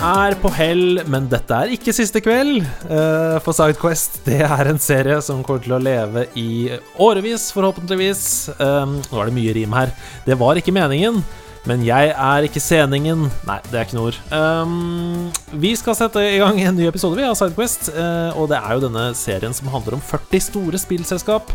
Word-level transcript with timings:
er 0.00 0.34
på 0.40 0.48
hell, 0.54 1.00
men 1.12 1.26
dette 1.28 1.52
er 1.52 1.72
ikke 1.74 1.92
siste 1.92 2.22
kveld. 2.24 2.62
eh, 2.88 3.36
for 3.44 3.52
Sidequest 3.56 4.22
det 4.24 4.40
er 4.46 4.70
en 4.70 4.80
serie 4.80 5.20
som 5.22 5.42
kommer 5.44 5.62
til 5.64 5.76
å 5.76 5.82
leve 5.82 6.24
i 6.40 6.70
årevis, 6.98 7.50
forhåpentligvis. 7.52 8.22
Um, 8.58 8.98
nå 9.10 9.20
er 9.20 9.28
det 9.28 9.36
mye 9.36 9.54
rim 9.56 9.76
her. 9.76 9.92
Det 10.24 10.38
var 10.40 10.56
ikke 10.56 10.74
meningen. 10.74 11.20
Men 11.68 11.82
jeg 11.84 12.14
er 12.16 12.46
ikke 12.46 12.62
seningen. 12.64 13.26
Nei, 13.44 13.58
det 13.68 13.76
er 13.76 13.84
ikke 13.84 13.98
noe 13.98 14.08
ord. 14.08 14.20
Um, 14.32 15.26
vi 15.60 15.74
skal 15.76 15.98
sette 15.98 16.22
i 16.24 16.38
gang 16.40 16.56
en 16.62 16.78
ny 16.78 16.86
episode 16.88 17.20
vi 17.20 17.26
av 17.28 17.36
Sidequest. 17.36 17.90
Uh, 17.92 18.32
og 18.40 18.48
det 18.52 18.56
er 18.62 18.72
jo 18.72 18.86
denne 18.86 19.10
serien 19.18 19.52
som 19.56 19.68
handler 19.68 19.98
om 19.98 20.06
40 20.12 20.46
store 20.46 20.80
spillselskap, 20.80 21.52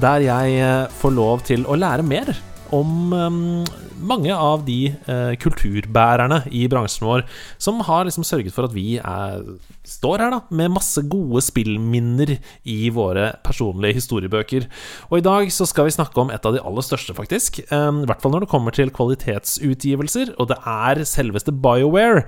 der 0.00 0.24
jeg 0.30 0.64
uh, 0.64 0.88
får 1.02 1.14
lov 1.18 1.44
til 1.50 1.68
å 1.68 1.76
lære 1.76 2.06
mer 2.06 2.32
om 2.72 3.12
um, 3.12 3.64
mange 4.02 4.34
av 4.34 4.64
de 4.66 4.92
uh, 5.06 5.32
kulturbærerne 5.40 6.42
i 6.50 6.64
bransjen 6.70 7.06
vår 7.06 7.24
som 7.60 7.82
har 7.86 8.06
liksom 8.08 8.24
sørget 8.26 8.54
for 8.54 8.66
at 8.66 8.74
vi 8.74 8.96
er, 8.98 9.42
står 9.86 10.24
her 10.24 10.32
da 10.34 10.40
med 10.50 10.72
masse 10.74 11.04
gode 11.10 11.42
spillminner 11.44 12.36
i 12.68 12.78
våre 12.94 13.32
personlige 13.46 14.00
historiebøker. 14.00 14.68
Og 15.10 15.20
i 15.20 15.26
dag 15.26 15.52
så 15.54 15.66
skal 15.68 15.88
vi 15.88 15.96
snakke 15.96 16.18
om 16.22 16.32
et 16.32 16.48
av 16.48 16.56
de 16.56 16.62
aller 16.62 16.86
største, 16.86 17.14
faktisk. 17.16 17.62
Um, 17.70 18.02
I 18.02 18.10
hvert 18.10 18.24
fall 18.24 18.34
når 18.34 18.46
det 18.46 18.52
kommer 18.52 18.76
til 18.76 18.92
kvalitetsutgivelser, 18.94 20.34
og 20.38 20.50
det 20.52 20.58
er 20.62 21.04
selveste 21.08 21.54
BioWare. 21.54 22.24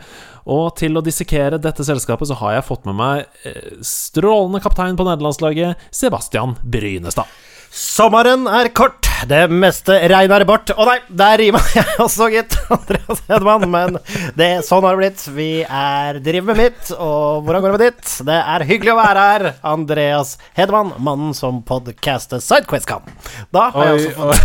Og 0.50 0.74
til 0.78 0.98
å 0.98 1.04
dissekere 1.04 1.62
dette 1.62 1.86
selskapet 1.86 2.28
så 2.28 2.38
har 2.42 2.58
jeg 2.58 2.68
fått 2.68 2.86
med 2.88 3.00
meg 3.00 3.48
uh, 3.48 3.80
strålende 3.80 4.62
kaptein 4.64 5.00
på 5.00 5.08
nederlandslaget, 5.08 5.88
Sebastian 5.94 6.58
Brynestad. 6.62 7.32
Sommeren 7.74 8.46
er 8.46 8.68
kort, 8.70 9.08
det 9.26 9.48
meste 9.50 9.96
regner 10.10 10.44
bort. 10.46 10.70
Å 10.70 10.84
nei, 10.86 11.00
der 11.10 11.40
rima 11.40 11.58
jeg 11.74 11.96
også, 12.02 12.28
gitt. 12.30 12.54
Andreas 12.70 13.22
Hedman. 13.26 13.64
Men 13.72 13.96
det, 14.38 14.48
sånn 14.66 14.84
har 14.86 14.94
det 14.94 15.00
blitt. 15.00 15.24
Vi 15.34 15.48
er 15.64 16.20
driver 16.22 16.52
med 16.52 16.60
mitt, 16.60 16.92
og 16.94 17.42
hvordan 17.42 17.64
går 17.64 17.74
det 17.74 17.74
med 17.74 17.82
ditt? 17.82 18.12
Det 18.28 18.36
er 18.38 18.64
hyggelig 18.68 18.92
å 18.94 18.98
være 19.00 19.24
her. 19.26 19.46
Andreas 19.66 20.36
Hedman, 20.54 20.92
mannen 21.02 21.34
som 21.34 21.64
podcaster 21.66 22.38
Sidequest 22.44 22.86
kan. 22.86 23.10
Da 23.50 23.66
har 23.74 23.90
jeg 23.90 24.12
også 24.12 24.14
fått 24.22 24.44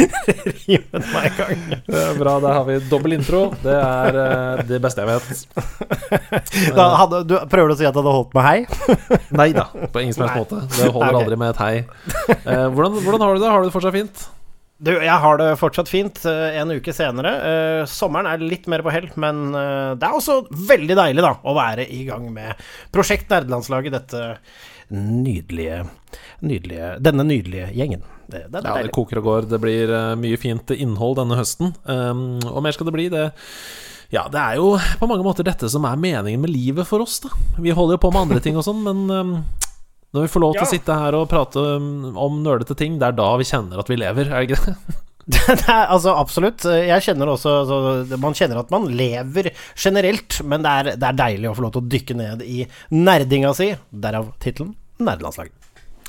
rimet 0.62 1.12
meg 1.12 1.28
i 1.28 1.34
gang. 1.36 1.62
Det 1.84 2.00
er 2.06 2.16
bra, 2.22 2.38
der 2.40 2.58
har 2.62 2.64
vi 2.70 2.78
dobbel 2.88 3.18
intro. 3.18 3.42
Det 3.60 3.76
er 3.76 4.20
eh, 4.24 4.64
det 4.72 4.80
beste 4.80 5.04
jeg 5.04 5.20
vet. 5.20 5.44
Hadde, 6.80 7.24
du, 7.28 7.36
prøver 7.44 7.74
du 7.74 7.76
å 7.76 7.80
si 7.82 7.84
at 7.84 7.92
det 7.92 8.00
hadde 8.00 8.18
holdt 8.22 8.36
med 8.40 8.48
hei? 8.48 8.58
Nei 9.36 9.50
da, 9.52 9.68
på 9.68 10.06
ingen 10.06 10.16
som 10.16 10.24
helst 10.24 10.46
måte. 10.46 10.64
Det 10.78 10.88
holder 10.88 11.10
okay. 11.10 11.24
aldri 11.24 11.42
med 11.44 11.52
et 11.52 11.64
hei. 11.66 11.74
Eh, 12.30 12.66
hvordan, 12.72 13.00
hvordan 13.04 13.22
har 13.24 13.34
du 13.34 13.42
det? 13.42 13.50
Har 13.50 13.62
du 13.62 13.68
det 13.68 13.74
fortsatt 13.74 13.96
fint? 13.96 14.22
Du, 14.80 14.94
jeg 14.96 15.16
har 15.22 15.36
det 15.36 15.48
fortsatt 15.60 15.90
fint 15.92 16.22
eh, 16.28 16.56
en 16.56 16.72
uke 16.72 16.92
senere. 16.96 17.32
Eh, 17.44 17.80
sommeren 17.90 18.30
er 18.30 18.40
litt 18.40 18.64
mer 18.70 18.80
på 18.84 18.92
hell, 18.94 19.10
men 19.20 19.50
eh, 19.52 19.90
det 20.00 20.08
er 20.08 20.16
også 20.16 20.38
veldig 20.70 20.96
deilig 20.96 21.24
da 21.26 21.34
å 21.36 21.56
være 21.56 21.84
i 21.92 22.06
gang 22.08 22.30
med 22.32 22.62
Prosjekt 22.94 23.28
Nerdelandslaget, 23.28 23.98
dette 23.98 24.22
nydelige, 24.90 25.84
nydelige 26.42 26.94
Denne 27.04 27.28
nydelige 27.28 27.68
gjengen. 27.76 28.02
Det, 28.30 28.46
det 28.48 28.64
Ja, 28.64 28.78
det 28.80 28.94
koker 28.96 29.20
og 29.20 29.28
går. 29.28 29.50
Det 29.52 29.60
blir 29.60 29.92
eh, 29.92 30.16
mye 30.18 30.40
fint 30.40 30.72
innhold 30.72 31.18
denne 31.20 31.36
høsten. 31.38 31.74
Um, 31.84 32.40
og 32.48 32.62
mer 32.64 32.72
skal 32.72 32.88
det 32.88 32.96
bli. 32.96 33.08
Det 33.12 33.28
ja, 34.10 34.24
det 34.32 34.40
er 34.40 34.56
jo 34.58 34.72
på 34.98 35.06
mange 35.06 35.22
måter 35.22 35.46
dette 35.46 35.68
som 35.70 35.84
er 35.86 36.00
meningen 36.00 36.40
med 36.42 36.50
livet 36.50 36.88
for 36.88 37.04
oss, 37.04 37.20
da. 37.22 37.30
Vi 37.62 37.70
holder 37.70 37.94
jo 37.94 38.02
på 38.02 38.10
med 38.10 38.24
andre 38.24 38.40
ting 38.42 38.56
og 38.58 38.64
sånn, 38.66 38.80
men 38.82 39.04
um, 39.12 39.36
når 40.14 40.26
vi 40.26 40.32
får 40.32 40.42
lov 40.42 40.56
til 40.56 40.66
å 40.66 40.70
sitte 40.70 40.96
her 41.02 41.16
og 41.18 41.28
prate 41.30 41.62
um, 41.78 42.10
om 42.18 42.40
nerdete 42.44 42.74
ting, 42.78 42.98
det 42.98 43.10
er 43.10 43.16
da 43.18 43.30
vi 43.38 43.46
kjenner 43.46 43.82
at 43.82 43.90
vi 43.90 44.00
lever, 44.00 44.30
er 44.30 44.42
det 44.42 44.50
ikke 44.50 44.64
det? 44.66 44.98
det 45.30 45.68
er, 45.68 45.84
altså, 45.92 46.14
absolutt. 46.18 46.64
Jeg 46.64 47.04
kjenner 47.04 47.30
også 47.30 47.52
altså, 47.60 48.18
Man 48.18 48.34
kjenner 48.34 48.62
at 48.62 48.72
man 48.72 48.88
lever 48.88 49.50
generelt, 49.78 50.40
men 50.42 50.64
det 50.64 50.72
er, 50.72 50.92
det 50.96 51.06
er 51.06 51.18
deilig 51.20 51.50
å 51.50 51.54
få 51.58 51.66
lov 51.66 51.74
til 51.76 51.84
å 51.84 51.90
dykke 51.94 52.16
ned 52.18 52.44
i 52.46 52.64
nerdinga 52.96 53.52
si. 53.54 53.70
Derav 53.90 54.32
tittelen 54.42 54.74
Nerdelandslaget. 55.00 55.59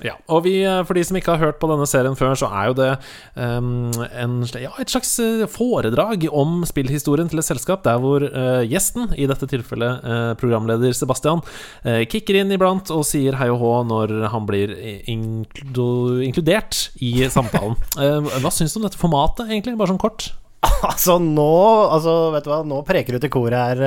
Ja, 0.06 0.16
og 0.34 0.46
vi, 0.48 0.56
eh, 0.66 0.82
for 0.88 0.98
de 0.98 1.04
som 1.06 1.18
ikke 1.18 1.36
har 1.36 1.42
hørt 1.42 1.60
på 1.62 1.70
denne 1.70 1.86
serien 1.90 2.18
før, 2.18 2.34
så 2.40 2.50
er 2.50 2.72
jo 2.72 2.78
det 2.80 2.90
um, 3.36 3.92
en, 4.10 4.40
ja, 4.58 4.72
et 4.82 4.94
slags 4.94 5.14
eh, 5.22 5.46
foredrag 5.50 6.26
om 6.28 6.62
spillhistorien 6.68 7.30
til 7.30 7.42
et 7.42 7.48
selskap, 7.48 7.84
der 7.86 8.02
hvor 8.02 8.26
uh, 8.26 8.62
gjesten, 8.66 9.12
i 9.14 9.28
dette 9.30 9.50
tilfellet 9.52 10.02
uh, 10.02 10.34
programleder 10.42 10.96
Sebastian, 10.98 11.44
uh, 11.86 12.02
kicker 12.10 12.42
inn 12.42 12.54
iblant 12.56 12.90
og 12.94 13.06
sier 13.08 13.38
hei 13.38 13.52
og 13.54 13.62
hå 13.62 13.74
når 13.92 14.16
han 14.34 14.50
blir 14.50 14.74
inklu 15.12 16.22
inkludert 16.26 16.88
i 17.02 17.28
samtalen. 17.32 17.78
Hva 18.42 18.54
syns 18.54 18.74
du 18.74 18.82
om 18.82 18.88
dette 18.88 19.00
formatet, 19.00 19.50
egentlig? 19.50 19.78
Bare 19.80 19.94
sånn 19.94 20.02
kort. 20.02 20.32
Altså 20.92 21.18
nå 21.22 21.54
altså, 21.90 22.14
vet 22.36 22.46
du 22.46 22.52
hva, 22.52 22.60
nå 22.68 22.82
preker 22.86 23.18
du 23.18 23.24
til 23.24 23.34
koret 23.34 23.58
her. 23.58 23.82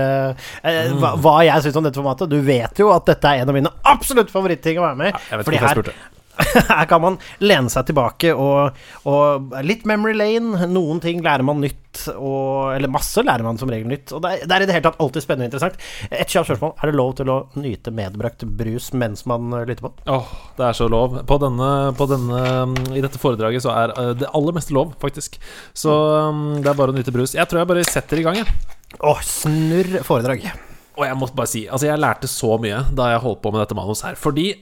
eh, 0.63 0.91
mm. 0.91 0.99
hva, 1.03 1.15
hva 1.23 1.37
jeg 1.47 1.67
syns 1.67 1.79
om 1.79 1.87
dette 1.87 2.01
formatet. 2.01 2.31
Du 2.31 2.41
vet 2.45 2.83
jo 2.83 2.91
at 2.95 3.07
dette 3.11 3.31
er 3.31 3.45
en 3.45 3.53
av 3.53 3.57
mine 3.57 3.73
absolutt 3.95 4.33
favoritting 4.35 4.81
å 4.81 4.89
være 4.89 5.01
med 5.01 5.13
i. 5.13 5.23
Ja, 5.31 5.41
Fordi 5.47 5.63
her, 5.63 5.83
her 6.73 6.91
kan 6.91 7.03
man 7.05 7.19
lene 7.43 7.71
seg 7.73 7.87
tilbake 7.91 8.35
og, 8.35 8.79
og 9.11 9.55
Litt 9.67 9.87
memory 9.89 10.17
lane. 10.19 10.69
Noen 10.71 11.03
ting 11.05 11.23
lærer 11.25 11.47
man 11.47 11.63
nytt, 11.63 11.79
og, 12.13 12.75
eller 12.75 12.93
masse 12.93 13.23
lærer 13.25 13.47
man 13.47 13.59
som 13.61 13.71
regel 13.73 13.89
nytt. 13.91 14.13
Og 14.15 14.23
det 14.25 14.33
er, 14.33 14.45
det 14.45 14.57
er 14.57 14.65
i 14.65 14.69
det 14.69 14.77
hele 14.77 14.87
tatt 14.87 15.01
alltid 15.03 15.25
spennende 15.25 15.49
og 15.49 15.53
interessant. 15.53 15.79
Et 16.11 16.31
kjapt 16.31 16.51
spørsmål. 16.51 16.75
Er 16.79 16.91
det 16.91 16.99
lov 16.99 17.15
til 17.19 17.33
å 17.33 17.39
nyte 17.61 17.95
medbrakt 17.95 18.45
brus 18.59 18.91
mens 18.97 19.25
man 19.31 19.53
eh, 19.55 19.67
lytter 19.69 19.87
på? 19.87 19.93
Åh, 20.15 20.35
det 20.59 20.69
er 20.69 20.79
så 20.79 20.89
lov. 20.91 21.21
På 21.29 21.39
denne, 21.43 21.71
på 21.99 22.09
denne 22.11 22.43
um, 22.65 22.77
I 22.95 23.05
dette 23.05 23.21
foredraget 23.23 23.65
så 23.65 23.75
er 23.75 23.95
uh, 23.99 24.13
det 24.19 24.31
aller 24.37 24.57
meste 24.57 24.77
lov, 24.77 24.95
faktisk. 25.03 25.39
Så 25.77 25.95
um, 25.95 26.45
det 26.61 26.71
er 26.71 26.79
bare 26.79 26.95
å 26.95 26.97
nyte 26.97 27.15
brus. 27.15 27.37
Jeg 27.37 27.51
tror 27.51 27.63
jeg 27.63 27.73
bare 27.73 27.87
setter 27.89 28.21
i 28.23 28.27
gang, 28.27 28.43
jeg. 28.43 28.75
Åh, 29.05 29.23
snurr 29.27 30.01
foredrag. 30.07 30.47
Og 30.95 31.07
jeg 31.09 31.19
måtte 31.19 31.35
bare 31.35 31.51
si 31.51 31.65
Altså, 31.67 31.89
jeg 31.89 31.99
lærte 31.99 32.31
så 32.31 32.55
mye 32.63 32.85
da 32.95 33.11
jeg 33.11 33.23
holdt 33.25 33.41
på 33.43 33.51
med 33.55 33.65
dette 33.65 33.79
manus 33.79 34.05
her. 34.07 34.19
Fordi 34.19 34.53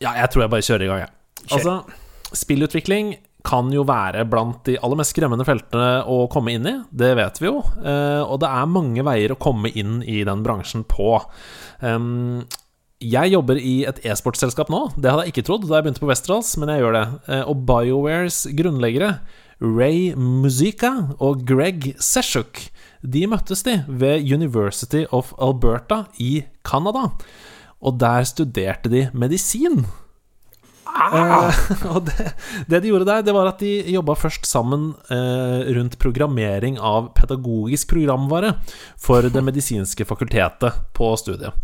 Ja, 0.00 0.14
jeg 0.16 0.30
tror 0.32 0.46
jeg 0.46 0.52
bare 0.54 0.64
kjører 0.64 0.86
i 0.86 0.88
gang, 0.88 1.02
jeg. 1.04 1.16
Altså, 1.50 1.74
spillutvikling 2.36 3.14
kan 3.46 3.70
jo 3.72 3.84
være 3.88 4.24
blant 4.28 4.64
de 4.68 4.76
aller 4.82 4.98
mest 5.00 5.14
skremmende 5.14 5.46
feltene 5.48 6.02
å 6.08 6.24
komme 6.32 6.52
inn 6.56 6.66
i. 6.68 6.74
Det 6.90 7.12
vet 7.18 7.40
vi 7.40 7.48
jo. 7.48 7.60
Eh, 7.80 8.22
og 8.24 8.40
det 8.42 8.50
er 8.50 8.72
mange 8.72 9.04
veier 9.06 9.32
å 9.34 9.40
komme 9.40 9.70
inn 9.72 10.00
i 10.02 10.22
den 10.28 10.42
bransjen 10.46 10.84
på. 10.88 11.14
Jeg 13.00 13.32
jobber 13.32 13.56
i 13.56 13.78
et 13.88 14.02
e-sportselskap 14.04 14.68
nå. 14.68 14.82
Det 15.00 15.08
hadde 15.08 15.22
jeg 15.24 15.32
ikke 15.32 15.46
trodd 15.48 15.62
da 15.64 15.78
jeg 15.78 15.86
begynte 15.86 16.02
på 16.02 16.10
Westerdals, 16.10 16.50
men 16.60 16.68
jeg 16.68 16.82
gjør 16.82 16.96
det. 16.98 17.04
Eh, 17.32 17.44
Og 17.48 17.62
BioWares 17.68 18.42
grunnleggere, 18.58 19.14
Ray 19.60 20.12
Musica 20.16 20.90
og 21.20 21.46
Greg 21.48 21.94
Seshuk, 22.00 22.66
de 23.00 23.26
møttes 23.28 23.64
de 23.64 23.78
ved 23.88 24.24
University 24.28 25.06
of 25.16 25.32
Alberta 25.40 26.06
i 26.20 26.44
Canada. 26.64 27.10
Og 27.80 27.96
der 28.00 28.24
studerte 28.28 28.92
de 28.92 29.06
medisin. 29.16 29.86
Eh, 30.90 31.60
og 31.92 32.04
det, 32.08 32.32
det 32.70 32.80
de 32.82 32.90
gjorde 32.92 33.08
der, 33.08 33.24
det 33.26 33.34
var 33.34 33.50
at 33.50 33.62
de 33.62 33.70
jobba 33.94 34.16
først 34.18 34.46
sammen 34.48 34.90
eh, 35.12 35.70
rundt 35.76 35.98
programmering 36.02 36.78
av 36.78 37.10
pedagogisk 37.18 37.92
programvare 37.94 38.54
for 39.00 39.26
det 39.26 39.44
medisinske 39.44 40.06
fakultetet 40.08 40.80
på 40.96 41.12
studiet. 41.20 41.56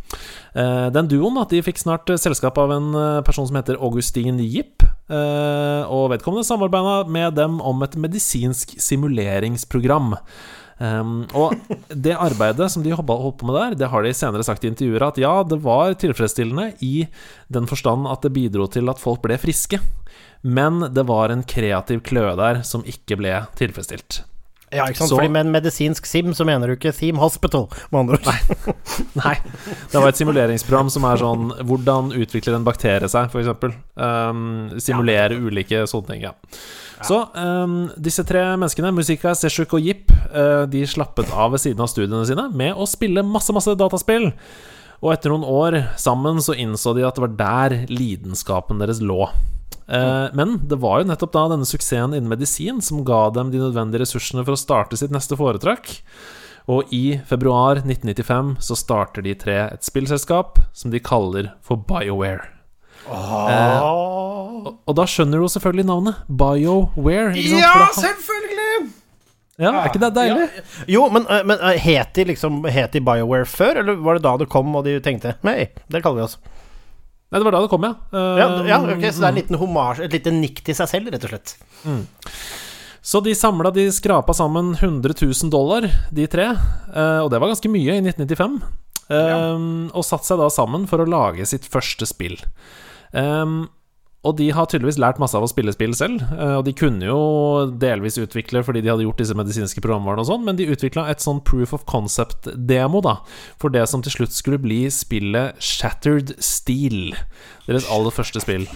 Eh, 0.56 0.88
den 0.94 1.10
duoen 1.10 1.40
at 1.42 1.52
de 1.52 1.62
fikk 1.64 1.82
snart 1.82 2.10
selskap 2.20 2.58
av 2.62 2.74
en 2.76 2.92
person 3.26 3.48
som 3.48 3.58
heter 3.58 3.80
Augustin 3.80 4.40
Jipp. 4.42 4.84
Og 5.06 6.08
vedkommende 6.10 6.42
samarbeida 6.42 7.04
med 7.06 7.36
dem 7.38 7.60
om 7.62 7.84
et 7.86 7.92
medisinsk 7.94 8.72
simuleringsprogram. 8.82 10.16
Um, 10.76 11.24
og 11.32 11.54
det 11.88 12.12
arbeidet 12.20 12.68
som 12.68 12.82
de 12.84 12.92
holdt 12.92 13.38
på 13.40 13.48
med 13.48 13.56
der, 13.56 13.76
det 13.80 13.88
har 13.88 14.04
de 14.04 14.12
senere 14.12 14.44
sagt 14.44 14.64
i 14.66 14.68
intervjuer 14.68 15.06
at 15.06 15.20
ja, 15.20 15.32
det 15.48 15.62
var 15.64 15.96
tilfredsstillende 15.96 16.74
i 16.84 17.06
den 17.48 17.68
forstand 17.70 18.08
at 18.12 18.26
det 18.26 18.34
bidro 18.36 18.68
til 18.68 18.92
at 18.92 19.00
folk 19.00 19.24
ble 19.24 19.38
friske. 19.40 19.80
Men 20.44 20.84
det 20.92 21.06
var 21.08 21.32
en 21.32 21.46
kreativ 21.48 22.04
kløe 22.06 22.36
der 22.38 22.62
som 22.66 22.84
ikke 22.86 23.18
ble 23.18 23.40
tilfredsstilt. 23.58 24.20
Ja, 24.76 24.86
ikke 24.90 25.00
sant? 25.02 25.10
Så- 25.12 25.18
Fordi 25.18 25.30
med 25.32 25.46
en 25.46 25.52
medisinsk 25.54 26.06
sim 26.08 26.32
så 26.36 26.46
mener 26.48 26.68
du 26.70 26.76
ikke 26.76 26.92
Theme 26.96 27.18
Hospital, 27.22 27.66
med 27.90 28.00
andre 28.04 28.18
ord. 28.20 28.74
Nei. 29.18 29.34
Det 29.92 30.00
var 30.02 30.08
et 30.12 30.18
simuleringsprogram 30.20 30.90
som 30.92 31.04
er 31.08 31.20
sånn 31.20 31.46
Hvordan 31.66 32.12
utvikler 32.16 32.56
en 32.58 32.66
bakterie 32.66 33.08
seg, 33.10 33.30
f.eks. 33.32 33.78
Um, 33.96 34.42
simulere 34.82 35.38
ulike 35.38 35.84
sånne 35.88 36.12
ting. 36.12 36.26
Ja. 36.28 36.34
Så 37.04 37.18
um, 37.36 37.90
disse 38.00 38.24
tre 38.24 38.42
menneskene, 38.56 38.92
Musika, 38.96 39.34
Seshuk 39.36 39.74
og 39.76 39.84
Jip, 39.84 40.12
uh, 40.32 40.64
de 40.70 40.84
slappet 40.88 41.28
av 41.32 41.52
ved 41.56 41.60
siden 41.64 41.82
av 41.84 41.90
studiene 41.92 42.24
sine 42.28 42.48
med 42.56 42.72
å 42.76 42.86
spille 42.88 43.24
masse, 43.26 43.52
masse 43.56 43.74
dataspill. 43.76 44.30
Og 45.04 45.12
etter 45.12 45.28
noen 45.32 45.44
år 45.44 45.76
sammen 46.00 46.40
så 46.40 46.54
innså 46.56 46.94
de 46.96 47.04
at 47.04 47.18
det 47.18 47.26
var 47.26 47.34
der 47.36 47.74
lidenskapen 47.92 48.80
deres 48.80 49.02
lå. 49.04 49.26
Eh, 49.88 50.26
men 50.34 50.56
det 50.66 50.80
var 50.82 51.00
jo 51.00 51.10
nettopp 51.10 51.34
da 51.36 51.44
denne 51.52 51.68
suksessen 51.68 52.16
innen 52.16 52.30
medisin 52.30 52.82
som 52.82 53.04
ga 53.06 53.28
dem 53.34 53.52
de 53.52 53.62
nødvendige 53.62 54.02
ressursene 54.02 54.42
for 54.46 54.56
å 54.56 54.60
starte 54.60 54.98
sitt 54.98 55.14
neste 55.14 55.38
foretrekk. 55.38 56.00
Og 56.66 56.90
i 56.94 57.20
februar 57.28 57.78
1995 57.84 58.56
så 58.66 58.74
starter 58.78 59.22
de 59.22 59.36
tre 59.38 59.58
et 59.68 59.86
spillselskap 59.86 60.58
som 60.74 60.90
de 60.90 61.02
kaller 61.02 61.52
for 61.62 61.78
BioWare. 61.78 62.48
Eh, 63.06 63.82
og, 63.86 64.72
og 64.82 64.96
da 64.98 65.04
skjønner 65.06 65.38
du 65.38 65.46
jo 65.46 65.52
selvfølgelig 65.54 65.86
navnet. 65.86 66.22
BioWare. 66.26 67.36
Ja, 67.38 67.86
selvfølgelig! 67.94 68.90
ja, 69.62 69.70
er 69.70 69.86
ikke 69.88 70.02
det 70.02 70.10
deilig? 70.16 70.48
Jo, 70.90 71.06
men, 71.12 71.28
eh, 71.30 71.44
men 71.46 71.62
eh, 71.62 71.78
het 71.80 72.12
de 72.18 72.26
liksom 72.32 72.64
Het 72.66 72.98
de 72.98 73.00
BioWare 73.06 73.46
før, 73.48 73.80
eller 73.84 74.02
var 74.02 74.18
det 74.18 74.26
da 74.26 74.34
det 74.42 74.50
kom 74.52 74.74
og 74.74 74.84
de 74.88 74.98
tenkte 75.04 75.36
Nei, 75.46 75.70
det 75.86 76.02
kaller 76.02 76.24
vi 76.24 76.26
oss. 76.26 76.38
Nei, 77.26 77.40
det 77.40 77.46
var 77.48 77.56
da 77.56 77.60
det 77.64 77.70
kom, 77.72 77.82
ja. 77.86 77.94
Uh, 78.14 78.38
Ja, 78.38 78.46
ja 78.70 78.78
ok, 78.84 79.02
Så 79.10 79.18
det 79.18 79.26
er 79.26 79.32
en 79.32 79.40
liten 79.40 79.58
hommage, 79.58 80.04
et 80.06 80.14
lite 80.14 80.30
nikk 80.34 80.62
til 80.66 80.76
seg 80.78 80.88
selv, 80.92 81.10
rett 81.10 81.26
og 81.26 81.32
slett. 81.32 81.56
Så 83.06 83.20
de 83.22 83.34
samla 83.38 83.70
de 83.74 83.84
skrapa 83.94 84.34
sammen 84.34 84.72
100 84.74 85.14
000 85.22 85.50
dollar, 85.50 85.86
de 86.10 86.26
tre. 86.30 86.48
Uh, 86.90 87.22
og 87.24 87.30
det 87.30 87.38
var 87.42 87.52
ganske 87.52 87.70
mye 87.70 87.98
i 87.98 88.02
1995. 88.02 88.56
eh, 89.14 89.90
Og 89.94 90.02
satte 90.06 90.26
seg 90.26 90.40
da 90.42 90.48
sammen 90.50 90.86
for 90.90 90.98
å 91.02 91.06
lage 91.06 91.46
sitt 91.46 91.66
første 91.70 92.06
spill. 92.10 92.34
Um, 93.14 93.68
og 94.26 94.36
de 94.40 94.48
har 94.54 94.68
tydeligvis 94.70 94.98
lært 95.02 95.20
masse 95.22 95.36
av 95.38 95.46
å 95.46 95.50
spille 95.50 95.74
spill 95.74 95.94
selv. 95.96 96.24
eh, 96.34 96.56
og 96.58 96.64
de 96.66 96.74
kunne 96.76 97.06
jo 97.06 97.20
delvis 97.78 98.18
utvikle 98.22 98.64
fordi 98.66 98.82
de 98.82 98.92
hadde 98.92 99.06
gjort 99.06 99.22
disse 99.22 99.36
medisinske 99.38 99.82
programvarene 99.84 100.24
og 100.24 100.30
sånn, 100.30 100.44
men 100.46 100.58
de 100.58 100.68
utvikla 100.72 101.08
et 101.10 101.22
sånn 101.24 101.42
proof 101.46 101.74
of 101.76 101.86
concept-demo, 101.90 103.02
da, 103.04 103.18
for 103.62 103.72
det 103.74 103.86
som 103.90 104.02
til 104.04 104.18
slutt 104.18 104.36
skulle 104.36 104.60
bli 104.62 104.84
spillet 104.92 105.56
Shattered 105.62 106.36
Steel. 106.42 107.14
Deres 107.66 107.88
aller 107.92 108.14
første 108.14 108.42
spill. 108.42 108.68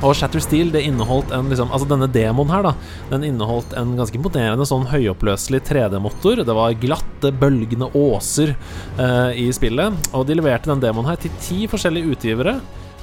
Og 0.00 0.14
Shatter 0.16 0.40
Steel 0.40 0.70
det 0.72 0.80
inneholdt 0.88 1.32
en 1.36 1.50
liksom, 1.52 1.68
Altså 1.74 1.88
denne 1.90 2.08
demoen 2.08 2.50
her 2.52 2.64
da 2.64 2.72
Den 3.10 3.26
inneholdt 3.28 3.74
en 3.76 3.92
ganske 3.98 4.16
imponerende 4.16 4.64
sånn 4.68 4.86
høyoppløselig 4.88 5.60
3D-motor. 5.68 6.44
Det 6.46 6.56
var 6.56 6.76
glatte, 6.80 7.32
bølgende 7.36 7.90
åser 7.98 8.54
eh, 8.54 9.40
i 9.44 9.48
spillet. 9.52 10.10
Og 10.16 10.24
de 10.28 10.38
leverte 10.38 10.72
den 10.72 10.82
demoen 10.82 11.10
her 11.10 11.20
til 11.20 11.34
ti 11.42 11.66
forskjellige 11.70 12.14
utgivere. 12.16 12.56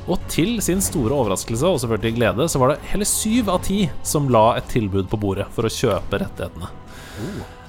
Og 0.07 0.23
til 0.31 0.57
sin 0.63 0.81
store 0.81 1.13
overraskelse 1.13 1.67
og 1.67 1.81
selvfølgelig 1.83 2.15
glede 2.15 2.47
så 2.49 2.61
var 2.61 2.73
det 2.73 2.91
hele 2.93 3.07
syv 3.07 3.51
av 3.51 3.61
ti 3.67 3.81
som 4.07 4.31
la 4.31 4.45
et 4.57 4.69
tilbud 4.71 5.09
på 5.11 5.19
bordet 5.19 5.49
for 5.53 5.67
å 5.67 5.73
kjøpe 5.73 6.21
rettighetene. 6.23 6.71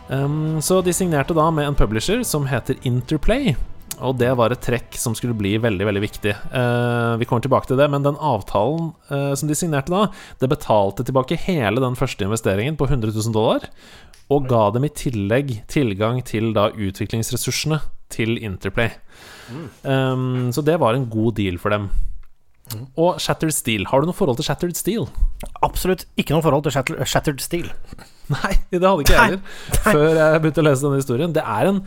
Um, 0.08 0.60
så 0.64 0.78
de 0.80 0.94
signerte 0.96 1.36
da 1.36 1.50
med 1.52 1.68
en 1.68 1.76
publisher 1.76 2.22
som 2.24 2.46
heter 2.48 2.78
Interplay. 2.88 3.56
Og 4.06 4.18
det 4.20 4.30
var 4.38 4.52
et 4.54 4.62
trekk 4.62 4.96
som 5.00 5.14
skulle 5.16 5.36
bli 5.38 5.56
veldig 5.62 5.86
veldig 5.88 6.02
viktig. 6.02 6.34
Eh, 6.34 7.12
vi 7.20 7.26
kommer 7.28 7.44
tilbake 7.44 7.70
til 7.70 7.78
det, 7.80 7.88
men 7.90 8.04
den 8.06 8.18
avtalen 8.18 8.92
eh, 9.10 9.32
som 9.38 9.50
de 9.50 9.56
signerte 9.58 9.92
da, 9.92 10.06
det 10.42 10.50
betalte 10.52 11.06
tilbake 11.06 11.38
hele 11.48 11.82
den 11.82 11.98
første 11.98 12.26
investeringen 12.26 12.78
på 12.78 12.88
100 12.88 13.14
000 13.16 13.34
dollar, 13.34 13.68
og 14.28 14.48
ga 14.50 14.68
dem 14.74 14.86
i 14.86 14.92
tillegg 14.92 15.54
tilgang 15.72 16.20
til 16.26 16.52
da 16.56 16.68
utviklingsressursene 16.70 17.80
til 18.12 18.36
Interplay. 18.44 18.92
Um, 19.82 20.50
så 20.52 20.60
det 20.64 20.76
var 20.80 20.96
en 20.96 21.08
god 21.08 21.38
deal 21.40 21.56
for 21.60 21.72
dem. 21.72 21.88
Og 23.00 23.16
Shattered 23.20 23.56
Steel, 23.56 23.86
har 23.88 24.00
du 24.00 24.08
noe 24.08 24.16
forhold 24.16 24.36
til 24.40 24.48
Shattered 24.48 24.76
Steel? 24.76 25.08
Absolutt 25.64 26.04
ikke 26.20 26.36
noe 26.36 26.44
forhold 26.44 26.68
til 26.68 26.76
Shattered 27.08 27.40
Steel. 27.40 27.72
Nei, 28.34 28.54
det 28.70 28.82
hadde 28.84 29.04
ikke 29.04 29.14
jeg 29.14 29.24
heller. 29.24 29.40
Før 29.84 30.18
jeg 30.18 30.40
begynte 30.42 30.60
å 30.60 30.66
lese 30.66 30.84
denne 30.84 31.00
historien. 31.00 31.34
Det 31.36 31.44
er 31.44 31.70
en 31.70 31.78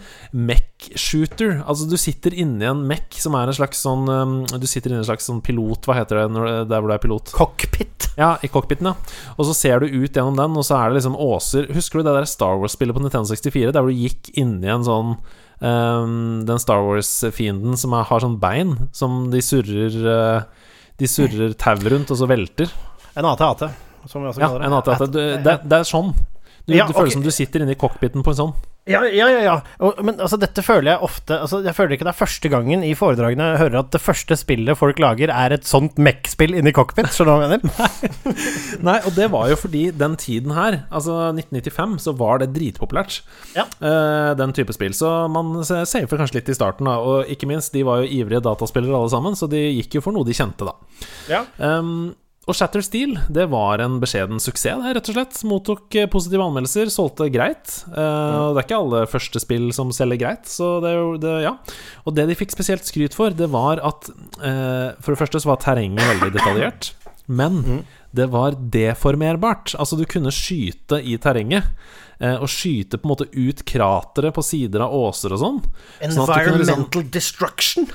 mech-shooter. 0.49 1.59
Altså, 1.69 1.87
du 1.91 1.97
sitter 2.01 2.33
inni 2.33 2.65
en 2.69 2.81
mech 2.89 3.19
som 3.21 3.35
er 3.37 3.51
en 3.51 3.57
slags 3.57 3.81
sånn 3.85 4.09
um, 4.09 4.33
Du 4.49 4.65
sitter 4.69 4.91
inni 4.93 5.01
en 5.03 5.07
slags 5.07 5.27
sånn 5.29 5.41
pilot 5.45 5.85
Hva 5.87 5.99
heter 5.99 6.23
det 6.23 6.55
der 6.71 6.81
hvor 6.81 6.89
du 6.89 6.95
er 6.95 7.03
pilot? 7.03 7.33
Cockpit. 7.35 8.09
Ja, 8.19 8.33
i 8.43 8.49
cockpiten, 8.51 8.89
ja. 8.89 8.95
Og 9.37 9.47
så 9.47 9.53
ser 9.57 9.83
du 9.83 9.87
ut 9.91 10.17
gjennom 10.17 10.35
den, 10.39 10.57
og 10.59 10.65
så 10.67 10.79
er 10.79 10.89
det 10.91 10.99
liksom 10.99 11.15
åser 11.21 11.69
Husker 11.75 12.01
du 12.01 12.09
det 12.09 12.17
der 12.17 12.27
Star 12.29 12.57
Wars-spillet 12.59 12.97
på 12.97 13.03
Nintendo 13.05 13.29
64, 13.29 13.71
der 13.71 13.85
hvor 13.85 13.93
du 13.93 14.01
gikk 14.01 14.33
inni 14.41 14.67
en 14.71 14.83
sånn 14.87 15.13
um, 15.61 16.17
Den 16.47 16.59
Star 16.61 16.83
Wars-fienden 16.87 17.77
som 17.79 17.95
er, 17.97 18.07
har 18.09 18.25
sånn 18.25 18.39
bein 18.41 18.75
som 18.97 19.29
de 19.31 19.43
surrer 19.45 19.95
uh, 20.03 20.67
De 20.99 21.07
surrer 21.09 21.55
tau 21.59 21.77
rundt, 21.87 22.11
og 22.11 22.19
så 22.19 22.27
velter. 22.29 22.73
En 23.17 23.25
AT-AT, 23.27 23.63
som 24.11 24.23
vi 24.23 24.33
Ja, 24.39 24.51
det. 24.57 24.65
en 24.67 24.75
AT-AT. 24.77 25.07
Det, 25.11 25.55
det 25.67 25.79
er 25.81 25.87
sånn. 25.87 26.11
Du, 26.67 26.75
Ja, 26.75 26.85
det 26.85 26.95
føler 26.95 27.09
okay. 27.09 27.17
som 27.17 27.25
du 27.25 27.31
sitter 27.33 27.63
inne 27.63 27.75
i 27.75 27.79
cockpiten 27.79 28.25
på 28.25 28.33
en 28.33 28.39
sånn. 28.43 28.53
Ja, 28.89 29.03
ja, 29.05 29.27
ja. 29.29 29.41
ja. 29.45 29.55
Og, 29.85 29.99
men 30.01 30.17
altså, 30.17 30.39
dette 30.41 30.63
føler 30.65 30.95
jeg 30.95 31.05
ofte 31.05 31.35
altså, 31.37 31.59
Jeg 31.61 31.75
føler 31.77 31.93
ikke 31.93 32.05
det 32.07 32.13
er 32.15 32.17
første 32.17 32.49
gangen 32.49 32.81
i 32.81 32.95
foredragene 32.97 33.51
jeg 33.51 33.59
hører 33.59 33.77
at 33.83 33.91
det 33.93 34.01
første 34.01 34.37
spillet 34.39 34.79
folk 34.79 34.97
lager, 35.01 35.29
er 35.29 35.53
et 35.53 35.67
sånt 35.69 35.99
MEC-spill 36.01 36.55
inni 36.57 36.73
cockpit. 36.73 37.11
Skjønner 37.13 37.29
du 37.29 37.43
hva 37.43 37.45
jeg 37.45 37.61
mener? 37.61 38.23
Nei, 38.87 38.97
og 39.05 39.13
det 39.17 39.27
var 39.33 39.51
jo 39.51 39.59
fordi 39.61 39.83
den 39.93 40.17
tiden 40.17 40.55
her, 40.57 40.79
altså 40.89 41.19
1995, 41.29 41.99
så 42.07 42.15
var 42.17 42.41
det 42.41 42.49
dritpopulært. 42.55 43.19
Ja. 43.53 43.67
Uh, 43.83 44.33
den 44.39 44.55
type 44.57 44.73
spill. 44.73 44.97
Så 44.97 45.11
man 45.31 45.61
safer 45.61 46.17
kanskje 46.17 46.39
litt 46.39 46.49
i 46.49 46.57
starten, 46.57 46.89
da. 46.89 46.97
Og 47.05 47.29
ikke 47.29 47.49
minst, 47.51 47.75
de 47.75 47.85
var 47.85 48.01
jo 48.01 48.09
ivrige 48.09 48.41
dataspillere 48.47 48.97
alle 48.97 49.13
sammen, 49.13 49.37
så 49.37 49.49
de 49.51 49.61
gikk 49.77 49.99
jo 49.99 50.05
for 50.07 50.17
noe 50.17 50.25
de 50.25 50.37
kjente, 50.37 50.65
da. 50.65 51.05
Ja. 51.29 51.45
Um, 51.61 52.15
og 52.49 52.55
Shatter 52.57 52.81
Steel 52.81 53.13
det 53.29 53.45
var 53.51 53.79
en 53.83 53.99
beskjeden 54.01 54.39
suksess, 54.41 54.79
det, 54.81 54.95
rett 54.97 55.09
og 55.11 55.15
slett. 55.17 55.41
Mottok 55.47 55.95
eh, 55.95 56.07
positive 56.09 56.41
anmeldelser, 56.47 56.89
solgte 56.89 57.27
greit. 57.31 57.75
Eh, 57.93 58.37
og 58.41 58.55
Det 58.57 58.63
er 58.63 58.65
ikke 58.65 58.79
alle 58.81 59.03
første 59.11 59.39
spill 59.43 59.69
som 59.77 59.91
selger 59.93 60.17
greit, 60.23 60.49
så 60.49 60.79
det, 60.83 60.95
det, 61.21 61.35
ja. 61.45 61.53
Og 62.05 62.15
det 62.17 62.25
de 62.31 62.35
fikk 62.39 62.51
spesielt 62.55 62.87
skryt 62.89 63.13
for, 63.17 63.29
det 63.29 63.51
var 63.53 63.79
at 63.85 64.09
eh, 64.41 64.89
For 65.03 65.13
det 65.13 65.21
første 65.21 65.39
så 65.43 65.51
var 65.53 65.61
terrenget 65.61 66.01
veldig 66.15 66.31
detaljert. 66.39 66.91
Men 67.31 67.61
det 68.11 68.25
var 68.33 68.57
deformerbart. 68.73 69.75
Altså, 69.79 69.95
du 69.95 70.03
kunne 70.09 70.33
skyte 70.35 70.97
i 70.99 71.13
terrenget. 71.21 71.63
eh, 72.19 72.35
Og 72.41 72.49
skyte 72.51 72.97
på 72.99 73.05
en 73.07 73.13
måte 73.13 73.29
ut 73.31 73.61
kratere 73.69 74.33
på 74.35 74.43
sider 74.43 74.83
av 74.83 74.91
åser 74.97 75.31
og 75.37 75.39
sånn. 75.39 75.59
Sånn 76.01 76.25
at 76.25 76.33
du 76.41 76.49
kunne 76.49 76.57
liksom- 76.59 76.81
Environmental 76.81 77.05
destruction. 77.13 77.87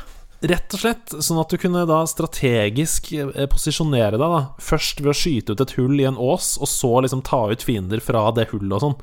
Rett 0.44 0.74
og 0.76 0.82
slett, 0.82 1.14
sånn 1.24 1.40
at 1.40 1.52
du 1.52 1.56
kunne 1.60 1.86
da 1.88 2.02
strategisk 2.08 3.08
eh, 3.16 3.46
posisjonere 3.48 4.18
deg 4.20 4.20
da 4.20 4.42
Først 4.60 5.00
ved 5.00 5.14
å 5.14 5.16
skyte 5.16 5.56
ut 5.56 5.62
et 5.64 5.72
hull 5.78 5.96
i 5.96 6.08
en 6.08 6.20
ås, 6.20 6.56
og 6.60 6.68
så 6.68 6.92
liksom 7.06 7.24
ta 7.24 7.46
ut 7.48 7.64
fiender 7.64 8.02
fra 8.04 8.28
det 8.36 8.50
hullet 8.52 8.76
og 8.76 8.84
sånn. 8.84 8.98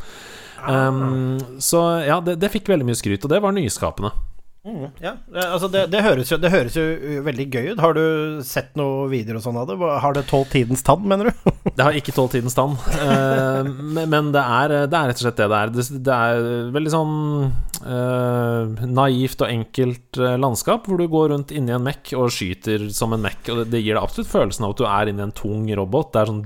Um, 0.64 1.40
så 1.60 1.82
ja, 2.06 2.22
det, 2.24 2.38
det 2.40 2.52
fikk 2.54 2.70
veldig 2.72 2.86
mye 2.88 3.00
skryt, 3.00 3.26
og 3.26 3.34
det 3.34 3.42
var 3.44 3.56
nyskapende. 3.56 4.14
Mm, 4.64 4.94
ja, 5.04 5.18
eh, 5.36 5.50
altså 5.52 5.68
det, 5.68 5.90
det, 5.92 6.00
høres 6.06 6.30
jo, 6.32 6.38
det 6.40 6.48
høres 6.54 6.78
jo 6.78 6.84
uh, 6.86 7.18
veldig 7.26 7.48
gøy 7.52 7.66
ut. 7.74 7.82
Har 7.84 7.98
du 7.98 8.06
sett 8.48 8.78
noe 8.80 9.10
videoer 9.12 9.42
og 9.42 9.44
sånn 9.44 9.60
av 9.60 9.68
det? 9.68 9.76
Har 10.06 10.16
det 10.16 10.24
tålt 10.30 10.54
tidens 10.54 10.86
tann, 10.88 11.04
mener 11.04 11.28
du? 11.34 11.52
Det 11.74 11.84
har 11.84 11.96
ikke 11.98 12.14
tålt 12.16 12.36
tidens 12.36 12.56
tann, 12.56 12.78
uh, 12.78 13.66
men 13.66 14.06
men 14.12 14.30
det 14.36 14.42
er, 14.44 14.74
det 14.92 14.98
er 15.00 15.10
rett 15.10 15.20
og 15.20 15.26
slett 15.26 15.40
det 15.42 15.48
det 15.50 15.60
er. 15.60 15.74
Det, 15.74 15.86
det 16.06 16.18
er 16.28 16.72
veldig 16.76 16.94
sånn 16.94 17.16
eh, 17.84 18.84
naivt 18.90 19.44
og 19.44 19.52
enkelt 19.52 20.20
eh, 20.20 20.36
landskap, 20.40 20.88
hvor 20.88 21.00
du 21.00 21.08
går 21.12 21.32
rundt 21.34 21.54
inni 21.56 21.74
en 21.76 21.84
mekk 21.86 22.14
og 22.20 22.32
skyter 22.34 22.88
som 22.96 23.16
en 23.16 23.24
mekk. 23.24 23.42
Og 23.52 23.62
det, 23.62 23.66
det 23.74 23.84
gir 23.84 23.98
deg 23.98 24.04
absolutt 24.04 24.32
følelsen 24.32 24.68
av 24.68 24.76
at 24.76 24.82
du 24.82 24.86
er 24.90 25.12
inni 25.12 25.26
en 25.26 25.36
tung 25.36 25.66
robot. 25.80 26.12
Det 26.14 26.22
er 26.24 26.32
sånn 26.32 26.44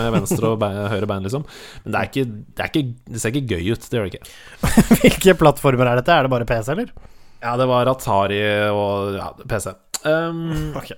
med 0.00 0.12
venstre 0.18 0.52
og 0.52 0.60
bein, 0.62 0.82
høyre 0.94 1.10
bein, 1.10 1.26
liksom. 1.26 1.46
Men 1.84 1.96
det, 1.96 1.98
er 1.98 2.10
ikke, 2.10 2.26
det, 2.28 2.60
er 2.60 2.72
ikke, 2.72 2.84
det 3.12 3.22
ser 3.22 3.34
ikke 3.34 3.56
gøy 3.56 3.72
ut. 3.72 3.88
Det 3.88 3.98
gjør 3.98 4.06
det 4.08 4.14
ikke. 4.14 4.36
Hvilke 5.02 5.38
plattformer 5.42 5.92
er 5.92 6.02
dette? 6.02 6.14
Er 6.14 6.28
det 6.28 6.34
bare 6.36 6.48
PC, 6.48 6.72
eller? 6.76 6.94
Ja, 7.42 7.56
det 7.60 7.66
var 7.68 7.90
Atari 7.90 8.40
og 8.72 9.18
ja, 9.18 9.32
PC. 9.44 9.74
Um, 10.06 10.72
Ok. 10.80 10.94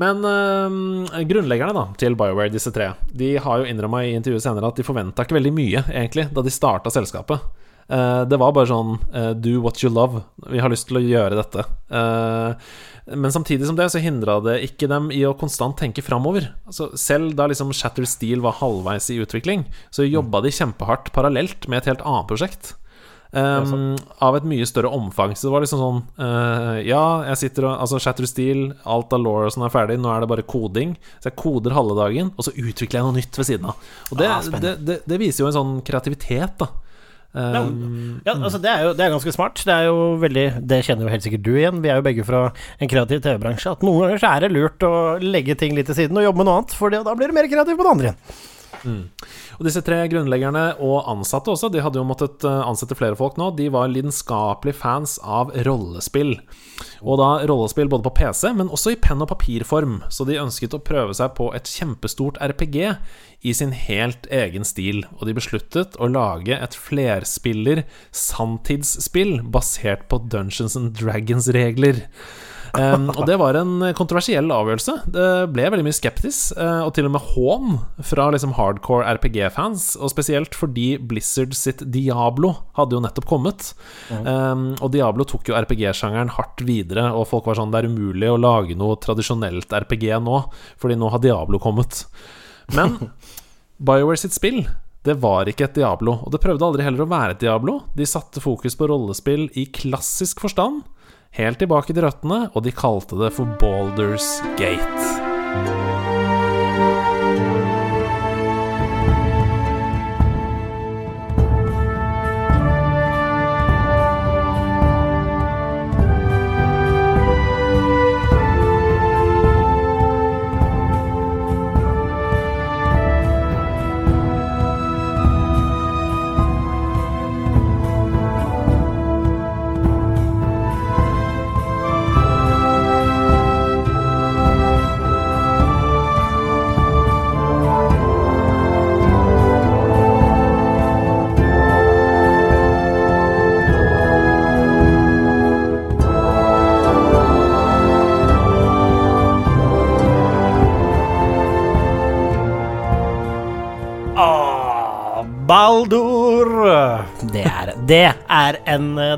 Men 0.00 0.24
øh, 0.24 1.18
grunnleggerne 1.28 1.74
da 1.76 1.82
til 2.00 2.14
BioWare, 2.16 2.52
disse 2.52 2.72
tre, 2.72 2.94
de 3.12 3.34
har 3.44 3.60
jo 3.60 3.68
innrømma 3.68 4.06
i 4.06 4.14
intervjuet 4.16 4.44
senere 4.46 4.70
at 4.72 4.78
de 4.80 4.86
forventa 4.86 5.26
ikke 5.26 5.36
veldig 5.36 5.52
mye, 5.52 5.82
egentlig, 5.90 6.30
da 6.32 6.44
de 6.44 6.52
starta 6.54 6.92
selskapet. 6.94 7.44
Eh, 7.92 8.22
det 8.28 8.38
var 8.40 8.54
bare 8.56 8.70
sånn 8.70 8.96
eh, 9.12 9.32
Do 9.36 9.58
what 9.64 9.82
you 9.82 9.92
love. 9.92 10.24
Vi 10.48 10.62
har 10.62 10.72
lyst 10.72 10.88
til 10.88 11.00
å 11.00 11.04
gjøre 11.04 11.38
dette. 11.42 11.66
Eh, 11.92 12.72
men 13.18 13.34
samtidig 13.34 13.66
som 13.68 13.76
det 13.76 13.88
så 13.92 14.00
hindra 14.00 14.38
det 14.44 14.60
ikke 14.68 14.88
dem 14.88 15.10
i 15.12 15.24
å 15.26 15.34
konstant 15.36 15.76
tenke 15.80 16.04
framover. 16.06 16.52
Altså, 16.70 16.92
selv 16.96 17.34
da 17.36 17.48
liksom 17.50 17.74
Shatter 17.76 18.06
Steel 18.08 18.44
var 18.44 18.60
halvveis 18.60 19.10
i 19.12 19.18
utvikling, 19.20 19.66
så 19.90 20.06
jobba 20.06 20.40
de 20.44 20.54
kjempehardt 20.54 21.10
parallelt 21.14 21.66
med 21.68 21.82
et 21.82 21.90
helt 21.92 22.06
annet 22.06 22.30
prosjekt. 22.30 22.76
Um, 23.32 23.94
av 24.20 24.36
et 24.36 24.44
mye 24.44 24.64
større 24.68 24.90
omfang. 24.92 25.32
Så 25.32 25.46
det 25.46 25.52
var 25.54 25.62
liksom 25.64 25.80
sånn 25.80 26.00
uh, 26.20 26.76
Ja, 26.84 27.24
jeg 27.30 27.38
sitter 27.40 27.64
og 27.64 27.78
Altså, 27.80 27.96
Shatter 28.04 28.28
Steel, 28.28 28.74
alt 28.84 29.14
av 29.16 29.22
law 29.24 29.46
og 29.46 29.54
sånn 29.54 29.64
er 29.64 29.72
ferdig, 29.72 29.96
nå 30.00 30.10
er 30.12 30.20
det 30.20 30.28
bare 30.28 30.44
koding. 30.44 30.92
Så 31.16 31.30
jeg 31.30 31.38
koder 31.40 31.72
halve 31.72 31.96
dagen, 31.96 32.28
og 32.36 32.44
så 32.44 32.52
utvikler 32.52 33.00
jeg 33.00 33.08
noe 33.08 33.16
nytt 33.16 33.40
ved 33.40 33.48
siden 33.48 33.70
av. 33.72 33.90
Og 34.10 34.20
det, 34.20 34.28
Ah, 34.28 34.60
det, 34.60 34.74
det, 34.84 34.98
det 35.08 35.20
viser 35.24 35.46
jo 35.46 35.48
en 35.48 35.56
sånn 35.56 35.74
kreativitet, 35.88 36.60
da. 36.60 36.68
Ja, 37.32 37.62
Um, 37.64 38.20
ja, 38.26 38.34
altså 38.34 38.58
det 38.60 38.68
er 38.68 38.82
jo 38.84 38.88
det 38.92 39.06
er 39.06 39.12
ganske 39.14 39.32
smart. 39.32 39.60
Det 39.64 39.72
er 39.72 39.86
jo 39.88 40.16
veldig 40.20 40.44
Det 40.68 40.82
kjenner 40.84 41.06
jo 41.06 41.12
helt 41.14 41.24
sikkert 41.24 41.44
du 41.46 41.54
igjen. 41.56 41.78
Vi 41.80 41.88
er 41.88 41.96
jo 41.96 42.04
begge 42.04 42.26
fra 42.28 42.42
en 42.76 42.90
kreativ 42.92 43.22
TV-bransje. 43.24 43.72
At 43.72 43.84
noen 43.86 44.04
ganger 44.04 44.20
så 44.20 44.32
er 44.34 44.44
det 44.44 44.50
lurt 44.52 44.84
å 44.84 44.92
legge 45.22 45.56
ting 45.56 45.72
litt 45.78 45.88
til 45.88 45.96
siden 45.96 46.18
og 46.20 46.26
jobbe 46.26 46.42
med 46.42 46.50
noe 46.50 46.58
annet, 46.60 46.74
for 46.76 46.92
da 46.92 47.14
blir 47.16 47.32
du 47.32 47.36
mer 47.38 47.48
kreativ 47.48 47.78
på 47.78 47.86
det 47.86 47.94
andre 47.94 48.10
igjen. 48.10 48.50
Og 48.88 49.66
disse 49.66 49.82
tre 49.84 50.00
grunnleggerne 50.10 50.64
og 50.82 51.08
ansatte 51.10 51.52
også, 51.52 51.70
de 51.72 51.82
hadde 51.84 52.00
jo 52.00 52.06
måttet 52.08 52.44
eh, 52.48 52.60
ansette 52.66 52.96
flere 52.98 53.18
folk 53.18 53.38
nå. 53.40 53.50
De 53.58 53.68
var 53.72 53.90
lidenskapelige 53.92 54.78
fans 54.80 55.18
av 55.22 55.52
rollespill. 55.66 56.34
Og 57.02 57.18
da 57.20 57.30
rollespill 57.48 57.90
både 57.92 58.06
på 58.06 58.14
PC, 58.22 58.48
men 58.58 58.70
også 58.72 58.94
i 58.94 59.00
penn 59.00 59.22
og 59.24 59.30
papirform. 59.32 60.00
Så 60.12 60.26
de 60.28 60.40
ønsket 60.42 60.76
å 60.76 60.82
prøve 60.82 61.16
seg 61.18 61.34
på 61.38 61.50
et 61.56 61.70
kjempestort 61.70 62.40
RPG 62.42 62.78
i 63.42 63.54
sin 63.56 63.74
helt 63.74 64.28
egen 64.32 64.66
stil. 64.66 65.04
Og 65.18 65.26
de 65.28 65.36
besluttet 65.38 65.98
å 65.98 66.10
lage 66.10 66.56
et 66.56 66.78
flerspiller 66.78 67.84
sanntidsspill 68.14 69.40
basert 69.54 70.08
på 70.10 70.22
Dungeons 70.32 70.78
and 70.78 70.96
Dragons-regler. 70.98 72.04
Um, 72.72 73.10
og 73.12 73.26
det 73.28 73.36
var 73.36 73.56
en 73.58 73.84
kontroversiell 73.96 74.48
avgjørelse. 74.52 74.94
Det 75.12 75.26
ble 75.52 75.66
veldig 75.74 75.84
mye 75.84 75.96
skeptis, 75.96 76.38
uh, 76.56 76.86
og 76.86 76.94
til 76.96 77.08
og 77.08 77.14
med 77.16 77.26
hån 77.34 77.74
fra 78.08 78.30
liksom 78.32 78.54
hardcore 78.56 79.04
RPG-fans. 79.18 79.90
Og 80.00 80.12
spesielt 80.12 80.56
fordi 80.56 80.94
Blizzard 80.96 81.52
sitt 81.58 81.84
Diablo 81.92 82.54
hadde 82.78 82.96
jo 82.96 83.02
nettopp 83.04 83.28
kommet. 83.28 83.72
Um, 84.10 84.70
og 84.78 84.92
Diablo 84.94 85.26
tok 85.28 85.50
jo 85.50 85.58
RPG-sjangeren 85.58 86.32
hardt 86.38 86.64
videre, 86.68 87.10
og 87.12 87.28
folk 87.30 87.50
var 87.50 87.60
sånn 87.60 87.74
Det 87.74 87.82
er 87.82 87.90
umulig 87.92 88.30
å 88.30 88.40
lage 88.40 88.78
noe 88.78 88.96
tradisjonelt 89.02 89.72
RPG 89.84 90.08
nå, 90.24 90.44
fordi 90.80 90.96
nå 91.00 91.12
har 91.12 91.20
Diablo 91.24 91.60
kommet. 91.62 92.06
Men 92.72 92.96
BioWare 93.86 94.20
sitt 94.24 94.36
spill 94.36 94.64
det 95.02 95.16
var 95.18 95.48
ikke 95.50 95.66
et 95.66 95.74
Diablo, 95.74 96.14
og 96.22 96.30
det 96.30 96.38
prøvde 96.42 96.62
aldri 96.62 96.84
heller 96.86 97.02
å 97.02 97.10
være 97.10 97.34
et 97.34 97.40
Diablo. 97.42 97.80
De 97.98 98.06
satte 98.06 98.42
fokus 98.42 98.76
på 98.78 98.86
rollespill 98.86 99.48
i 99.58 99.66
klassisk 99.74 100.44
forstand, 100.44 100.84
helt 101.38 101.62
tilbake 101.62 101.94
til 101.94 102.04
røttene, 102.04 102.44
og 102.52 102.64
de 102.66 102.74
kalte 102.76 103.18
det 103.20 103.32
for 103.36 103.48
Balders 103.60 104.34
Gate. 104.60 106.11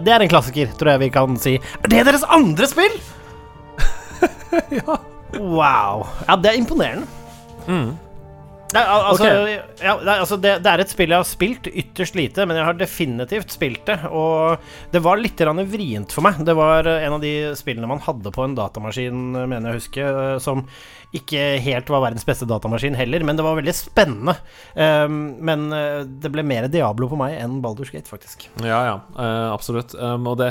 Det 0.04 0.12
er 0.14 0.24
en 0.24 0.30
klassiker, 0.30 0.72
tror 0.78 0.94
jeg 0.94 1.04
vi 1.06 1.10
kan 1.14 1.36
si. 1.40 1.56
Er 1.82 1.90
det 1.92 2.04
deres 2.06 2.26
andre 2.28 2.68
spill?! 2.70 2.96
ja. 4.78 4.96
Wow. 5.40 6.04
Ja, 6.28 6.36
det 6.38 6.52
er 6.52 6.58
imponerende. 6.60 7.08
Det, 7.66 7.96
er, 8.80 8.90
al- 8.90 9.06
altså, 9.10 9.28
okay. 9.28 9.54
ja, 9.84 9.94
er, 9.94 10.10
altså 10.18 10.38
det, 10.40 10.54
det 10.64 10.70
er 10.72 10.82
et 10.82 10.92
spill 10.92 11.12
jeg 11.14 11.22
har 11.22 11.28
spilt 11.28 11.68
ytterst 11.70 12.18
lite, 12.18 12.46
men 12.48 12.58
jeg 12.58 12.66
har 12.66 12.78
definitivt 12.78 13.54
spilt 13.54 13.84
det. 13.88 13.98
Og 14.10 14.64
det 14.94 15.02
var 15.04 15.20
litt 15.20 15.42
vrient 15.44 16.14
for 16.14 16.26
meg. 16.26 16.40
Det 16.46 16.56
var 16.58 16.88
eh, 16.90 17.04
en 17.06 17.16
av 17.18 17.22
de 17.24 17.32
spillene 17.58 17.90
man 17.90 18.02
hadde 18.04 18.32
på 18.34 18.44
en 18.44 18.56
datamaskin, 18.58 19.22
eh, 19.34 19.48
mener 19.50 19.70
jeg 19.70 19.74
å 19.74 19.82
huske, 19.82 20.08
eh, 20.10 20.38
som 20.42 20.64
ikke 21.14 21.44
helt 21.62 21.92
var 21.92 22.02
verdens 22.02 22.26
beste 22.26 22.48
datamaskin 22.50 22.96
heller, 22.98 23.22
men 23.22 23.38
det 23.38 23.44
var 23.46 23.54
veldig 23.60 23.74
spennende. 23.78 24.34
Um, 24.74 25.36
men 25.46 25.68
det 26.18 26.32
ble 26.34 26.42
mer 26.42 26.66
Diablo 26.66 27.06
på 27.12 27.18
meg 27.20 27.36
enn 27.38 27.60
Baldur's 27.62 27.92
Gate, 27.94 28.10
faktisk. 28.10 28.48
Ja, 28.64 28.80
ja, 28.88 28.96
absolutt. 29.52 29.94
Um, 29.94 30.26
og 30.32 30.40
det, 30.40 30.48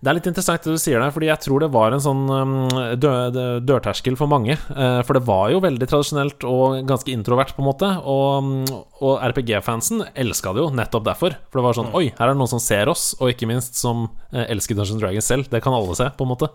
det 0.00 0.10
er 0.10 0.18
litt 0.18 0.28
interessant 0.28 0.64
det 0.66 0.74
du 0.76 0.80
sier 0.80 1.00
der, 1.00 1.12
fordi 1.14 1.30
jeg 1.30 1.42
tror 1.44 1.62
det 1.64 1.70
var 1.74 1.94
en 1.94 2.02
sånn 2.02 2.24
um, 2.28 2.54
dø, 3.00 3.12
dø, 3.32 3.46
dørterskel 3.64 4.18
for 4.18 4.30
mange. 4.30 4.56
Eh, 4.56 5.00
for 5.06 5.16
det 5.16 5.24
var 5.26 5.50
jo 5.52 5.62
veldig 5.64 5.88
tradisjonelt 5.88 6.46
og 6.48 6.76
ganske 6.88 7.12
introvert, 7.12 7.54
på 7.56 7.64
en 7.64 7.68
måte. 7.68 7.90
Og, 8.04 8.44
um, 8.44 8.84
og 9.06 9.24
RPG-fansen 9.32 10.04
elska 10.16 10.52
det 10.56 10.62
jo 10.64 10.70
nettopp 10.76 11.06
derfor. 11.08 11.36
For 11.48 11.60
det 11.60 11.66
var 11.66 11.78
sånn 11.78 11.92
Oi, 11.96 12.10
her 12.18 12.28
er 12.28 12.34
det 12.34 12.40
noen 12.40 12.52
som 12.52 12.62
ser 12.62 12.90
oss, 12.92 13.08
og 13.20 13.32
ikke 13.32 13.48
minst 13.48 13.78
som 13.80 14.06
eh, 14.32 14.44
elsker 14.44 14.76
Dungeons 14.76 15.02
Dragons 15.02 15.30
selv. 15.32 15.50
Det 15.52 15.62
kan 15.64 15.76
alle 15.76 15.96
se, 15.98 16.10
på 16.16 16.26
en 16.26 16.32
måte. 16.32 16.50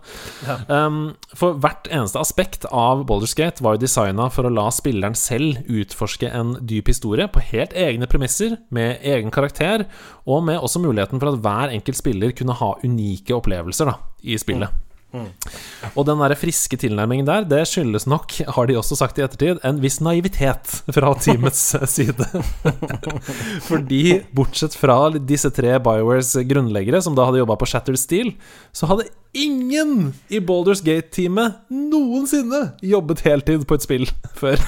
Um, 0.68 1.00
for 1.38 1.58
hvert 1.62 1.90
eneste 1.90 2.22
aspekt 2.22 2.66
av 2.70 3.04
Baldur's 3.08 3.34
Gate 3.38 3.64
var 3.64 3.76
jo 3.76 3.84
designa 3.84 4.28
for 4.32 4.46
å 4.46 4.54
la 4.54 4.68
spilleren 4.74 5.18
selv 5.18 5.62
utforske 5.66 6.30
en 6.30 6.54
dyp 6.60 6.92
historie 6.92 7.26
på 7.30 7.42
helt 7.52 7.74
egne 7.78 8.08
premisser, 8.10 8.58
med 8.72 9.02
egen 9.06 9.32
karakter, 9.34 9.86
og 10.26 10.44
med 10.46 10.62
også 10.62 10.82
muligheten 10.82 11.20
for 11.20 11.32
at 11.32 11.42
hver 11.42 11.74
enkelt 11.74 11.98
spiller 11.98 12.34
kunne 12.36 12.56
ha 12.56 12.72
unike 12.84 13.34
opplevelser 13.34 13.90
da, 13.90 13.98
i 14.22 14.38
spillet. 14.38 14.82
Og 15.92 16.06
den 16.08 16.20
der 16.22 16.32
friske 16.40 16.78
tilnærmingen 16.80 17.26
der, 17.28 17.44
det 17.48 17.62
skyldes 17.68 18.06
nok, 18.08 18.32
har 18.56 18.68
de 18.68 18.78
også 18.80 18.96
sagt 18.98 19.18
i 19.20 19.24
ettertid, 19.26 19.60
en 19.66 19.80
viss 19.82 20.00
naivitet 20.04 20.78
fra 20.94 21.12
teamets 21.24 21.64
side. 21.92 22.28
Fordi 23.68 24.22
bortsett 24.34 24.76
fra 24.78 24.98
disse 25.18 25.52
tre 25.54 25.76
Biowares 25.84 26.34
grunnleggere, 26.48 27.02
som 27.04 27.18
da 27.18 27.28
hadde 27.28 27.42
jobba 27.42 27.58
på 27.60 27.68
Shattered 27.68 28.00
Steel, 28.00 28.32
så 28.72 28.88
hadde 28.90 29.10
ingen 29.32 30.12
i 30.28 30.40
Baldur's 30.40 30.82
Gate-teamet 30.84 31.70
noensinne 31.72 32.62
jobbet 32.84 33.22
heltid 33.26 33.64
på 33.68 33.78
et 33.78 33.84
spill 33.84 34.08
før. 34.38 34.60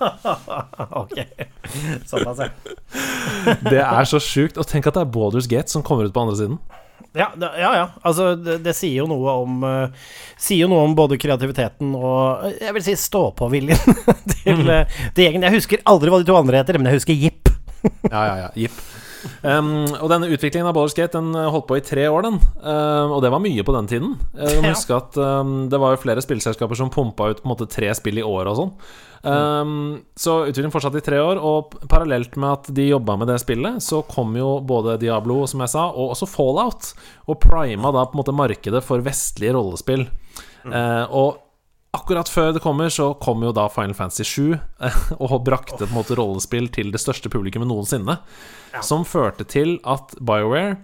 ok. 1.02 1.20
Såpass, 2.06 2.42
ja. 2.42 2.50
Det 3.62 3.82
er 3.82 4.08
så 4.10 4.20
sjukt. 4.22 4.58
Og 4.58 4.66
tenk 4.68 4.88
at 4.90 4.98
det 4.98 5.06
er 5.06 5.14
Baldur's 5.14 5.48
Gate 5.50 5.72
som 5.72 5.86
kommer 5.86 6.08
ut 6.08 6.14
på 6.14 6.26
andre 6.26 6.38
siden. 6.40 6.58
Ja, 7.16 7.30
det, 7.36 7.48
ja, 7.60 7.70
ja. 7.76 7.84
Altså, 8.04 8.34
det, 8.36 8.58
det 8.66 8.74
sier 8.76 9.00
jo 9.00 9.06
noe 9.08 9.32
om 9.40 9.62
uh, 9.64 10.08
Sier 10.36 10.66
jo 10.66 10.68
noe 10.68 10.82
om 10.84 10.92
både 10.96 11.16
kreativiteten 11.20 11.94
og 11.96 12.44
eh, 12.44 12.58
Jeg 12.66 12.76
vil 12.76 12.84
si 12.84 12.96
stå-på-viljen 13.00 13.96
til, 14.34 14.60
uh, 14.68 14.98
til 15.16 15.24
gjengen. 15.24 15.46
Jeg 15.48 15.56
husker 15.56 15.86
aldri 15.88 16.12
hva 16.12 16.20
de 16.20 16.28
to 16.28 16.36
andre 16.36 16.60
heter, 16.60 16.76
men 16.80 16.90
jeg 16.90 17.00
husker 17.00 17.16
Jip. 17.16 17.52
Ja, 18.10 18.20
ja, 18.20 18.36
ja. 18.44 18.52
Jipp. 18.66 18.76
Um, 19.42 19.86
og 20.00 20.10
denne 20.12 20.30
utviklingen 20.32 20.68
av 20.68 20.76
Baldur's 20.76 20.96
Gate 20.96 21.16
Den 21.16 21.32
uh, 21.36 21.48
holdt 21.52 21.68
på 21.70 21.78
i 21.78 21.84
tre 21.84 22.06
år, 22.10 22.26
den. 22.26 22.38
Um, 22.60 23.16
og 23.16 23.20
det 23.24 23.32
var 23.34 23.42
mye 23.44 23.66
på 23.66 23.74
den 23.76 23.90
tiden. 23.90 24.14
Uh, 24.36 24.46
du 24.46 24.62
må 24.64 24.72
huske 24.74 24.96
at 24.96 25.18
um, 25.18 25.58
det 25.72 25.80
var 25.82 25.94
jo 25.94 26.02
flere 26.04 26.24
spillselskaper 26.24 26.78
som 26.78 26.92
pumpa 26.92 27.30
ut 27.32 27.42
på 27.42 27.48
en 27.48 27.54
måte 27.54 27.68
tre 27.70 27.92
spill 27.98 28.22
i 28.22 28.26
året 28.26 28.52
og 28.52 28.58
sånn. 28.60 28.74
Um, 29.26 29.72
så 30.14 30.42
utviklingen 30.44 30.74
fortsatte 30.74 31.00
i 31.00 31.06
tre 31.06 31.18
år, 31.22 31.40
og 31.42 31.74
parallelt 31.90 32.36
med 32.38 32.52
at 32.52 32.68
de 32.76 32.90
jobba 32.92 33.16
med 33.18 33.30
det 33.32 33.40
spillet, 33.42 33.80
så 33.82 34.02
kom 34.06 34.36
jo 34.38 34.58
både 34.66 34.98
Diablo, 35.02 35.40
som 35.50 35.64
jeg 35.64 35.72
sa, 35.72 35.88
og 35.90 36.14
også 36.14 36.30
Fallout, 36.30 36.92
og 37.26 37.40
prima 37.42 37.90
da 37.94 38.06
på 38.06 38.14
en 38.14 38.22
måte 38.22 38.36
markedet 38.36 38.84
for 38.86 39.02
vestlige 39.06 39.56
rollespill. 39.56 40.06
Uh, 40.66 41.04
og 41.14 41.42
akkurat 41.96 42.30
før 42.30 42.52
det 42.56 42.62
kommer, 42.64 42.90
så 42.92 43.10
kom 43.22 43.44
jo 43.44 43.54
da 43.56 43.66
Final 43.72 43.96
Fantasy 43.96 44.26
7 44.26 44.56
og 45.18 45.38
brakte 45.46 45.82
på 45.82 45.88
en 45.88 45.96
måte 45.96 46.18
rollespill 46.18 46.68
til 46.74 46.92
det 46.94 47.02
største 47.02 47.32
publikummet 47.32 47.70
noensinne. 47.70 48.18
Som 48.84 49.06
førte 49.08 49.46
til 49.48 49.78
at 49.88 50.14
BioWare 50.20 50.76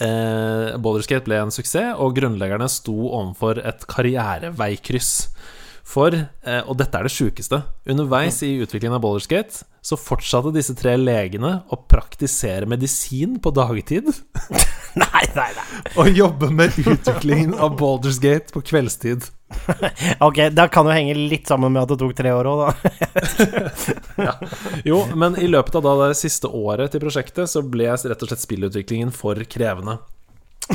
eh, 0.00 0.74
Boulderskate 0.80 1.28
ble 1.28 1.42
en 1.42 1.52
suksess, 1.54 1.94
og 2.00 2.16
grunnleggerne 2.16 2.70
sto 2.72 2.96
overfor 3.10 3.60
et 3.60 3.84
karriereveikryss. 3.90 5.12
For, 5.84 6.16
eh, 6.16 6.62
og 6.64 6.78
dette 6.80 6.96
er 6.96 7.04
det 7.04 7.12
sjukeste, 7.12 7.60
underveis 7.92 8.40
i 8.46 8.54
utviklingen 8.64 8.96
av 8.96 9.04
Boulderskate 9.04 9.66
så 9.84 9.98
fortsatte 10.00 10.52
disse 10.54 10.72
tre 10.78 10.94
legene 10.96 11.58
å 11.68 11.76
praktisere 11.76 12.64
medisin 12.68 13.36
på 13.42 13.52
dagtid 13.52 14.08
nei, 15.02 15.24
nei, 15.36 15.50
nei. 15.58 15.66
og 16.00 16.08
jobbe 16.08 16.48
med 16.54 16.78
utviklingen 16.80 17.52
av 17.58 17.76
Baldur's 17.80 18.20
Gate 18.22 18.54
på 18.54 18.62
kveldstid. 18.64 19.28
Ok, 20.26 20.38
da 20.54 20.66
kan 20.72 20.86
jo 20.88 20.94
henge 20.94 21.14
litt 21.16 21.48
sammen 21.50 21.72
med 21.74 21.84
at 21.84 21.92
det 21.94 21.98
tok 22.02 22.14
tre 22.18 22.32
år 22.34 22.48
òg, 22.50 22.62
da. 22.64 24.32
Jo, 24.88 25.00
men 25.16 25.36
i 25.40 25.48
løpet 25.50 25.76
av 25.80 26.02
det 26.06 26.16
siste 26.18 26.50
året 26.50 26.92
til 26.94 27.02
prosjektet 27.04 27.50
så 27.50 27.62
ble 27.66 27.88
rett 27.94 28.22
og 28.24 28.30
slett 28.30 28.44
spillutviklingen 28.44 29.12
for 29.14 29.38
krevende. 29.50 29.98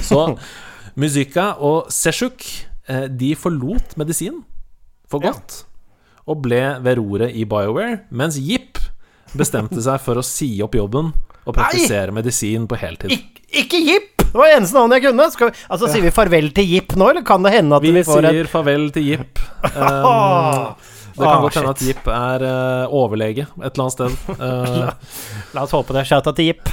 Så 0.06 0.24
Musica 1.00 1.52
og 1.64 1.90
Seshuk 1.94 2.44
eh, 2.90 3.06
de 3.10 3.34
forlot 3.40 3.96
medisin 4.00 4.42
for 5.10 5.24
Ja. 5.24 5.34
godt 5.34 5.64
og 6.30 6.44
ble 6.46 6.62
ved 6.86 7.00
roret 7.00 7.34
i 7.34 7.42
BioWare, 7.50 8.04
mens 8.14 8.36
Jip 8.38 8.78
bestemte 9.38 9.82
seg 9.84 10.00
for 10.04 10.20
å 10.20 10.24
si 10.26 10.52
opp 10.66 10.78
jobben 10.78 11.12
og 11.46 11.56
praktisere 11.56 12.14
medisin 12.14 12.68
på 12.70 12.78
heltid. 12.80 13.14
Ik 13.14 13.40
ikke 13.50 13.80
Jipp! 13.82 14.16
Det 14.30 14.38
var 14.38 14.52
eneste 14.54 14.78
navnet 14.78 15.00
jeg 15.00 15.10
kunne. 15.10 15.26
Vi, 15.26 15.64
altså, 15.74 15.88
Sier 15.90 16.04
vi 16.06 16.12
farvel 16.14 16.52
til 16.54 16.68
Jipp 16.70 16.94
nå, 17.00 17.08
eller 17.10 17.26
kan 17.26 17.42
det 17.46 17.54
hende 17.56 17.80
at 17.80 17.82
vi, 17.82 17.94
Vi 17.96 18.04
får 18.06 18.28
et 18.30 18.36
sier 18.36 18.50
farvel 18.52 18.90
til 18.94 19.08
Jip. 19.08 19.42
Um, 19.64 19.72
det 21.18 21.26
kan 21.26 21.32
Ah, 21.34 21.42
godt 21.42 21.58
hende 21.58 21.74
at. 21.74 21.82
Jip 21.88 22.06
er 22.14 22.46
uh, 22.46 22.94
overlege 22.94 23.48
et 23.50 23.72
eller 23.72 23.88
annet 23.88 23.96
sted. 23.98 24.38
Uh, 24.38 24.92
La 25.58 25.66
oss 25.66 25.74
håpe 25.74 25.98
det. 25.98 26.06
Shouta 26.12 26.36
til 26.38 26.52
Jipp. 26.52 26.70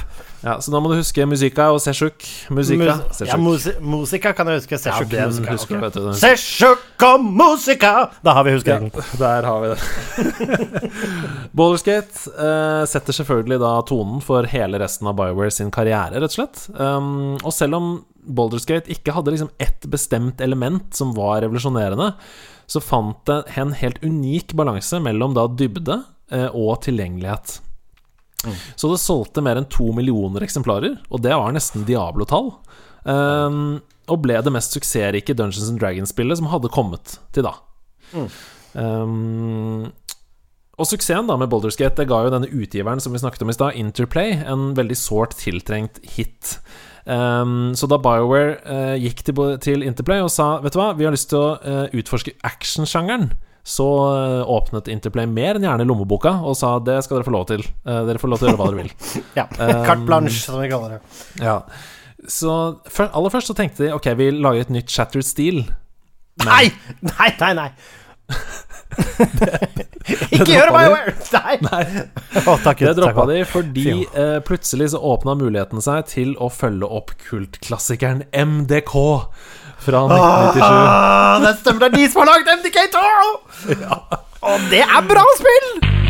Ja, 0.47 0.55
så 0.63 0.71
da 0.71 0.79
må 0.79 0.91
du 0.91 0.95
huske 0.99 1.25
Musika 1.27 1.67
og 1.75 1.81
Seshuk. 1.83 2.23
Musika. 2.53 2.95
Mus 2.95 3.17
Seshuk. 3.17 3.31
ja, 3.33 3.37
musi 3.41 3.73
musika 3.83 4.31
kan 4.37 4.47
jeg 4.47 4.61
huske. 4.61 4.77
Ja, 4.77 4.81
Seshuk 4.85 5.11
musika. 5.11 5.55
husker 5.57 5.83
du. 5.91 6.07
Seshuk 6.15 7.05
og 7.07 7.25
musika! 7.25 7.93
Da 8.23 8.35
har 8.37 8.47
vi 8.47 8.53
husket 8.55 8.85
den. 8.85 9.07
Der 9.19 9.47
har 9.49 9.63
vi 9.63 9.73
det. 9.73 10.91
Boulderskate 11.57 12.31
uh, 12.37 12.83
setter 12.87 13.19
selvfølgelig 13.19 13.59
da 13.63 13.73
tonen 13.89 14.23
for 14.23 14.47
hele 14.47 14.79
resten 14.81 15.09
av 15.11 15.17
Bioware 15.19 15.51
sin 15.53 15.73
karriere, 15.73 16.21
rett 16.21 16.31
og 16.31 16.37
slett. 16.37 16.63
Um, 16.79 17.35
og 17.41 17.51
selv 17.55 17.79
om 17.79 17.91
Boulderskate 18.27 18.91
ikke 18.93 19.15
hadde 19.15 19.35
liksom 19.35 19.51
ett 19.63 19.87
bestemt 19.91 20.41
element 20.43 20.95
som 20.95 21.11
var 21.17 21.41
revolusjonerende, 21.43 22.13
så 22.67 22.83
fant 22.83 23.19
det 23.27 23.43
en 23.59 23.75
helt 23.75 23.99
unik 24.03 24.55
balanse 24.59 24.99
mellom 25.03 25.35
da 25.35 25.47
dybde 25.51 26.01
uh, 26.31 26.49
og 26.53 26.85
tilgjengelighet. 26.87 27.59
Så 28.45 28.89
det 28.91 28.99
solgte 29.01 29.41
mer 29.43 29.59
enn 29.59 29.69
to 29.71 29.89
millioner 29.95 30.45
eksemplarer, 30.45 30.99
og 31.09 31.23
det 31.25 31.33
var 31.33 31.55
nesten 31.55 31.87
Diablo-tall. 31.87 32.51
Um, 33.07 33.79
og 34.07 34.21
ble 34.23 34.37
det 34.43 34.53
mest 34.53 34.75
suksessrike 34.75 35.35
Dungeons 35.35 35.71
and 35.71 35.79
Dragons-spillet 35.81 36.39
som 36.39 36.49
hadde 36.51 36.71
kommet 36.73 37.17
til 37.35 37.47
da. 37.47 37.55
Um, 38.77 39.89
og 40.77 40.85
suksessen 40.85 41.29
da 41.29 41.37
med 41.41 41.49
Boulderskate 41.49 42.05
ga 42.07 42.19
jo 42.23 42.33
denne 42.33 42.51
utgiveren 42.53 43.01
som 43.01 43.15
vi 43.15 43.21
snakket 43.23 43.43
om 43.43 43.51
i 43.51 43.55
stad, 43.57 43.79
Interplay, 43.79 44.35
en 44.45 44.69
veldig 44.77 44.97
sårt 44.99 45.33
tiltrengt 45.39 45.97
hit. 46.05 46.57
Um, 47.07 47.73
så 47.75 47.89
da 47.89 47.97
BioWare 48.03 48.57
uh, 48.67 48.95
gikk 48.99 49.23
til, 49.25 49.41
til 49.63 49.83
Interplay 49.87 50.19
og 50.19 50.27
sa 50.27 50.57
Vet 50.59 50.75
du 50.75 50.81
hva, 50.81 50.89
vi 50.97 51.05
har 51.07 51.13
lyst 51.15 51.29
til 51.31 51.39
å 51.39 51.53
uh, 51.63 51.85
utforske 51.95 52.33
actionsjangeren, 52.45 53.31
så 53.67 53.85
eh, 54.13 54.43
åpnet 54.47 54.87
Interplay 54.93 55.27
mer 55.27 55.57
enn 55.59 55.65
gjerne 55.67 55.83
lommeboka 55.89 56.37
og 56.47 56.55
sa 56.55 56.77
det 56.79 57.01
skal 57.03 57.19
dere 57.19 57.27
få 57.27 57.33
lov 57.35 57.45
til. 57.49 57.65
Eh, 57.83 58.01
dere 58.07 58.21
får 58.21 58.31
lov 58.31 58.39
til 58.39 58.47
å 58.47 58.51
gjøre 58.53 58.61
hva 58.61 58.69
dere 58.71 58.81
vil. 58.85 58.91
Ja. 59.39 59.45
Um, 59.59 59.83
Carte 59.83 60.07
blanche, 60.07 60.39
som 60.45 60.61
vi 60.61 60.69
kaller 60.71 60.97
det. 60.97 61.01
Ja 61.43 61.57
Så 62.31 62.53
for, 62.87 63.11
aller 63.11 63.33
først 63.33 63.51
så 63.51 63.57
tenkte 63.57 63.83
de 63.85 63.91
ok, 63.97 64.07
vi 64.19 64.29
lager 64.37 64.63
et 64.65 64.71
nytt 64.73 64.89
Shattered 64.93 65.27
Steel. 65.27 65.65
Men- 66.39 66.47
Nei! 66.47 66.65
Nei, 67.11 67.29
nei, 67.41 67.53
nei. 67.59 67.69
Ikke 70.31 70.47
gjør 70.53 70.71
meg. 70.71 70.87
BioWare! 70.87 71.13
Nei! 71.35 71.55
Nei. 71.67 72.03
Å, 72.47 72.55
takk, 72.63 72.81
Det 72.87 72.93
droppa 73.01 73.25
de 73.29 73.41
fordi 73.47 73.87
eh, 74.07 74.37
plutselig 74.47 74.91
så 74.93 75.01
åpna 75.11 75.35
muligheten 75.39 75.83
seg 75.83 76.07
til 76.11 76.33
å 76.43 76.47
følge 76.53 76.87
opp 76.99 77.11
kultklassikeren 77.27 78.23
MDK 78.31 78.95
fra 79.83 80.03
1997. 80.07 80.63
Ah, 80.63 81.41
det 81.43 81.53
stemmer, 81.61 81.79
det 81.83 81.87
er 81.87 81.97
de 81.97 82.09
som 82.11 82.23
har 82.23 82.29
lagd 82.33 82.51
MDK2! 82.59 82.97
Og 84.47 84.67
det 84.71 84.83
er 84.85 85.07
bra 85.09 85.25
spill! 85.39 86.06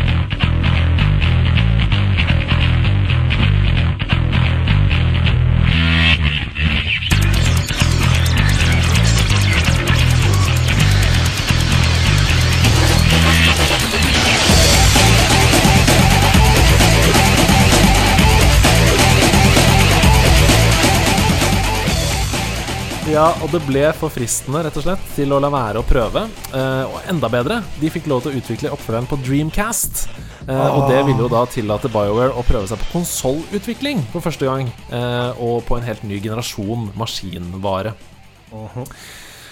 Ja, 23.18 23.32
og 23.42 23.50
det 23.50 23.58
ble 23.66 23.80
for 23.98 24.12
fristende, 24.14 24.60
rett 24.62 24.76
og 24.78 24.84
slett, 24.84 25.06
til 25.16 25.32
å 25.34 25.40
la 25.42 25.48
være 25.50 25.80
å 25.80 25.86
prøve. 25.86 26.20
Eh, 26.54 26.84
og 26.86 27.08
enda 27.10 27.26
bedre, 27.32 27.56
de 27.80 27.90
fikk 27.90 28.06
lov 28.06 28.20
til 28.22 28.30
å 28.30 28.38
utvikle 28.38 28.70
oppfølgeren 28.76 29.08
på 29.10 29.18
Dreamcast. 29.26 30.04
Eh, 30.46 30.54
Og 30.54 30.86
det 30.86 31.00
ville 31.08 31.24
jo 31.24 31.30
da 31.32 31.40
tillate 31.50 31.90
BioWare 31.90 32.30
å 32.38 32.44
prøve 32.46 32.70
seg 32.70 32.78
på 32.78 32.92
konsollutvikling 32.92 34.04
for 34.12 34.22
første 34.22 34.46
gang. 34.46 34.70
Eh, 34.94 35.42
og 35.42 35.66
på 35.66 35.80
en 35.80 35.88
helt 35.88 36.06
ny 36.06 36.20
generasjon 36.22 36.92
maskinvare. 36.94 37.96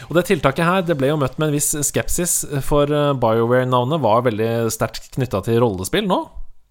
Og 0.06 0.14
det 0.14 0.28
tiltaket 0.30 0.62
her 0.64 0.86
det 0.86 0.94
ble 1.00 1.10
jo 1.10 1.18
møtt 1.18 1.34
med 1.40 1.48
en 1.48 1.58
viss 1.58 1.74
skepsis, 1.90 2.44
for 2.62 2.86
BioWare-navnet 2.86 4.04
var 4.04 4.22
veldig 4.30 4.70
sterkt 4.70 5.10
knytta 5.18 5.42
til 5.42 5.58
rollespill 5.64 6.06
nå. 6.06 6.22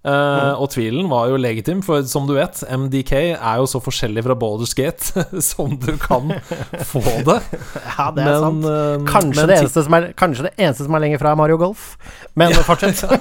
Eh, 0.05 0.59
og 0.61 0.69
tvilen 0.69 1.07
var 1.09 1.31
jo 1.31 1.37
legitim, 1.41 1.79
for 1.85 2.03
som 2.05 2.27
du 2.29 2.35
vet, 2.35 2.59
MDK 2.69 3.13
er 3.33 3.61
jo 3.61 3.65
så 3.69 3.79
forskjellig 3.81 4.21
fra 4.27 4.35
Baldur's 4.37 4.75
Gate 4.77 5.23
som 5.41 5.73
du 5.81 5.95
kan 6.01 6.35
få 6.85 7.01
det. 7.25 7.39
Ja, 7.95 8.09
det 8.13 8.25
er 8.25 8.41
sant. 8.43 8.65
eh, 8.69 9.05
Kanskje, 9.07 9.39
men 9.39 9.49
det 9.49 9.57
eneste 9.57 9.83
som 9.85 9.95
er, 9.97 10.07
kanskje 10.19 10.45
det 10.45 10.51
eneste 10.59 10.85
som 10.85 10.97
er 10.97 11.03
lenger 11.05 11.21
fra, 11.21 11.31
er 11.33 11.39
Mario 11.39 11.57
Golf. 11.61 11.87
Men 12.37 12.53
fortsett. 12.67 13.01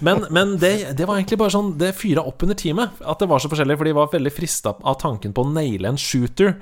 Men, 0.00 0.24
men 0.30 0.52
det, 0.62 0.92
det 0.98 1.06
var 1.08 1.18
egentlig 1.18 1.38
bare 1.40 1.50
sånn 1.50 1.72
Det 1.78 1.88
fyra 1.98 2.22
opp 2.28 2.42
under 2.44 2.54
teamet 2.58 3.00
at 3.02 3.18
det 3.18 3.26
var 3.30 3.40
så 3.42 3.48
forskjellig, 3.50 3.76
for 3.78 3.88
de 3.88 3.94
var 3.96 4.10
veldig 4.12 4.30
frista 4.34 4.72
av 4.76 4.98
tanken 5.00 5.32
på 5.34 5.42
å 5.42 5.50
naile 5.50 5.90
en 5.90 5.98
shooter. 5.98 6.54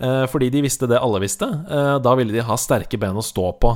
Uh, 0.00 0.24
fordi 0.30 0.48
de 0.54 0.62
visste 0.64 0.88
det 0.88 1.00
alle 1.02 1.20
visste. 1.22 1.48
Uh, 1.68 1.96
da 2.02 2.14
ville 2.16 2.32
de 2.32 2.44
ha 2.46 2.56
sterke 2.60 3.00
ben 3.00 3.18
å 3.18 3.24
stå 3.24 3.50
på 3.60 3.74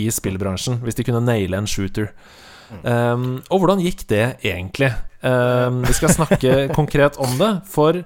i 0.00 0.06
spillbransjen, 0.12 0.80
hvis 0.84 0.96
de 0.98 1.06
kunne 1.08 1.20
naile 1.26 1.60
en 1.60 1.68
shooter. 1.68 2.12
Um, 2.82 3.30
og 3.52 3.62
hvordan 3.62 3.82
gikk 3.84 4.06
det 4.10 4.24
egentlig? 4.40 4.90
Um, 5.22 5.82
vi 5.86 5.96
skal 5.96 6.14
snakke 6.14 6.54
konkret 6.78 7.18
om 7.22 7.36
det, 7.38 7.52
for 7.70 8.02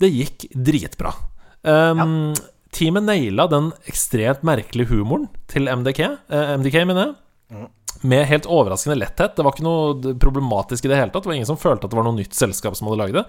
det 0.00 0.10
gikk 0.14 0.48
dritbra. 0.54 1.14
Um, 1.62 2.32
Teamet 2.70 3.02
naila 3.02 3.48
den 3.50 3.72
ekstremt 3.90 4.44
merkelige 4.46 4.92
humoren 4.92 5.26
til 5.50 5.66
MDK, 5.66 6.00
eh, 6.30 6.52
MDK 6.60 6.84
mener 6.86 7.08
jeg. 7.08 7.66
Med 8.06 8.28
helt 8.30 8.46
overraskende 8.46 8.94
letthet. 8.96 9.34
Det 9.36 9.44
var 9.44 9.52
ikke 9.52 9.66
noe 9.66 10.12
problematisk 10.22 10.86
i 10.86 10.92
det 10.92 11.00
hele 11.00 11.10
tatt. 11.10 11.24
Det 11.24 11.32
var 11.32 11.36
ingen 11.36 11.48
som 11.50 11.58
følte 11.60 11.88
at 11.88 11.92
det 11.92 11.98
var 11.98 12.06
noe 12.06 12.16
nytt 12.16 12.38
selskap 12.38 12.78
som 12.78 12.86
hadde 12.86 13.00
lagd 13.00 13.18
det. 13.18 13.24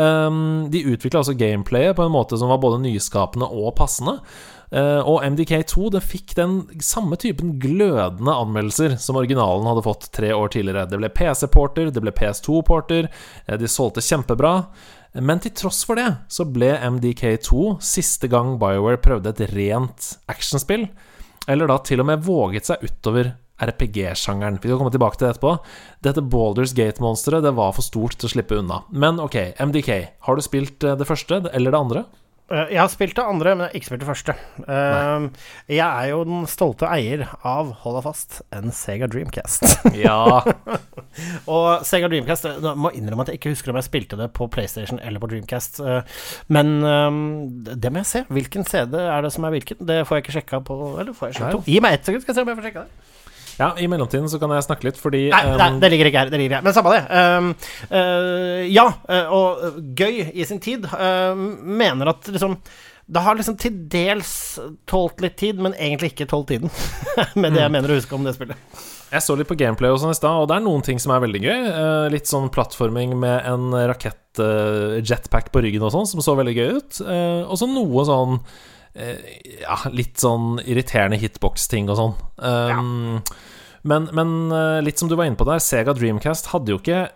Um, 0.00 0.38
de 0.72 0.86
utvikla 0.88 1.20
altså 1.20 1.36
gameplayet 1.38 1.98
på 1.98 2.06
en 2.06 2.14
måte 2.14 2.40
som 2.40 2.48
var 2.50 2.62
både 2.64 2.80
nyskapende 2.86 3.46
og 3.52 3.76
passende. 3.78 4.16
Eh, 4.70 5.00
og 5.00 5.22
MDK2 5.24 5.88
det 5.94 6.04
fikk 6.04 6.34
den 6.36 6.60
samme 6.84 7.16
typen 7.20 7.56
glødende 7.62 8.34
anmeldelser 8.34 8.98
som 9.00 9.16
originalen 9.20 9.68
hadde 9.70 9.86
fått 9.86 10.10
tre 10.14 10.34
år 10.36 10.52
tidligere. 10.52 10.86
Det 10.90 11.00
ble 11.00 11.12
PC-porter, 11.14 11.92
det 11.94 12.04
ble 12.04 12.14
PS2-porter, 12.16 13.08
eh, 13.46 13.58
de 13.58 13.70
solgte 13.70 14.04
kjempebra. 14.04 14.54
Men 15.24 15.40
til 15.40 15.54
tross 15.56 15.82
for 15.88 15.98
det 15.98 16.08
så 16.30 16.44
ble 16.44 16.74
MDK2 16.76 17.78
siste 17.80 18.28
gang 18.28 18.58
BioWare 18.60 19.00
prøvde 19.00 19.32
et 19.32 19.54
rent 19.54 20.14
actionspill, 20.28 20.88
eller 21.48 21.70
da 21.70 21.78
til 21.80 22.04
og 22.04 22.10
med 22.10 22.26
våget 22.26 22.68
seg 22.68 22.84
utover 22.84 23.32
RPG-sjangeren. 23.58 24.60
Vi 24.62 24.68
skal 24.68 24.78
komme 24.78 24.92
tilbake 24.94 25.18
til 25.18 25.26
det 25.26 25.32
etterpå. 25.34 25.56
Dette 26.04 26.22
Balders 26.22 26.74
Gate-monsteret 26.76 27.42
det 27.42 27.56
var 27.56 27.72
for 27.74 27.82
stort 27.82 28.14
til 28.18 28.28
å 28.28 28.34
slippe 28.36 28.60
unna. 28.60 28.84
Men 28.92 29.18
ok, 29.22 29.58
MDK, 29.58 29.90
har 30.28 30.36
du 30.36 30.44
spilt 30.44 30.84
eh, 30.84 30.94
det 30.98 31.08
første 31.08 31.42
eller 31.50 31.74
det 31.74 31.80
andre? 31.80 32.04
Eh, 32.50 32.70
Jeg 32.72 32.78
har 32.80 32.88
spilt 32.88 33.14
det 33.18 33.24
andre, 33.28 33.52
men 33.54 33.66
jeg 33.66 33.68
har 33.72 33.76
ikke 33.78 33.88
spilt 33.90 34.00
det 34.04 34.08
første. 34.08 34.34
Eh, 34.64 35.26
jeg 35.68 35.84
er 35.84 36.06
jo 36.12 36.22
den 36.24 36.46
stolte 36.48 36.88
eier 36.88 37.26
av, 37.44 37.74
hold 37.82 37.98
deg 37.98 38.06
fast, 38.06 38.38
en 38.56 38.70
Sega 38.72 39.08
Dreamcast. 39.10 39.66
Ja. 39.98 40.40
Og 41.50 41.82
Sega 41.88 42.06
Dreamcast 42.10 42.44
Jeg 42.46 42.60
Nå 42.62 42.72
må 42.78 42.92
jeg 42.92 43.00
innrømme 43.02 43.24
at 43.24 43.30
jeg 43.32 43.40
ikke 43.40 43.50
husker 43.54 43.72
om 43.72 43.78
jeg 43.80 43.86
spilte 43.88 44.18
det 44.20 44.28
på 44.36 44.46
PlayStation 44.54 45.00
eller 45.02 45.20
på 45.22 45.28
Dreamcast. 45.32 45.80
eh, 45.82 46.02
Men 46.48 46.72
eh, 46.86 47.74
det 47.76 47.92
må 47.92 48.00
jeg 48.04 48.10
se. 48.12 48.24
Hvilken 48.32 48.64
CD 48.68 48.96
er 49.02 49.22
det 49.26 49.32
som 49.34 49.44
er 49.48 49.56
hvilken? 49.56 49.80
Det 49.88 50.00
får 50.08 50.18
jeg 50.20 50.24
ikke 50.26 50.36
sjekka 50.38 50.62
på 50.68 50.78
Eller 51.02 51.12
får 51.16 51.32
jeg 51.32 51.40
sjekka? 51.40 51.62
Gi 51.68 51.80
meg 51.84 51.98
ett 51.98 52.08
sekund, 52.08 52.24
skal 52.24 52.32
jeg 52.34 52.40
se 52.40 52.46
om 52.46 52.52
jeg 52.54 52.60
får 52.62 52.68
sjekka 52.70 52.86
det. 52.88 53.04
Ja, 53.58 53.72
i 53.78 53.88
mellomtiden 53.90 54.28
så 54.30 54.38
kan 54.38 54.52
jeg 54.54 54.66
snakke 54.68 54.86
litt, 54.86 54.98
fordi 55.00 55.24
Nei, 55.32 55.40
nei, 55.58 55.70
um, 55.74 55.80
det 55.82 55.90
ligger 55.90 56.10
ikke 56.10 56.22
her. 56.22 56.30
Det 56.30 56.38
ligger 56.38 56.58
her. 56.58 56.66
Men 56.66 56.76
samme 56.76 56.92
det. 56.94 57.00
Um, 57.10 57.48
uh, 57.90 58.60
ja, 58.70 58.84
eh, 59.10 59.32
og 59.34 59.80
gøy 59.98 60.28
i 60.30 60.46
sin 60.46 60.62
tid. 60.62 60.86
uh, 60.92 61.34
mener 61.34 62.14
at 62.14 62.30
liksom 62.30 62.60
det 63.08 63.22
har 63.24 63.38
liksom 63.38 63.54
til 63.56 63.72
dels 63.88 64.30
tålt 64.84 65.22
litt 65.24 65.38
tid, 65.40 65.56
men 65.64 65.72
egentlig 65.80 66.10
ikke 66.12 66.26
tålt 66.28 66.50
tiden. 66.50 66.68
Med 67.40 67.56
det 67.56 67.62
jeg 67.62 67.72
mener 67.72 67.88
å 67.88 67.96
huske 67.96 68.12
om 68.12 68.26
det 68.26 68.34
spillet. 68.36 68.60
Jeg 69.08 69.24
så 69.24 69.32
litt 69.40 69.48
på 69.48 69.56
gameplay 69.56 69.88
og 69.88 70.02
sånn 70.02 70.12
i 70.12 70.18
stad, 70.18 70.42
og 70.42 70.50
det 70.50 70.58
er 70.58 70.66
noen 70.66 70.84
ting 70.84 71.00
som 71.00 71.14
er 71.14 71.22
veldig 71.24 71.40
gøy. 71.40 71.70
Eh, 71.70 72.08
litt 72.12 72.28
sånn 72.28 72.50
plattforming 72.52 73.14
med 73.16 73.48
en 73.48 73.72
rakett-jetpack 73.88 75.48
på 75.54 75.62
ryggen 75.64 75.86
og 75.88 75.94
sånn, 75.96 76.10
som 76.10 76.20
så 76.20 76.36
veldig 76.36 76.54
gøy 76.58 76.68
ut. 76.76 77.00
Og 77.48 77.56
så 77.56 77.70
noe 77.72 78.04
sånn 78.04 78.36
Ja, 79.62 79.78
litt 79.94 80.18
sånn 80.18 80.58
irriterende 80.64 81.20
hitbox-ting 81.20 81.88
og 81.92 81.98
sånn. 82.00 82.18
Um, 82.42 83.22
Men, 83.86 84.08
men 84.12 84.50
eh, 84.52 84.80
litt 84.82 84.98
som 84.98 85.08
du 85.08 85.14
var 85.16 85.28
inne 85.28 85.38
på 85.38 85.46
der, 85.48 85.62
Sega 85.62 85.94
Dreamcast 85.94 86.50
hadde 86.52 86.74
jo 86.74 86.80
ikke 86.80 87.06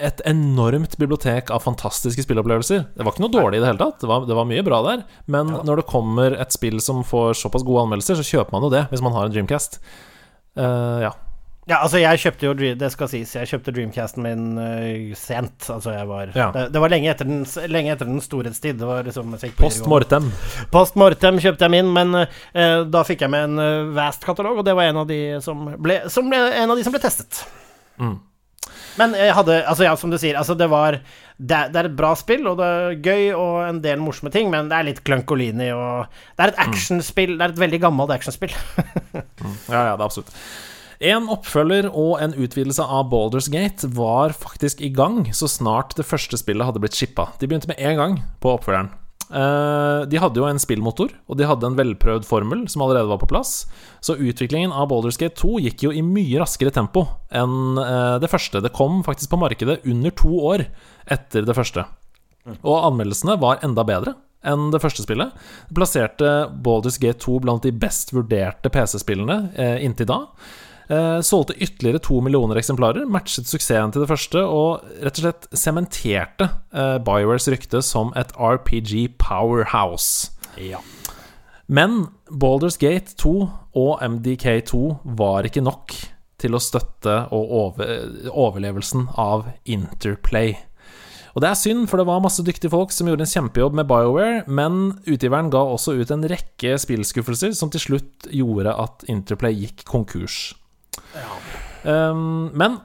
et 0.00 0.22
enormt 0.24 0.94
bibliotek 0.96 1.50
av 1.52 1.60
fantastiske 1.60 2.24
spillopplevelser. 2.24 2.86
Det 2.96 3.04
var 3.04 3.12
ikke 3.12 3.24
noe 3.26 3.34
dårlig 3.34 3.58
i 3.58 3.62
det 3.62 3.68
hele 3.68 3.82
tatt, 3.82 3.98
det 4.00 4.08
var, 4.08 4.24
det 4.24 4.38
var 4.38 4.48
mye 4.48 4.64
bra 4.64 4.78
der. 4.86 5.02
Men 5.28 5.52
når 5.68 5.82
det 5.82 5.90
kommer 5.90 6.38
et 6.40 6.56
spill 6.56 6.80
som 6.80 7.02
får 7.04 7.36
såpass 7.42 7.66
gode 7.68 7.84
anmeldelser, 7.84 8.16
så 8.16 8.24
kjøper 8.24 8.56
man 8.56 8.64
jo 8.64 8.72
det 8.72 8.86
hvis 8.88 9.04
man 9.04 9.12
har 9.12 9.28
en 9.28 9.34
Dreamcast. 9.36 9.76
Uh, 10.56 11.04
ja. 11.04 11.12
Ja, 11.70 11.78
altså 11.84 12.00
jeg 12.00 12.18
kjøpte 12.18 12.48
jo 12.48 12.54
Det 12.80 12.88
skal 12.90 13.10
sies, 13.12 13.32
jeg 13.36 13.46
kjøpte 13.46 13.72
Dreamcasten 13.74 14.24
min 14.24 14.46
uh, 14.58 15.16
sent. 15.18 15.68
Altså 15.70 15.94
jeg 15.94 16.08
var 16.08 16.32
Ja. 16.34 16.48
det, 16.56 16.64
det 16.74 16.82
var 16.82 16.90
lenge 16.90 17.10
etter 17.12 17.28
den, 17.28 17.44
lenge 17.70 17.92
etter 17.94 18.08
den 18.10 18.22
storhetstid. 18.24 18.80
Det 18.80 18.88
var 18.88 19.06
liksom 19.06 19.36
Post 19.60 19.86
mortem. 19.90 20.32
Post 20.74 20.98
mortem 20.98 21.38
kjøpte 21.42 21.68
jeg 21.68 21.74
min, 21.76 21.92
men 21.94 22.24
uh, 22.24 22.82
da 22.90 23.04
fikk 23.06 23.22
jeg 23.26 23.30
med 23.32 23.52
en 23.52 23.62
uh, 23.62 23.92
Vast-katalog, 23.94 24.58
og 24.62 24.66
det 24.66 24.74
var 24.74 24.90
en 24.90 25.04
av 25.04 25.06
de 25.10 25.20
som 25.44 25.68
ble, 25.78 26.02
som 26.10 26.26
ble, 26.30 26.42
en 26.58 26.74
av 26.74 26.80
de 26.80 26.86
som 26.86 26.96
ble 26.96 27.02
testet. 27.04 27.44
Mm. 28.00 28.18
Men 28.98 29.14
jeg 29.14 29.34
hadde 29.36 29.60
Altså, 29.62 29.84
ja, 29.86 29.92
som 29.96 30.10
du 30.10 30.18
sier, 30.18 30.34
altså 30.38 30.56
det 30.58 30.66
var 30.72 30.98
det, 31.40 31.60
det 31.72 31.78
er 31.80 31.86
et 31.88 31.96
bra 31.96 32.10
spill, 32.18 32.42
og 32.50 32.58
det 32.58 32.66
er 32.66 32.98
gøy 33.00 33.30
og 33.32 33.60
en 33.64 33.78
del 33.84 34.02
morsomme 34.02 34.32
ting, 34.34 34.50
men 34.52 34.68
det 34.68 34.76
er 34.76 34.88
litt 34.90 35.04
klønkolini 35.06 35.70
og 35.72 36.10
Det 36.34 36.44
er 36.44 36.52
et 36.52 36.60
actionspill. 36.66 37.38
Det 37.38 37.46
er 37.46 37.54
et 37.54 37.62
veldig 37.62 37.80
gammelt 37.86 38.12
actionspill. 38.18 38.52
Ja, 39.70 39.86
ja, 39.86 39.94
det 39.94 40.02
er 40.02 40.04
absolutt. 40.04 40.34
En 41.00 41.30
oppfølger 41.32 41.86
og 41.96 42.18
en 42.20 42.34
utvidelse 42.36 42.84
av 42.84 43.06
Balders 43.08 43.48
Gate 43.48 43.88
var 43.96 44.34
faktisk 44.36 44.82
i 44.84 44.90
gang 44.92 45.22
så 45.32 45.48
snart 45.48 45.94
det 45.96 46.04
første 46.04 46.36
spillet 46.36 46.68
hadde 46.68 46.82
blitt 46.82 46.98
shippa. 46.98 47.30
De 47.40 47.48
begynte 47.48 47.70
med 47.70 47.80
en 47.80 47.96
gang 47.96 48.18
på 48.44 48.52
oppfølgeren. 48.52 48.90
Eh, 49.30 50.02
de 50.10 50.20
hadde 50.20 50.42
jo 50.42 50.44
en 50.44 50.60
spillmotor, 50.60 51.14
og 51.30 51.38
de 51.38 51.46
hadde 51.48 51.70
en 51.70 51.78
velprøvd 51.78 52.28
formel 52.28 52.66
som 52.68 52.84
allerede 52.84 53.08
var 53.08 53.20
på 53.22 53.30
plass. 53.30 53.64
Så 54.04 54.18
utviklingen 54.18 54.76
av 54.76 54.90
Balders 54.90 55.16
Gate 55.20 55.40
2 55.40 55.62
gikk 55.64 55.86
jo 55.86 55.94
i 55.94 56.04
mye 56.04 56.42
raskere 56.42 56.74
tempo 56.74 57.06
enn 57.32 57.80
eh, 57.80 58.16
det 58.20 58.28
første. 58.32 58.60
Det 58.60 58.74
kom 58.76 59.00
faktisk 59.06 59.32
på 59.32 59.40
markedet 59.40 59.80
under 59.88 60.12
to 60.20 60.36
år 60.52 60.68
etter 61.08 61.48
det 61.48 61.56
første. 61.56 61.88
Og 62.60 62.76
anmeldelsene 62.90 63.40
var 63.40 63.64
enda 63.64 63.88
bedre 63.88 64.18
enn 64.44 64.70
det 64.72 64.80
første 64.84 65.04
spillet. 65.04 65.32
Det 65.68 65.76
plasserte 65.76 66.32
Baldur's 66.64 67.00
Gate 67.00 67.20
2 67.24 67.40
blant 67.44 67.64
de 67.64 67.72
best 67.72 68.12
vurderte 68.16 68.72
PC-spillene 68.72 69.46
eh, 69.56 69.78
inntil 69.86 70.12
da. 70.12 70.26
Eh, 70.90 71.20
solgte 71.22 71.54
ytterligere 71.54 72.00
to 72.02 72.16
millioner 72.24 72.58
eksemplarer, 72.58 73.04
matchet 73.06 73.46
suksessen 73.46 73.92
til 73.94 74.02
det 74.02 74.08
første 74.10 74.40
og 74.42 74.88
rett 75.04 75.20
og 75.20 75.22
slett 75.22 75.46
sementerte 75.54 76.48
eh, 76.74 76.96
Biowares 77.06 77.46
rykte 77.52 77.78
som 77.86 78.10
et 78.18 78.32
RPG 78.34 79.12
powerhouse. 79.22 80.32
Ja. 80.58 80.82
Men 81.70 82.08
Baldur's 82.26 82.80
Gate 82.80 83.14
2 83.22 83.34
og 83.78 84.02
MDK2 84.02 84.80
var 85.14 85.46
ikke 85.46 85.62
nok 85.62 85.94
til 86.42 86.56
å 86.56 86.62
støtte 86.62 87.28
overlevelsen 87.30 89.06
av 89.14 89.46
Interplay. 89.70 90.56
Og 91.36 91.44
det 91.44 91.52
er 91.52 91.58
synd, 91.60 91.84
for 91.86 92.00
det 92.00 92.08
var 92.08 92.22
masse 92.24 92.42
dyktige 92.42 92.72
folk 92.72 92.90
som 92.90 93.06
gjorde 93.06 93.22
en 93.28 93.30
kjempejobb 93.30 93.76
med 93.78 93.86
BioWare, 93.86 94.40
men 94.50 94.96
utgiveren 95.04 95.52
ga 95.54 95.62
også 95.62 95.94
ut 96.00 96.10
en 96.10 96.26
rekke 96.26 96.74
spillskuffelser 96.82 97.54
som 97.54 97.70
til 97.70 97.84
slutt 97.84 98.26
gjorde 98.34 98.74
at 98.74 99.06
Interplay 99.12 99.54
gikk 99.54 99.86
konkurs. 99.86 100.48
Um, 101.84 102.50
men 102.52 102.80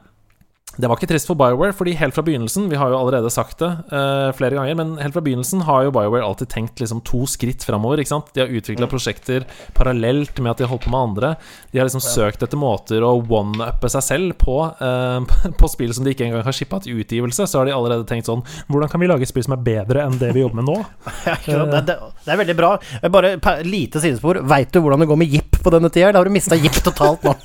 det 0.76 0.90
var 0.90 1.00
ikke 1.00 1.08
trist 1.14 1.30
for 1.30 1.40
BioWare, 1.40 1.74
fordi 1.76 1.94
helt 1.96 2.16
fra 2.16 2.24
begynnelsen 2.26 2.68
Vi 2.72 2.80
har 2.80 2.92
jo 2.92 2.98
allerede 3.00 3.32
sagt 3.32 3.62
det 3.64 3.70
uh, 3.92 4.32
flere 4.36 4.58
ganger, 4.58 4.76
men 4.80 4.96
helt 5.00 5.16
fra 5.16 5.24
begynnelsen 5.24 5.64
har 5.68 5.86
jo 5.86 5.94
BioWare 5.96 6.26
alltid 6.26 6.52
tenkt 6.52 6.82
liksom 6.82 7.02
to 7.08 7.24
skritt 7.30 7.64
framover. 7.64 8.02
De 8.02 8.42
har 8.42 8.52
utvikla 8.52 8.90
prosjekter 8.92 9.46
parallelt 9.78 10.38
med 10.40 10.52
at 10.52 10.60
de 10.60 10.66
har 10.66 10.74
holdt 10.74 10.86
på 10.88 10.94
med 10.94 11.00
andre. 11.10 11.34
De 11.72 11.80
har 11.80 11.88
liksom 11.88 12.04
søkt 12.04 12.44
etter 12.44 12.60
måter 12.60 13.06
å 13.06 13.14
one-uppe 13.22 13.90
seg 13.92 14.04
selv 14.04 14.36
på, 14.42 14.58
uh, 14.82 15.38
på 15.60 15.72
spill 15.72 15.94
som 15.96 16.06
de 16.06 16.16
ikke 16.16 16.28
engang 16.28 16.44
har 16.46 16.56
shippa 16.56 16.82
til 16.84 17.00
utgivelse. 17.04 17.48
Så 17.48 17.62
har 17.62 17.70
de 17.70 17.76
allerede 17.76 18.08
tenkt 18.10 18.28
sånn 18.30 18.44
Hvordan 18.68 18.92
kan 18.92 19.02
vi 19.02 19.10
lage 19.10 19.28
spill 19.30 19.46
som 19.46 19.56
er 19.56 19.64
bedre 19.64 20.04
enn 20.06 20.20
det 20.20 20.34
vi 20.36 20.44
jobber 20.44 20.62
med 20.62 20.70
nå? 20.72 20.80
Ja, 21.46 21.62
det, 21.70 21.82
det, 21.88 21.96
det 22.26 22.32
er 22.34 22.40
veldig 22.40 22.56
bra. 22.58 22.70
Bare 23.12 23.36
lite 23.66 24.02
sidespor. 24.02 24.40
Veit 24.50 24.74
du 24.74 24.80
hvordan 24.82 25.04
det 25.04 25.08
går 25.10 25.20
med 25.20 25.32
Jipp 25.32 25.60
på 25.64 25.72
denne 25.74 25.90
tida? 25.94 26.12
Da 26.14 26.22
har 26.22 26.28
du 26.28 26.34
mista 26.34 26.58
Jipp 26.58 26.78
totalt 26.84 27.26
nå. 27.26 27.36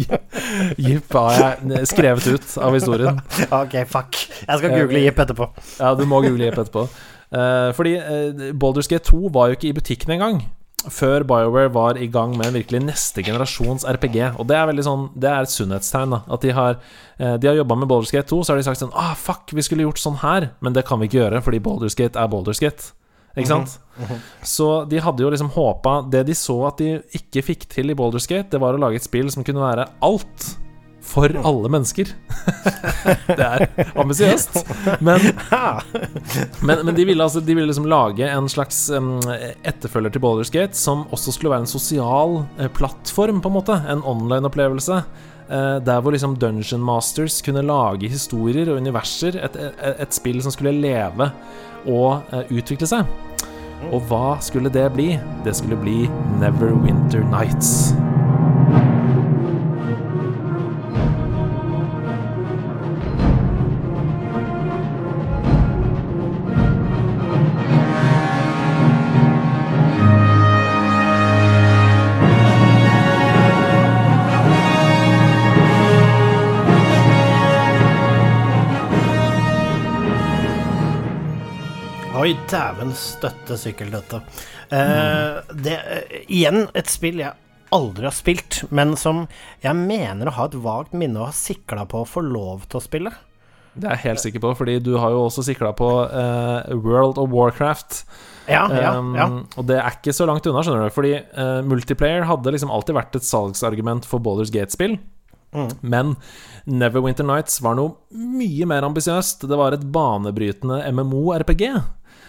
Jipp 0.86 1.16
har 1.16 1.38
jeg 1.40 1.88
skrevet 1.90 2.26
ut 2.30 2.59
av 2.62 2.76
historien. 2.76 3.20
ok, 3.62 3.80
fuck. 3.90 4.20
Jeg 4.46 4.62
skal 4.62 4.76
google 4.76 5.02
Jipp 5.04 5.20
etterpå. 5.24 5.50
Ja, 5.78 5.94
du 5.98 6.06
må 6.08 6.22
google 6.24 6.48
Jipp 6.48 6.60
etterpå. 6.62 6.86
Uh, 7.30 7.70
fordi 7.76 7.94
uh, 7.98 8.48
Baldur's 8.58 8.90
Gate 8.90 9.06
2 9.06 9.30
var 9.34 9.50
jo 9.50 9.58
ikke 9.58 9.70
i 9.70 9.76
butikken 9.76 10.16
engang. 10.16 10.42
Før 10.90 11.26
BioWare 11.28 11.68
var 11.74 11.98
i 12.00 12.08
gang 12.08 12.32
med 12.38 12.48
en 12.48 12.56
virkelig 12.56 12.80
neste 12.86 13.22
generasjons 13.22 13.84
RPG. 13.84 14.38
Og 14.40 14.46
det 14.48 14.56
er 14.56 14.70
sånn 14.86 15.10
Det 15.12 15.28
er 15.28 15.44
et 15.44 15.52
sunnhetstegn. 15.52 16.14
da 16.14 16.22
At 16.24 16.40
de 16.40 16.54
har 16.56 16.78
De 17.18 17.50
har 17.50 17.58
jobba 17.58 17.76
med 17.76 17.90
Baldur's 17.90 18.14
Gate 18.14 18.30
2, 18.32 18.38
så 18.40 18.54
har 18.54 18.56
de 18.56 18.64
sagt 18.64 18.80
sånn 18.80 18.96
Ah, 18.96 19.12
fuck, 19.12 19.52
vi 19.52 19.60
skulle 19.66 19.84
gjort 19.84 20.00
sånn 20.00 20.16
her, 20.22 20.54
men 20.64 20.72
det 20.72 20.86
kan 20.88 20.98
vi 20.98 21.10
ikke 21.10 21.20
gjøre, 21.20 21.42
fordi 21.44 21.60
Baldur's 21.60 21.98
Gate 21.98 22.16
er 22.16 22.32
Baldur's 22.32 22.62
Gate. 22.64 22.94
Ikke 23.36 23.50
sant? 23.50 23.76
Så 24.46 24.66
de 24.90 24.98
hadde 25.02 25.22
jo 25.22 25.30
liksom 25.30 25.52
håpa 25.54 26.00
Det 26.10 26.24
de 26.26 26.34
så 26.38 26.56
at 26.66 26.80
de 26.80 26.96
ikke 27.14 27.44
fikk 27.52 27.68
til 27.70 27.92
i 27.92 27.96
Baldur's 27.98 28.26
Gate, 28.30 28.50
det 28.50 28.60
var 28.62 28.74
å 28.74 28.80
lage 28.80 28.98
et 28.98 29.06
spill 29.06 29.30
som 29.30 29.46
kunne 29.46 29.62
være 29.62 29.86
alt 30.06 30.48
for 31.02 31.32
alle 31.44 31.70
mennesker. 31.72 32.10
det 33.38 33.46
er 33.46 33.64
ambisiøst. 33.98 34.58
Men, 35.00 35.24
men, 36.62 36.84
men 36.86 36.94
de 36.94 37.06
ville 37.08 37.24
altså 37.24 37.40
De 37.40 37.54
ville 37.56 37.66
liksom 37.70 37.88
lage 37.90 38.28
en 38.28 38.48
slags 38.52 38.84
etterfølger 38.92 40.14
til 40.14 40.22
Baldur's 40.22 40.52
Gate 40.54 40.76
som 40.78 41.06
også 41.10 41.34
skulle 41.34 41.54
være 41.54 41.64
en 41.64 41.70
sosial 41.70 42.40
eh, 42.58 42.68
plattform, 42.76 43.40
på 43.40 43.50
en 43.50 43.56
måte. 43.58 43.78
En 43.90 44.04
online-opplevelse. 44.06 45.02
eh, 45.48 45.78
der 45.86 46.00
hvor 46.00 46.10
liksom 46.14 46.36
Dungeon 46.36 46.84
Masters 46.84 47.40
kunne 47.42 47.62
lage 47.62 48.08
historier 48.08 48.70
og 48.70 48.76
universer. 48.76 49.40
Et, 49.44 49.56
et, 49.56 49.82
et 50.00 50.14
spill 50.14 50.42
som 50.42 50.52
skulle 50.52 50.76
leve 50.76 51.30
og 51.86 52.22
eh, 52.32 52.44
utvikle 52.60 52.86
seg. 52.86 53.08
Og 53.90 54.04
hva 54.10 54.36
skulle 54.44 54.68
det 54.72 54.90
bli? 54.92 55.14
Det 55.44 55.56
skulle 55.56 55.80
bli 55.80 56.04
Neverwinter 56.40 57.24
Nights. 57.32 57.94
Støtte 83.20 83.60
sykkeldøtte. 83.60 84.24
mm. 84.72 85.54
det 85.62 85.78
eh, 85.78 86.18
Igjen 86.26 86.66
et 86.74 86.90
spill 86.90 87.22
jeg 87.22 87.36
aldri 87.70 88.08
har 88.08 88.14
spilt, 88.14 88.64
men 88.74 88.96
som 88.98 89.26
jeg 89.62 89.76
mener 89.78 90.26
å 90.28 90.36
ha 90.38 90.46
et 90.48 90.56
vagt 90.58 90.96
minne 90.96 91.20
og 91.20 91.30
har 91.30 91.36
sikla 91.38 91.86
på 91.90 92.02
å 92.02 92.08
få 92.08 92.24
lov 92.26 92.66
til 92.66 92.80
å 92.80 92.84
spille. 92.84 93.12
Det 93.70 93.86
er 93.86 93.94
jeg 93.94 94.06
helt 94.08 94.22
sikker 94.24 94.42
på, 94.42 94.50
fordi 94.58 94.80
du 94.82 94.96
har 94.98 95.14
jo 95.14 95.22
også 95.28 95.44
sikla 95.46 95.70
på 95.78 95.88
uh, 96.10 96.66
World 96.74 97.20
of 97.22 97.30
Warcraft. 97.30 98.02
Ja, 98.50 98.64
ja, 98.74 98.96
Um. 98.98 99.44
Og 99.60 99.66
det 99.68 99.76
er 99.78 99.94
ikke 99.94 100.14
så 100.16 100.26
langt 100.26 100.46
unna, 100.50 100.64
skjønner 100.66 100.88
du. 100.88 100.94
Fordi 100.94 101.12
uh, 101.38 101.60
multiplayer 101.62 102.26
hadde 102.26 102.50
liksom 102.50 102.72
alltid 102.74 102.96
vært 102.98 103.20
et 103.20 103.26
salgsargument 103.28 104.08
for 104.08 104.22
Baldur's 104.22 104.50
Gate-spill. 104.50 104.98
Mm. 105.54 105.70
Men 105.82 106.16
Neverwinter 106.70 107.26
Nights 107.26 107.60
var 107.62 107.78
noe 107.78 107.94
mye 108.10 108.66
mer 108.70 108.86
ambisiøst. 108.88 109.46
Det 109.46 109.58
var 109.58 109.76
et 109.76 109.86
banebrytende 109.94 110.82
MMO-RPG. 110.90 111.70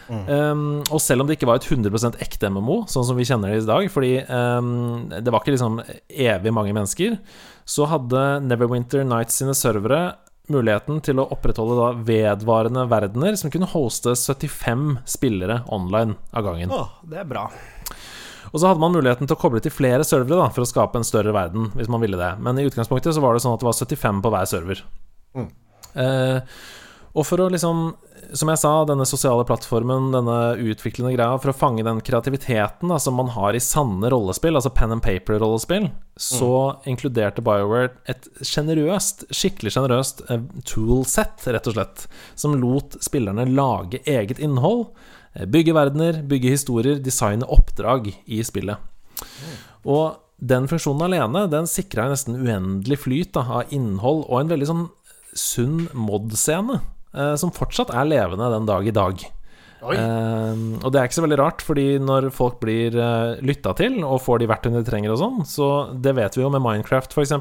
Mm. 0.10 0.24
Um, 0.28 0.64
og 0.90 1.00
selv 1.04 1.24
om 1.24 1.30
det 1.30 1.38
ikke 1.38 1.50
var 1.50 1.62
et 1.62 1.68
100% 1.70 2.18
ekte 2.24 2.50
MMO, 2.52 2.82
sånn 2.92 3.06
som 3.08 3.20
vi 3.20 3.28
kjenner 3.28 3.54
det 3.54 3.62
i 3.62 3.70
dag, 3.70 3.88
fordi 3.94 4.12
um, 4.28 5.08
det 5.14 5.32
var 5.32 5.44
ikke 5.44 5.56
liksom 5.56 5.80
evig 6.10 6.54
mange 6.56 6.76
mennesker, 6.76 7.16
så 7.68 7.88
hadde 7.92 8.26
Neverwinter 8.48 9.06
Nights 9.08 9.40
sine 9.40 9.56
servere 9.58 10.02
muligheten 10.52 11.00
til 11.06 11.22
å 11.22 11.28
opprettholde 11.32 11.78
da 11.78 11.92
vedvarende 12.08 12.86
verdener 12.92 13.38
som 13.40 13.54
kunne 13.54 13.70
hoste 13.72 14.16
75 14.18 14.98
spillere 15.08 15.62
online 15.72 16.18
av 16.36 16.48
gangen. 16.50 16.74
Åh, 16.76 16.98
det 17.08 17.22
er 17.22 17.30
bra. 17.30 17.46
Og 18.52 18.60
så 18.60 18.68
hadde 18.68 18.84
man 18.84 18.92
muligheten 18.92 19.30
til 19.30 19.38
å 19.38 19.40
koble 19.40 19.62
til 19.64 19.72
flere 19.74 20.04
servere 20.08 20.42
da, 20.42 20.50
for 20.52 20.66
å 20.66 20.68
skape 20.68 21.00
en 21.00 21.08
større 21.08 21.32
verden, 21.36 21.70
hvis 21.78 21.92
man 21.92 22.04
ville 22.04 22.20
det. 22.20 22.34
Men 22.44 22.60
i 22.60 22.66
utgangspunktet 22.68 23.16
så 23.16 23.24
var 23.24 23.38
det 23.38 23.46
sånn 23.46 23.56
at 23.56 23.64
det 23.64 23.70
var 23.70 23.78
75 23.80 24.22
på 24.26 24.32
hver 24.34 24.50
server. 24.50 24.84
Mm. 25.38 25.48
Eh, 26.04 26.58
og 27.12 27.26
for 27.28 27.44
å 27.44 27.50
liksom, 27.52 27.80
som 28.38 28.50
jeg 28.52 28.60
sa, 28.62 28.72
denne 28.88 29.06
sosiale 29.08 29.44
plattformen, 29.48 30.12
denne 30.14 30.38
utviklende 30.64 31.12
greia, 31.16 31.36
for 31.42 31.52
å 31.52 31.58
fange 31.58 31.84
den 31.84 32.00
kreativiteten 32.08 32.92
da, 32.92 33.00
som 33.04 33.18
man 33.20 33.34
har 33.36 33.58
i 33.58 33.64
sanne 33.64 34.12
rollespill, 34.14 34.56
altså 34.56 34.72
pen 34.76 34.96
and 34.96 35.04
paper-rollespill, 35.04 35.90
så 36.16 36.54
inkluderte 36.88 37.44
BioWare 37.44 37.92
et 38.12 38.30
generøst, 38.48 39.26
skikkelig 39.34 39.76
sjenerøst 39.76 40.24
eh, 40.32 40.46
toolset, 40.68 41.48
rett 41.52 41.68
og 41.68 41.76
slett, 41.76 42.06
som 42.40 42.56
lot 42.62 42.96
spillerne 43.04 43.50
lage 43.52 44.00
eget 44.08 44.40
innhold. 44.40 44.88
eh, 45.34 45.46
bygge 45.46 45.76
verdener, 45.76 46.24
bygge 46.24 46.56
historier, 46.56 47.04
designe 47.04 47.48
oppdrag 47.48 48.14
i 48.26 48.40
spillet. 48.44 48.80
Og 49.84 50.16
den 50.42 50.66
funksjonen 50.66 51.06
alene 51.06 51.44
Den 51.50 51.68
sikra 51.70 52.08
nesten 52.10 52.40
uendelig 52.42 53.04
flyt 53.04 53.34
da, 53.38 53.44
av 53.62 53.74
innhold 53.74 54.24
og 54.26 54.40
en 54.40 54.50
veldig 54.50 54.70
sånn 54.70 54.88
sunn 55.38 55.86
mod-scene, 55.96 56.80
som 57.36 57.52
fortsatt 57.52 57.90
er 57.94 58.06
levende 58.08 58.48
den 58.54 58.66
dag 58.70 58.88
i 58.88 58.94
dag. 58.96 59.24
Uh, 59.82 60.78
og 60.86 60.92
det 60.94 61.00
er 61.02 61.08
ikke 61.10 61.18
så 61.18 61.24
veldig 61.26 61.38
rart, 61.42 61.64
fordi 61.66 61.86
når 62.02 62.28
folk 62.36 62.60
blir 62.62 62.94
uh, 63.02 63.34
lytta 63.42 63.74
til 63.80 63.96
og 64.06 64.20
får 64.22 64.44
de 64.44 64.50
verktøyene 64.52 64.82
de 64.84 64.88
trenger 64.92 65.14
og 65.16 65.18
sånn, 65.22 65.40
så 65.50 65.70
det 65.98 66.14
vet 66.20 66.38
vi 66.38 66.44
jo 66.46 66.52
med 66.54 66.62
Minecraft, 66.62 67.16
f.eks. 67.18 67.34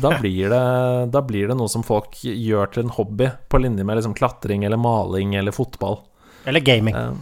Da, 0.00 0.12
blir 0.22 0.50
det- 0.50 1.10
da 1.14 1.22
blir 1.26 1.46
det 1.50 1.56
noe 1.58 1.70
som 1.70 1.84
folk 1.86 2.18
gjør 2.26 2.72
til 2.74 2.84
en 2.88 2.94
hobby, 2.96 3.30
på 3.48 3.60
linje 3.62 3.86
med 3.86 4.00
liksom 4.00 4.16
klatring 4.18 4.64
eller 4.66 4.80
maling 4.82 5.36
eller 5.38 5.54
fotball. 5.54 6.00
Eller 6.50 6.60
gaming. 6.64 6.96
Uh, 6.96 7.14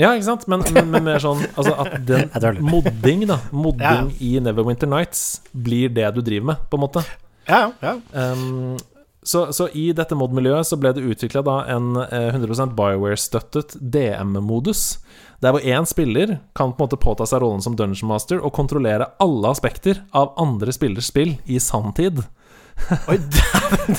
ja, 0.00 0.14
ikke 0.16 0.24
sant? 0.30 0.46
Men, 0.48 0.64
men, 0.72 0.88
men 0.94 1.04
mer 1.04 1.20
sånn 1.20 1.42
altså 1.52 1.74
at 1.84 1.98
den 2.08 2.62
modding, 2.64 3.26
da 3.28 3.42
Modding 3.52 4.08
Ja. 4.08 4.22
i 4.24 4.32
Neverwinter 4.40 4.88
Nights 4.88 5.42
blir 5.52 5.92
det 5.92 6.08
du 6.16 6.22
driver 6.24 6.54
med, 6.54 6.64
på 6.72 6.80
en 6.80 6.84
måte. 6.86 7.04
Ja, 7.44 7.66
ja. 7.82 7.98
Um, 8.16 8.78
så, 9.22 9.52
så 9.54 9.68
i 9.68 9.92
dette 9.94 10.16
mod-miljøet 10.18 10.66
så 10.66 10.78
ble 10.80 10.90
det 10.96 11.04
utvikla 11.06 11.42
en 11.70 11.94
eh, 12.08 12.32
100% 12.34 12.74
Bioware-støttet 12.78 13.76
DM-modus. 13.78 14.98
Der 15.42 15.54
hvor 15.54 15.62
én 15.62 15.86
spiller 15.86 16.38
kan 16.58 16.72
på 16.74 16.82
en 16.82 16.88
måte 16.88 16.98
påta 17.02 17.26
seg 17.26 17.42
rollen 17.42 17.62
som 17.62 17.76
Dungeon 17.78 18.10
Master 18.10 18.42
og 18.42 18.54
kontrollere 18.54 19.12
alle 19.22 19.50
aspekter 19.50 20.02
av 20.10 20.34
andre 20.42 20.74
spillers 20.74 21.10
spill 21.10 21.36
i 21.46 21.60
sanntid. 21.62 22.24
Oi, 23.10 23.18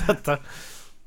dette 0.07 0.39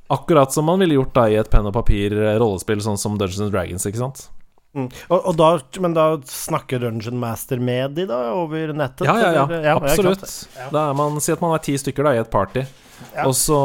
Akkurat 0.08 0.52
som 0.54 0.68
man 0.68 0.78
ville 0.78 0.94
gjort 0.94 1.16
da 1.16 1.24
i 1.26 1.34
et 1.34 1.48
penn 1.50 1.66
og 1.66 1.74
papir-rollespill, 1.74 2.78
sånn 2.84 3.00
som 3.00 3.16
Dungeons 3.18 3.42
and 3.42 3.50
Dragons, 3.50 3.88
ikke 3.88 4.04
sant? 4.04 4.28
mm. 4.76 4.88
og, 5.08 5.18
og 5.18 5.36
da, 5.38 5.50
Men 5.82 5.96
da 5.96 6.06
snakker 6.30 6.82
Dungeon 6.82 7.18
Master 7.20 7.60
med 7.62 7.96
de, 7.98 8.06
da, 8.10 8.20
over 8.36 8.72
nettet? 8.76 9.06
Ja, 9.08 9.16
ja, 9.18 9.32
ja. 9.32 9.44
eller? 9.44 9.68
ja 9.70 9.76
Absolutt. 9.80 10.26
Ja. 10.56 10.68
Da 10.72 10.88
er 10.90 10.98
man, 10.98 11.20
Si 11.20 11.34
at 11.34 11.42
man 11.44 11.56
er 11.56 11.64
ti 11.64 11.76
stykker 11.80 12.06
da 12.06 12.14
i 12.16 12.20
et 12.22 12.32
party, 12.32 12.66
Ja. 13.14 13.26
og, 13.26 13.34
så, 13.36 13.56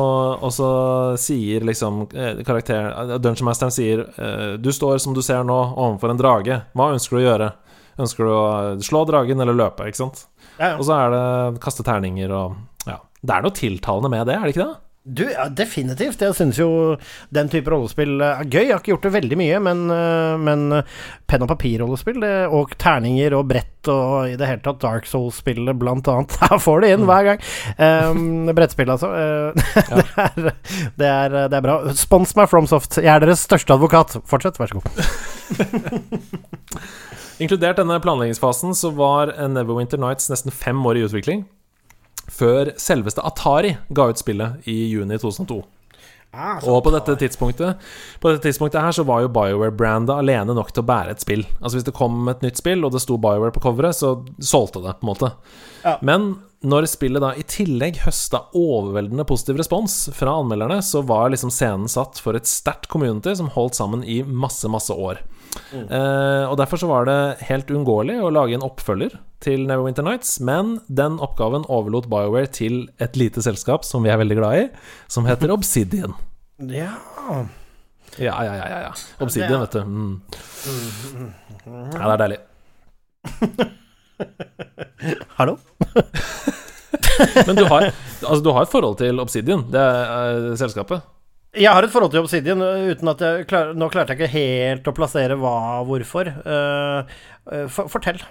og 0.44 0.52
så 0.52 0.70
sier 1.20 1.64
liksom 1.68 2.02
eh, 2.12 2.42
karakteren 2.48 3.14
Dungeon 3.24 3.48
Masteren 3.48 3.72
sier 3.72 4.02
eh, 4.20 4.58
Du 4.60 4.72
står 4.76 5.00
som 5.04 5.16
du 5.16 5.22
ser 5.24 5.46
nå 5.48 5.58
overfor 5.72 6.12
en 6.12 6.20
drage. 6.20 6.58
Hva 6.76 6.90
ønsker 6.96 7.16
du 7.18 7.22
å 7.22 7.26
gjøre? 7.26 7.50
Ønsker 8.02 8.28
du 8.28 8.32
å 8.34 8.44
slå 8.84 9.04
dragen 9.08 9.40
eller 9.44 9.56
løpe? 9.56 9.88
Ikke 9.88 10.02
sant? 10.04 10.26
Ja, 10.58 10.74
ja. 10.74 10.76
Og 10.78 10.86
så 10.88 10.98
er 10.98 11.16
det 11.16 11.62
kaste 11.64 11.86
terninger 11.88 12.34
og 12.36 12.60
Ja. 12.90 13.00
Det 13.22 13.36
er 13.36 13.44
noe 13.46 13.56
tiltalende 13.56 14.10
med 14.12 14.28
det, 14.28 14.36
er 14.36 14.48
det 14.48 14.56
ikke 14.56 14.66
det? 14.68 14.80
Du, 15.04 15.24
ja, 15.26 15.48
definitivt. 15.50 16.22
Jeg 16.22 16.36
syns 16.38 16.60
jo 16.62 16.68
den 17.34 17.48
type 17.50 17.72
rollespill 17.74 18.22
er 18.22 18.44
gøy. 18.46 18.68
Jeg 18.68 18.74
har 18.76 18.82
ikke 18.84 18.92
gjort 18.92 19.06
det 19.08 19.14
veldig 19.16 19.38
mye, 19.40 19.60
men, 19.66 19.80
øh, 19.90 20.34
men 20.38 20.66
øh, 20.78 20.92
penn 21.26 21.42
og 21.42 21.50
papir-rollespill 21.50 22.22
og 22.54 22.76
terninger 22.78 23.34
og 23.34 23.48
brett 23.50 23.90
og 23.90 24.30
i 24.30 24.36
det 24.38 24.46
hele 24.46 24.62
tatt 24.62 24.78
Dark 24.84 25.10
Souls-spillet 25.10 25.80
blant 25.82 26.06
annet. 26.12 26.36
Der 26.44 26.62
får 26.62 26.84
det 26.86 26.92
inn 26.94 27.08
hver 27.10 27.32
gang. 27.32 27.42
Um, 27.82 28.52
brettspill, 28.54 28.94
altså. 28.94 29.10
Det, 29.92 30.06
er, 30.22 30.36
det, 30.38 31.08
er, 31.08 31.34
det 31.50 31.58
er 31.58 31.66
bra. 31.66 31.80
Spons 31.98 32.36
meg 32.38 32.52
FromSoft. 32.52 33.00
Jeg 33.02 33.10
er 33.10 33.24
deres 33.24 33.42
største 33.48 33.74
advokat. 33.74 34.20
Fortsett, 34.30 34.60
vær 34.62 34.70
så 34.70 34.78
god. 34.78 34.86
Inkludert 37.42 37.82
denne 37.82 37.98
planleggingsfasen 38.04 38.78
så 38.78 38.94
var 38.94 39.34
Neverwinter 39.50 39.98
Nights 40.02 40.30
nesten 40.30 40.54
fem 40.54 40.78
år 40.86 41.02
i 41.02 41.08
utvikling. 41.08 41.42
Før 42.32 42.74
selveste 42.80 43.24
Atari 43.28 43.76
ga 43.92 44.10
ut 44.12 44.22
spillet 44.22 44.68
i 44.72 44.78
juni 44.94 45.20
2002. 45.20 45.62
Og 46.32 46.78
på 46.86 46.92
dette 46.94 47.18
tidspunktet 47.20 47.82
På 48.24 48.30
dette 48.32 48.46
tidspunktet 48.46 48.80
her 48.80 48.94
så 48.96 49.04
var 49.04 49.26
jo 49.26 49.32
BioWare-brandet 49.36 50.14
alene 50.16 50.56
nok 50.56 50.70
til 50.72 50.86
å 50.86 50.88
bære 50.88 51.16
et 51.16 51.24
spill. 51.24 51.44
Altså 51.60 51.76
Hvis 51.78 51.88
det 51.90 51.96
kom 51.98 52.30
et 52.32 52.46
nytt 52.46 52.62
spill, 52.62 52.86
og 52.88 52.96
det 52.96 53.02
sto 53.04 53.18
BioWare 53.20 53.52
på 53.56 53.64
coveret, 53.66 53.98
så 53.98 54.14
solgte 54.40 54.84
det, 54.86 54.96
på 55.02 55.06
en 55.06 55.12
måte. 55.12 55.34
Ja. 55.84 55.98
Men 56.00 56.32
når 56.64 56.88
spillet 56.88 57.24
da 57.24 57.34
i 57.36 57.44
tillegg 57.50 58.04
høsta 58.06 58.46
overveldende 58.56 59.26
positiv 59.28 59.58
respons 59.60 59.96
fra 60.16 60.38
anmelderne, 60.40 60.78
så 60.86 61.02
var 61.04 61.34
liksom 61.34 61.52
scenen 61.52 61.92
satt 61.92 62.22
for 62.22 62.38
et 62.38 62.48
sterkt 62.48 62.88
community 62.92 63.34
som 63.36 63.52
holdt 63.52 63.80
sammen 63.80 64.06
i 64.06 64.22
masse, 64.24 64.70
masse 64.72 64.94
år. 64.94 65.20
Eh, 65.76 66.46
og 66.48 66.56
derfor 66.60 66.80
så 66.80 66.88
var 66.90 67.08
det 67.08 67.18
helt 67.48 67.70
uunngåelig 67.72 68.18
å 68.24 68.32
lage 68.34 68.56
en 68.56 68.66
oppfølger 68.66 69.18
til 69.44 69.66
Neverwinter 69.68 70.06
Nights, 70.06 70.38
men 70.44 70.78
den 70.88 71.18
oppgaven 71.24 71.66
overlot 71.72 72.08
BioWare 72.12 72.52
til 72.54 72.86
et 73.04 73.18
lite 73.20 73.44
selskap 73.44 73.88
som 73.88 74.04
vi 74.06 74.12
er 74.14 74.20
veldig 74.22 74.38
glad 74.40 74.60
i, 74.60 74.68
som 75.12 75.28
heter 75.30 75.52
Obsidian. 75.58 76.16
Ja 76.62 76.94
Ja, 78.20 78.36
ja, 78.44 78.54
ja, 78.60 78.66
ja, 78.68 78.80
ja. 78.88 78.92
Obsidian, 79.24 79.64
vet 79.64 79.72
du. 79.72 79.82
Mm. 79.88 80.22
Ja, 81.96 82.04
det 82.06 82.14
er 82.14 82.22
deilig. 82.26 82.40
Hallo? 85.40 85.58
Men 87.48 87.56
du 87.56 87.64
har, 87.70 87.88
altså, 88.28 88.42
du 88.44 88.52
har 88.52 88.66
et 88.66 88.72
forhold 88.72 88.98
til 89.00 89.20
Obsidian, 89.24 89.64
det 89.72 89.80
er 89.82 90.52
eh, 90.52 90.58
selskapet? 90.60 91.02
Jeg 91.52 91.68
har 91.68 91.84
et 91.84 91.92
forhold 91.92 92.14
til 92.14 92.24
Obsidian 92.24 92.62
uten 92.64 93.12
at 93.12 93.24
jeg 93.26 93.48
klar, 93.50 93.74
Nå 93.76 93.90
klarte 93.92 94.16
jeg 94.16 94.22
ikke 94.22 94.38
helt 94.38 94.88
å 94.88 94.94
plassere 94.96 95.36
hva 95.40 95.82
hvorfor. 95.88 96.32
Uh, 96.46 97.68
for, 97.68 97.92
fortell. 97.92 98.22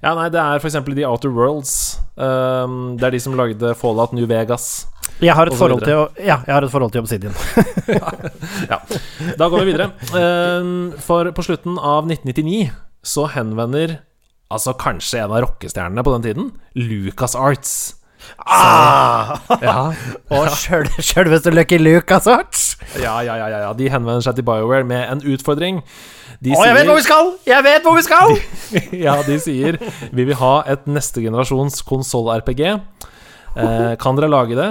Ja, 0.00 0.14
nei, 0.16 0.28
det 0.32 0.40
er 0.40 0.64
eksempel 0.64 0.96
The 0.96 1.06
Outer 1.08 1.32
Worlds. 1.32 2.00
Um, 2.16 2.96
det 3.00 3.08
er 3.08 3.16
de 3.16 3.22
som 3.24 3.36
lagde 3.36 3.74
Fallout 3.76 4.14
New 4.16 4.28
Vegas. 4.28 4.86
Jeg 5.20 5.36
har 5.36 5.48
et, 5.48 5.56
forhold 5.56 5.84
til, 5.84 6.06
ja, 6.24 6.38
jeg 6.46 6.54
har 6.54 6.64
et 6.64 6.72
forhold 6.72 6.92
til 6.94 7.04
Obsidian. 7.04 7.36
Da 9.40 9.48
går 9.48 9.60
vi 9.60 9.72
videre. 9.72 9.90
Um, 10.16 10.92
for 11.04 11.28
på 11.36 11.44
slutten 11.44 11.76
av 11.76 12.08
1999 12.08 12.70
så 13.04 13.26
henvender 13.32 13.98
altså 14.50 14.74
kanskje 14.76 15.22
en 15.22 15.32
av 15.32 15.44
rockestjernene 15.44 16.04
på 16.04 16.12
den 16.16 16.26
tiden, 16.26 16.48
Lucas 16.76 17.36
Arts. 17.38 17.72
Ah! 18.46 19.36
Ja, 19.62 19.76
Og 20.36 20.48
sjøl, 20.56 20.88
sjølveste 20.98 21.52
Lucky 21.54 21.78
Luke, 21.80 22.14
altså. 22.14 22.38
ja, 23.00 23.18
ja, 23.26 23.36
ja, 23.40 23.50
ja, 23.66 23.72
de 23.76 23.90
henvender 23.92 24.24
seg 24.24 24.38
til 24.38 24.46
BioWare 24.48 24.86
med 24.88 25.04
en 25.06 25.24
utfordring. 25.34 25.82
De 26.40 26.54
Å, 26.56 26.62
jeg 26.64 26.76
vet 26.78 26.88
hvor 26.88 26.96
vi 26.96 27.04
skal! 27.04 27.32
Jeg 27.48 27.66
vet 27.66 27.84
hvor 27.84 27.98
vi 27.98 28.04
skal! 28.06 28.36
ja, 29.06 29.18
de 29.26 29.36
sier 29.42 29.76
Vi 30.08 30.24
vil 30.24 30.38
ha 30.40 30.54
et 30.72 30.88
neste 30.88 31.20
generasjons 31.20 31.82
konsoll-RPG. 31.84 32.64
Eh, 33.60 33.92
kan 34.00 34.16
dere 34.16 34.32
lage 34.32 34.56
det 34.56 34.70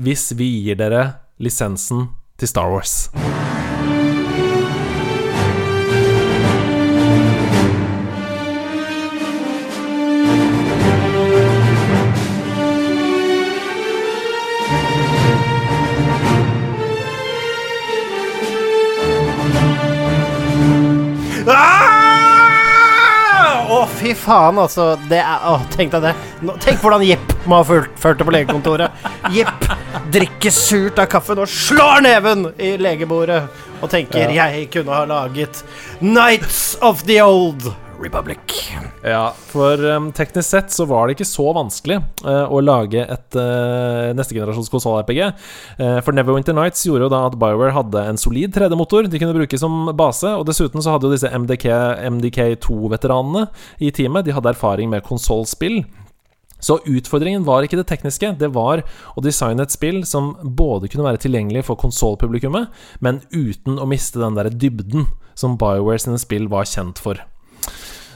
hvis 0.00 0.30
vi 0.38 0.48
gir 0.64 0.80
dere 0.80 1.02
lisensen 1.44 2.08
til 2.40 2.48
Star 2.48 2.72
Wars? 2.72 3.10
Fy 24.10 24.14
faen, 24.18 24.58
altså. 24.58 24.94
Det 25.10 25.20
er, 25.20 25.44
å, 25.46 25.58
tenk 25.74 25.94
deg 25.94 26.08
det. 26.08 26.14
Nå, 26.46 26.56
tenk 26.62 26.80
hvordan 26.82 27.04
Jepp 27.06 27.34
må 27.48 27.60
ha 27.60 27.66
fulgt, 27.66 27.98
ført 28.00 28.20
det 28.20 28.26
på 28.26 28.34
legekontoret. 28.34 29.04
Jepp 29.34 29.68
drikker 30.14 30.54
surt 30.54 30.98
av 31.02 31.10
kaffen 31.10 31.42
og 31.42 31.50
slår 31.50 32.04
neven 32.06 32.48
i 32.58 32.74
legebordet 32.80 33.42
og 33.80 33.90
tenker 33.90 34.30
'jeg 34.30 34.66
kunne 34.72 34.92
ha 34.92 35.04
laget 35.04 35.62
Nights 36.00 36.76
of 36.82 37.04
the 37.06 37.20
Old 37.22 37.72
Republic'. 38.00 38.72
Ja, 39.04 39.32
for 39.52 39.80
um, 39.84 40.10
teknisk 40.12 40.48
sett 40.48 40.72
så 40.72 40.84
var 40.88 41.06
det 41.06 41.16
ikke 41.16 41.28
så 41.28 41.46
vanskelig 41.56 42.00
uh, 42.24 42.46
å 42.52 42.60
lage 42.64 43.04
et 43.04 43.38
uh, 43.38 44.10
neste 44.16 44.36
generasjons 44.36 44.70
konsoll-RPG. 44.72 45.20
Uh, 45.80 46.00
for 46.04 46.16
Neverwinter 46.16 46.56
Nights 46.56 46.84
gjorde 46.88 47.06
jo 47.06 47.12
da 47.12 47.22
at 47.28 47.38
BioWare 47.40 47.76
hadde 47.76 48.04
en 48.10 48.20
solid 48.20 48.52
3D-motor 48.56 49.08
de 49.08 49.22
kunne 49.22 49.36
bruke 49.36 49.60
som 49.60 49.92
base, 49.96 50.28
og 50.28 50.44
dessuten 50.48 50.84
så 50.84 50.96
hadde 50.96 51.08
jo 51.08 51.14
disse 51.14 51.30
MDK, 51.32 51.68
MDK2-veteranene 52.10 53.48
i 53.80 53.92
teamet 53.94 54.28
De 54.28 54.36
hadde 54.36 54.52
erfaring 54.52 54.92
med 54.92 55.04
konsollspill. 55.06 55.82
Så 56.60 56.76
utfordringen 56.84 57.46
var 57.46 57.64
ikke 57.64 57.78
det 57.80 57.88
tekniske, 57.88 58.34
det 58.36 58.52
var 58.52 58.84
å 59.16 59.24
designe 59.24 59.64
et 59.64 59.72
spill 59.72 60.02
som 60.08 60.34
både 60.44 60.90
kunne 60.92 61.06
være 61.08 61.22
tilgjengelig 61.24 61.64
for 61.70 61.80
konsollpublikummet, 61.80 62.68
men 63.00 63.22
uten 63.32 63.80
å 63.80 63.88
miste 63.88 64.20
den 64.20 64.36
der 64.36 64.52
dybden 64.52 65.08
som 65.32 65.56
BioWare 65.60 66.04
sine 66.04 66.20
spill 66.20 66.50
var 66.52 66.68
kjent 66.68 67.00
for. 67.00 67.22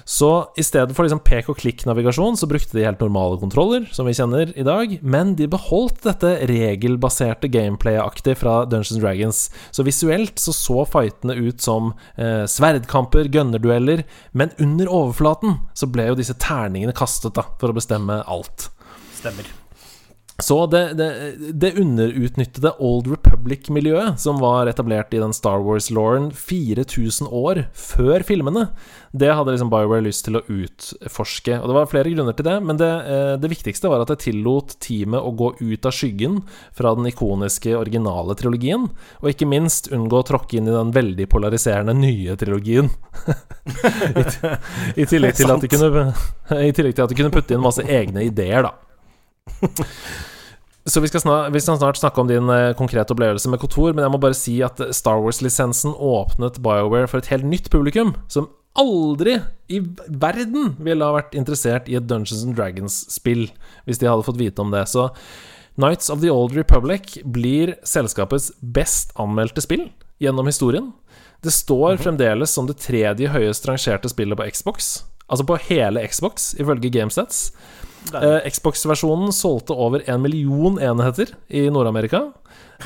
Så 0.05 0.31
i 0.61 0.65
stedet 0.65 0.93
for 0.97 1.07
liksom 1.07 1.23
pek 1.25 1.49
og 1.49 1.59
klikk-navigasjon, 1.63 2.37
så 2.37 2.49
brukte 2.49 2.77
de 2.77 2.85
helt 2.85 3.01
normale 3.01 3.39
kontroller, 3.41 3.89
som 3.97 4.09
vi 4.09 4.15
kjenner 4.17 4.53
i 4.53 4.67
dag, 4.67 4.99
men 5.01 5.33
de 5.39 5.49
beholdt 5.51 6.05
dette 6.05 6.35
regelbaserte 6.51 7.49
gameplay-aktig 7.53 8.37
fra 8.41 8.61
Dungeons 8.69 9.01
Dragons. 9.01 9.43
Så 9.73 9.87
visuelt 9.87 10.41
så 10.41 10.55
så 10.55 10.85
fightene 10.89 11.39
ut 11.41 11.65
som 11.65 11.95
eh, 12.21 12.45
sverdkamper, 12.51 13.33
gønnerdueller, 13.33 14.05
men 14.37 14.53
under 14.61 14.93
overflaten 14.93 15.61
så 15.77 15.89
ble 15.91 16.11
jo 16.11 16.21
disse 16.21 16.37
terningene 16.37 16.97
kastet, 16.97 17.37
da, 17.39 17.49
for 17.61 17.73
å 17.73 17.77
bestemme 17.81 18.21
alt. 18.29 18.69
Stemmer. 19.17 19.64
Så 20.45 20.67
det, 20.69 20.83
det, 20.99 21.09
det 21.57 21.71
underutnyttede 21.81 22.75
Old 22.83 23.07
Republic-miljøet, 23.09 24.19
som 24.21 24.43
var 24.43 24.69
etablert 24.69 25.15
i 25.17 25.21
den 25.23 25.33
Star 25.33 25.63
Wars-lauren 25.65 26.27
4000 26.37 27.31
år 27.33 27.63
før 27.73 28.25
filmene, 28.29 28.67
det 29.17 29.31
hadde 29.33 29.55
liksom 29.55 29.71
Bioware 29.73 30.05
lyst 30.05 30.27
til 30.27 30.37
å 30.37 30.43
utforske. 30.43 31.57
Og 31.63 31.71
det 31.71 31.77
var 31.79 31.89
flere 31.89 32.13
grunner 32.13 32.37
til 32.37 32.49
det, 32.49 32.57
men 32.67 32.81
det, 32.81 32.91
eh, 32.91 33.31
det 33.41 33.51
viktigste 33.55 33.89
var 33.89 34.05
at 34.05 34.13
det 34.13 34.19
tillot 34.27 34.75
teamet 34.85 35.23
å 35.23 35.33
gå 35.33 35.55
ut 35.63 35.89
av 35.89 35.97
skyggen 35.97 36.43
fra 36.77 36.93
den 36.99 37.09
ikoniske 37.09 37.73
originale 37.79 38.37
trilogien, 38.37 38.91
og 39.23 39.31
ikke 39.31 39.49
minst 39.49 39.89
unngå 39.95 40.21
å 40.21 40.29
tråkke 40.29 40.59
inn 40.59 40.69
i 40.69 40.77
den 40.77 40.93
veldig 40.93 41.29
polariserende 41.33 41.97
nye 41.97 42.37
trilogien. 42.37 42.93
I, 44.13 44.29
I, 45.01 45.09
tillegg 45.09 45.41
til 45.41 45.57
at 45.57 45.65
de 45.65 45.73
kunne, 45.73 46.07
I 46.69 46.77
tillegg 46.77 46.99
til 46.99 47.09
at 47.09 47.17
de 47.17 47.21
kunne 47.23 47.33
putte 47.33 47.57
inn 47.57 47.65
masse 47.65 47.89
egne 47.89 48.29
ideer, 48.29 48.69
da. 48.69 48.77
Så 50.87 51.01
vi 51.01 51.09
skal, 51.09 51.23
snart, 51.23 51.53
vi 51.55 51.61
skal, 51.65 51.79
snart, 51.81 51.97
snakke 51.97 52.21
om 52.21 52.29
din 52.29 52.51
uh, 52.51 52.75
konkrete 52.77 53.15
opplevelse 53.15 53.49
med 53.49 53.61
Kotor, 53.63 53.95
men 53.95 54.05
jeg 54.05 54.13
må 54.13 54.21
bare 54.21 54.37
si 54.37 54.59
at 54.65 54.83
Star 54.93 55.23
Wars-lisensen 55.25 55.95
åpnet 55.97 56.61
BioWare 56.61 57.09
for 57.09 57.23
et 57.23 57.31
helt 57.33 57.49
nytt 57.49 57.71
publikum, 57.73 58.13
som 58.29 58.51
aldri 58.77 59.39
i 59.73 59.81
verden 60.09 60.75
ville 60.83 61.07
ha 61.07 61.15
vært 61.17 61.37
interessert 61.39 61.89
i 61.89 61.97
et 61.97 62.09
Dungeons 62.11 62.43
and 62.45 62.57
Dragons-spill 62.59 63.47
hvis 63.87 64.01
de 64.03 64.11
hadde 64.11 64.27
fått 64.27 64.41
vite 64.41 64.61
om 64.61 64.75
det. 64.75 64.83
Så 64.91 65.09
Nights 65.81 66.11
of 66.13 66.21
the 66.21 66.31
Old 66.31 66.53
Republic 66.59 67.17
blir 67.25 67.77
selskapets 67.87 68.51
best 68.61 69.15
anmeldte 69.21 69.65
spill 69.65 69.89
gjennom 70.23 70.51
historien. 70.51 70.93
Det 71.41 71.55
står 71.55 71.95
mhm. 71.95 72.03
fremdeles 72.03 72.53
som 72.53 72.69
det 72.69 72.81
tredje 72.83 73.31
høyest 73.33 73.67
rangerte 73.71 74.11
spillet 74.13 74.39
på 74.39 74.51
Xbox, 74.53 74.93
altså 75.27 75.47
på 75.49 75.59
hele 75.71 76.05
Xbox, 76.09 76.53
ifølge 76.61 76.93
Gamestats. 76.93 77.49
Eh, 78.13 78.51
Xbox-versjonen 78.51 79.33
solgte 79.33 79.77
over 79.77 80.05
en 80.11 80.23
million 80.23 80.79
enheter 80.83 81.33
i 81.49 81.67
Nord-Amerika. 81.71 82.27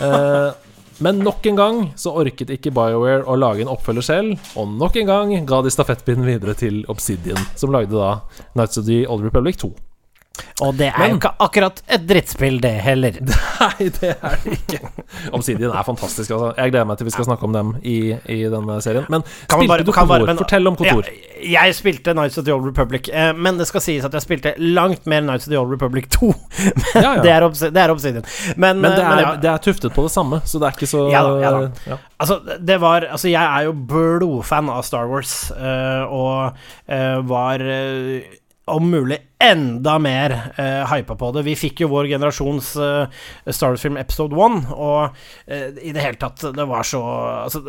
Eh, 0.00 0.50
men 1.04 1.20
nok 1.22 1.46
en 1.46 1.58
gang 1.58 1.82
så 1.98 2.14
orket 2.22 2.52
ikke 2.54 2.72
BioWare 2.74 3.26
å 3.26 3.36
lage 3.38 3.64
en 3.64 3.72
oppfølger 3.72 4.06
selv, 4.06 4.48
og 4.58 4.70
nok 4.78 4.96
en 5.02 5.10
gang 5.10 5.34
ga 5.48 5.60
de 5.64 5.74
stafettpinnen 5.74 6.26
videre 6.26 6.56
til 6.58 6.84
Obsidian, 6.92 7.40
som 7.58 7.74
lagde 7.74 7.94
da 7.94 8.18
Nights 8.58 8.80
of 8.80 8.88
the 8.90 9.04
Old 9.06 9.26
Republic 9.26 9.60
2. 9.62 9.72
Og 10.64 10.74
det 10.78 10.88
er 10.90 10.98
Men, 10.98 11.12
jo 11.12 11.18
ikke 11.20 11.30
akkurat 11.44 11.80
et 11.86 12.04
drittspill, 12.08 12.58
det 12.62 12.72
heller. 12.82 13.18
Nei, 13.60 13.88
det 13.94 14.10
er 14.16 14.40
det 14.42 14.56
ikke. 14.56 14.80
Obsidian 15.36 15.70
er 15.70 15.86
fantastisk. 15.86 16.32
Altså. 16.34 16.50
Jeg 16.56 16.72
gleder 16.72 16.88
meg 16.88 16.98
til 16.98 17.08
vi 17.08 17.14
skal 17.14 17.28
snakke 17.28 17.46
om 17.46 17.54
dem 17.54 17.72
i, 17.86 17.98
i 18.34 18.38
denne 18.50 18.78
serien. 18.84 19.06
Men 19.12 19.22
kan 19.22 19.60
spilte 19.60 19.70
bare, 19.70 19.86
du 19.86 19.92
Kontor? 19.92 20.24
Bare, 20.26 20.36
Fortell 20.40 20.70
om 20.70 20.78
Kontor. 20.78 21.10
Jeg, 21.10 21.52
jeg, 21.52 21.76
spilte 21.78 22.14
Nights 22.18 22.40
of 22.40 22.46
the 22.48 22.54
Old 22.54 22.66
Republic, 22.66 23.10
eh, 23.12 23.30
men 23.36 23.60
det 23.60 23.68
skal 23.70 23.84
sies 23.84 24.08
at 24.08 24.16
jeg 24.18 24.26
spilte 24.26 24.54
langt 24.58 25.06
mer 25.10 25.22
Nights 25.26 25.46
of 25.46 25.54
the 25.54 25.60
Old 25.60 25.70
Republic 25.74 26.10
2. 26.18 26.32
men 26.32 26.98
ja, 26.98 27.14
ja. 27.14 27.14
Det, 27.22 27.32
er 27.36 27.48
det, 27.70 27.84
er 27.84 27.94
Obsidian. 27.94 28.26
Men, 28.56 28.82
men, 28.82 28.90
det, 28.90 29.04
er, 29.04 29.14
men 29.14 29.24
ja. 29.24 29.32
det, 29.38 29.52
er, 29.52 29.62
tuftet 29.62 29.94
på 29.94 30.06
det 30.06 30.12
samme, 30.14 30.42
så 30.44 30.58
det 30.58 30.70
er 30.70 30.78
ikke 30.78 30.90
så 30.90 31.06
Ja 31.12 31.22
da. 31.26 31.38
Ja, 31.42 31.54
da. 31.54 31.98
Altså, 32.18 32.40
det 32.58 32.80
var 32.82 33.06
Altså, 33.08 33.28
jeg 33.30 33.42
er 33.44 33.68
jo 33.68 33.72
blodfan 33.88 34.70
av 34.72 34.82
Star 34.86 35.06
Wars, 35.10 35.52
uh, 35.54 36.02
og 36.10 36.58
uh, 36.90 37.18
var 37.28 37.62
om 38.68 38.90
mulig 38.90 39.20
enda 39.38 39.98
mer 39.98 40.32
uh, 40.58 40.94
hypa 40.94 41.14
på 41.14 41.30
det. 41.32 41.44
Vi 41.46 41.54
fikk 41.58 41.84
jo 41.84 41.90
vår 41.92 42.08
generasjons 42.10 42.72
uh, 42.82 43.06
Star 43.46 43.74
Wars-film 43.74 43.98
Episode 44.00 44.34
1, 44.34 44.56
og 44.74 45.14
uh, 45.14 45.68
i 45.78 45.92
det 45.94 46.02
hele 46.02 46.18
tatt 46.18 46.42
Det 46.56 46.66
var 46.66 46.86
så 46.86 47.02
altså, 47.44 47.62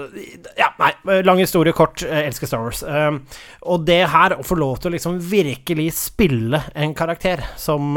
Ja, 0.57 0.71
nei, 0.79 1.19
lang 1.25 1.41
historie 1.43 1.75
kort. 1.77 2.01
Jeg 2.01 2.31
elsker 2.31 2.49
Star 2.49 2.65
Wars. 2.65 2.81
Uh, 2.81 3.21
og 3.69 3.85
det 3.85 4.01
her, 4.09 4.39
å 4.39 4.45
få 4.45 4.57
lov 4.57 4.79
til 4.81 4.89
å 4.89 4.95
liksom 4.95 5.19
virkelig 5.21 5.91
spille 5.99 6.63
en 6.73 6.95
karakter 6.97 7.43
som 7.59 7.93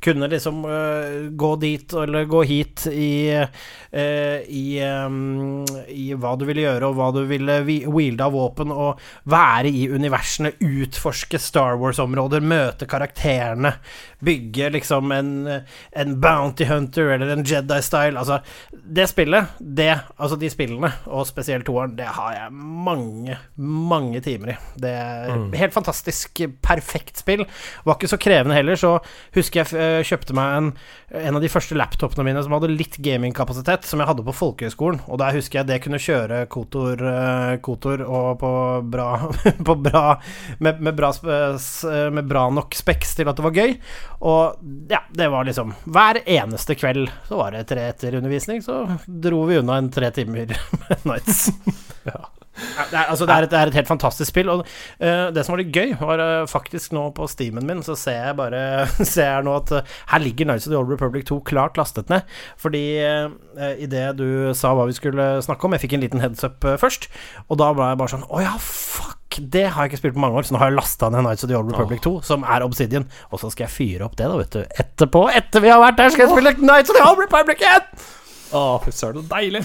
kunne 0.00 0.28
liksom 0.30 0.62
gå 1.38 1.50
dit 1.60 1.92
eller 2.00 2.28
gå 2.30 2.42
hit 2.46 2.86
i 2.90 3.10
i, 3.90 4.64
um, 4.86 5.64
i 5.90 6.12
hva 6.14 6.36
du 6.38 6.44
ville 6.46 6.62
gjøre, 6.62 6.86
og 6.86 6.98
hva 6.98 7.08
du 7.14 7.24
ville 7.26 7.56
wielde 7.66 8.22
av 8.22 8.36
våpen, 8.36 8.70
og 8.70 9.00
være 9.30 9.72
i 9.74 9.88
universene, 9.90 10.52
utforske 10.62 11.40
Star 11.42 11.74
Wars-områder, 11.80 12.44
møte 12.44 12.86
karakterer 12.86 13.09
karakterene. 13.10 13.72
Bygge 14.18 14.70
liksom 14.70 15.12
en, 15.12 15.60
en 15.90 16.20
Bounty 16.20 16.64
Hunter 16.64 17.02
eller 17.02 17.26
en 17.26 17.44
Jedi-style. 17.44 18.18
Altså, 18.18 18.40
det 18.70 19.06
spillet, 19.08 19.44
det, 19.58 19.98
altså 20.16 20.36
de 20.36 20.50
spillene, 20.50 20.90
og 21.06 21.26
spesielt 21.26 21.64
toeren, 21.64 21.96
det 21.96 22.04
har 22.04 22.34
jeg 22.34 22.52
mange, 22.52 23.38
mange 23.56 24.20
timer 24.20 24.52
i. 24.52 24.56
Det 24.76 24.90
er 24.90 25.32
mm. 25.32 25.52
helt 25.56 25.72
fantastisk, 25.72 26.42
perfekt 26.62 27.22
spill. 27.22 27.46
Var 27.84 27.96
ikke 27.96 28.10
så 28.10 28.20
krevende 28.20 28.58
heller, 28.58 28.76
så 28.76 28.98
husker 29.34 29.62
jeg 29.62 29.72
uh, 29.72 30.04
kjøpte 30.04 30.36
meg 30.36 30.58
en, 30.58 30.70
en 31.22 31.38
av 31.38 31.40
de 31.40 31.48
første 31.52 31.78
laptopene 31.78 32.26
mine 32.28 32.44
som 32.44 32.52
hadde 32.58 32.72
litt 32.74 33.00
gamingkapasitet, 33.00 33.88
som 33.88 34.02
jeg 34.02 34.10
hadde 34.10 34.26
på 34.26 34.36
folkehøyskolen, 34.36 35.00
og 35.08 35.22
der 35.22 35.38
husker 35.38 35.62
jeg 35.62 35.70
det 35.70 35.80
kunne 35.86 36.02
kjøre 36.02 36.44
Kotor, 36.52 37.00
uh, 37.00 37.56
Kotor 37.64 38.04
og 38.04 38.36
på 38.44 38.52
bra, 38.92 39.08
på 39.70 39.78
bra 39.80 40.04
med, 40.60 40.84
med, 40.84 40.92
bra 40.98 41.14
med 42.12 42.28
bra 42.28 42.46
nok 42.52 42.76
speks 43.00 43.16
til 43.16 43.28
at 43.28 43.36
det 43.36 43.44
var 43.44 43.54
gøy. 43.56 43.76
Og 44.20 44.60
ja, 44.90 45.00
det 45.12 45.28
var 45.30 45.44
liksom 45.44 45.74
Hver 45.84 46.20
eneste 46.26 46.74
kveld 46.76 47.08
så 47.28 47.36
var 47.36 47.52
det 47.52 47.66
tre 47.68 47.88
etter 47.90 48.16
undervisning, 48.18 48.62
så 48.62 48.98
dro 49.06 49.44
vi 49.48 49.58
unna 49.58 49.78
en 49.78 49.90
tre 49.90 50.10
timer 50.10 50.46
med 50.88 51.04
Nights. 51.04 51.50
ja. 52.04 52.28
Det 52.60 52.96
er, 52.96 53.06
altså, 53.08 53.26
det, 53.26 53.34
er 53.34 53.46
et, 53.46 53.52
det 53.52 53.58
er, 53.58 53.70
et, 53.70 53.78
helt 53.80 53.90
fantastisk 53.90 54.30
spill. 54.32 54.50
Og 54.52 54.64
uh, 54.64 55.28
det 55.34 55.44
som 55.46 55.54
var 55.54 55.62
litt 55.62 55.74
gøy, 55.74 55.94
var 56.00 56.22
uh, 56.22 56.48
faktisk 56.50 56.94
nå 56.96 57.06
på 57.16 57.28
steamen 57.30 57.66
min, 57.68 57.84
så 57.86 57.96
ser 57.98 58.18
jeg 58.30 58.38
bare 58.40 58.62
ser 59.12 59.36
jeg 59.36 59.46
nå 59.46 59.56
at 59.60 59.74
uh, 59.76 59.94
her 60.14 60.24
ligger 60.24 60.50
Nights 60.50 60.68
of 60.68 60.74
the 60.74 60.80
Old 60.80 60.92
Republic 60.92 61.28
2 61.30 61.40
klart 61.48 61.80
lastet 61.80 62.10
ned. 62.12 62.26
Fordi 62.60 62.84
uh, 63.04 63.72
idet 63.80 64.10
du 64.20 64.52
sa 64.56 64.74
hva 64.76 64.88
vi 64.88 64.96
skulle 64.96 65.32
snakke 65.44 65.66
om 65.66 65.74
Jeg 65.76 65.84
fikk 65.84 65.96
en 65.96 66.04
liten 66.04 66.22
heads 66.22 66.44
up 66.46 66.64
først, 66.80 67.08
og 67.48 67.58
da 67.60 67.70
ble 67.76 67.88
jeg 67.90 67.98
bare 68.00 68.12
sånn 68.12 68.28
Å 68.28 68.44
ja, 68.44 68.54
fuck! 68.60 69.16
Det 69.38 69.62
har 69.70 69.86
jeg 69.86 69.92
ikke 69.92 70.00
spilt 70.00 70.16
på 70.16 70.22
mange 70.24 70.40
år, 70.40 70.46
så 70.46 70.54
nå 70.54 70.60
har 70.62 70.72
jeg 70.72 70.80
lasta 70.80 71.10
ned 71.12 71.22
Nights 71.22 71.46
of 71.46 71.50
the 71.52 71.56
Old 71.58 71.70
Republic 71.70 72.02
2, 72.02 72.16
som 72.26 72.42
er 72.42 72.64
Obsidian. 72.66 73.06
Og 73.30 73.38
så 73.42 73.52
skal 73.52 73.68
jeg 73.68 73.76
fyre 73.76 74.08
opp 74.08 74.16
det, 74.18 74.26
da, 74.26 74.38
vet 74.40 74.56
du. 74.56 74.80
Etterpå, 74.82 75.28
etter 75.38 75.62
vi 75.62 75.70
har 75.70 75.78
vært 75.82 76.00
der, 76.00 76.10
skal 76.14 76.26
jeg 76.26 76.34
spille 76.34 76.56
Nights 76.58 76.90
of 76.90 76.98
the 76.98 77.04
Old 77.06 77.22
Republic 77.22 77.62
igjen! 77.62 78.18
Å, 78.50 78.80
fy 78.82 78.92
søren, 78.94 79.22
så 79.22 79.30
deilig. 79.30 79.62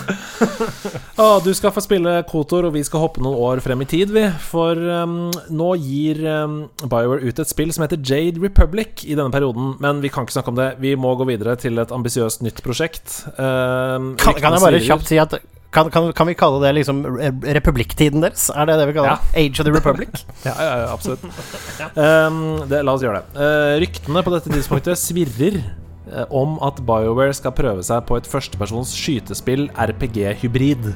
Å, 1.22 1.28
du 1.42 1.50
skal 1.58 1.74
få 1.74 1.82
spille 1.82 2.20
Kotor, 2.30 2.68
og 2.68 2.76
vi 2.76 2.84
skal 2.86 3.02
hoppe 3.02 3.24
noen 3.24 3.40
år 3.48 3.62
frem 3.66 3.82
i 3.82 3.88
tid, 3.90 4.14
vi. 4.14 4.28
For 4.46 4.78
um, 4.78 5.32
nå 5.50 5.72
gir 5.82 6.22
um, 6.26 6.60
BioWare 6.84 7.26
ut 7.26 7.42
et 7.42 7.50
spill 7.50 7.74
som 7.74 7.86
heter 7.86 8.02
Jade 8.06 8.42
Republic 8.44 9.02
i 9.08 9.18
denne 9.18 9.34
perioden. 9.34 9.74
Men 9.82 10.04
vi 10.06 10.14
kan 10.14 10.28
ikke 10.28 10.38
snakke 10.38 10.54
om 10.54 10.60
det. 10.60 10.70
Vi 10.84 10.94
må 11.00 11.16
gå 11.18 11.28
videre 11.32 11.58
til 11.62 11.82
et 11.82 11.94
ambisiøst 11.96 12.46
nytt 12.46 12.62
prosjekt. 12.66 13.24
Um, 13.40 14.14
kan, 14.22 14.38
kan, 14.38 14.54
jeg 14.54 14.66
bare 14.68 14.86
kjapt 14.86 15.10
si 15.10 15.22
at 15.22 15.40
kan, 15.76 15.90
kan, 15.92 16.14
kan, 16.16 16.28
vi 16.30 16.38
kalle 16.40 16.62
det 16.64 16.76
liksom 16.78 17.02
republikktiden 17.44 18.24
deres? 18.24 18.48
Er 18.54 18.70
det 18.70 18.78
det 18.80 18.86
vi 18.92 18.94
kaller 18.96 19.18
det? 19.18 19.34
Age 19.42 19.60
of 19.60 19.68
the 19.68 19.74
Republic? 19.76 20.22
ja, 20.48 20.54
ja, 20.56 20.76
ja, 20.86 20.92
absolutt. 20.94 21.26
Um, 21.96 22.66
det, 22.68 22.82
la 22.84 22.94
oss 22.96 23.04
gjøre 23.04 23.20
det. 23.22 23.36
Uh, 23.40 23.74
ryktene 23.84 24.24
på 24.24 24.32
dette 24.34 24.52
tidspunktet 24.52 25.00
svirrer 25.00 25.60
om 26.30 26.58
at 26.66 26.82
BioWare 26.86 27.34
skal 27.36 27.56
prøve 27.56 27.86
seg 27.86 28.04
på 28.08 28.20
et 28.20 28.30
førstepersons 28.30 28.94
skytespill 28.96 29.68
RPG-hybrid. 29.74 30.92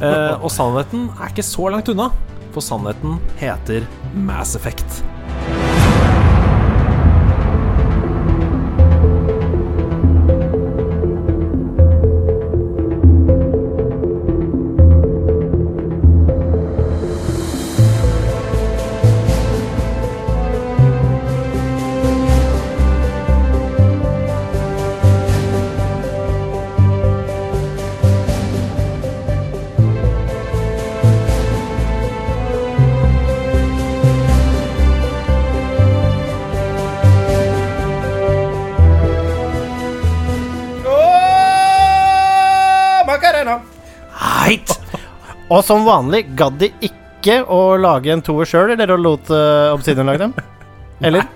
Eh, 0.00 0.34
og 0.38 0.50
sannheten 0.54 1.08
er 1.18 1.32
ikke 1.32 1.46
så 1.46 1.70
langt 1.72 1.90
unna, 1.92 2.10
for 2.54 2.64
sannheten 2.64 3.18
heter 3.40 3.88
Mass 4.14 4.56
Effect. 4.58 5.02
Og 45.50 45.64
som 45.66 45.84
vanlig 45.86 46.24
gadd 46.38 46.60
de 46.60 46.70
ikke 46.86 47.40
å 47.50 47.76
lage 47.80 48.12
en 48.14 48.22
toer 48.24 48.48
sjøl, 48.48 48.72
eller 48.76 48.94
å 48.94 49.00
lot 49.00 49.32
uh, 49.34 49.74
Obsidian 49.74 50.08
lage 50.08 50.22
dem? 50.22 50.36
Eller? 51.06 51.26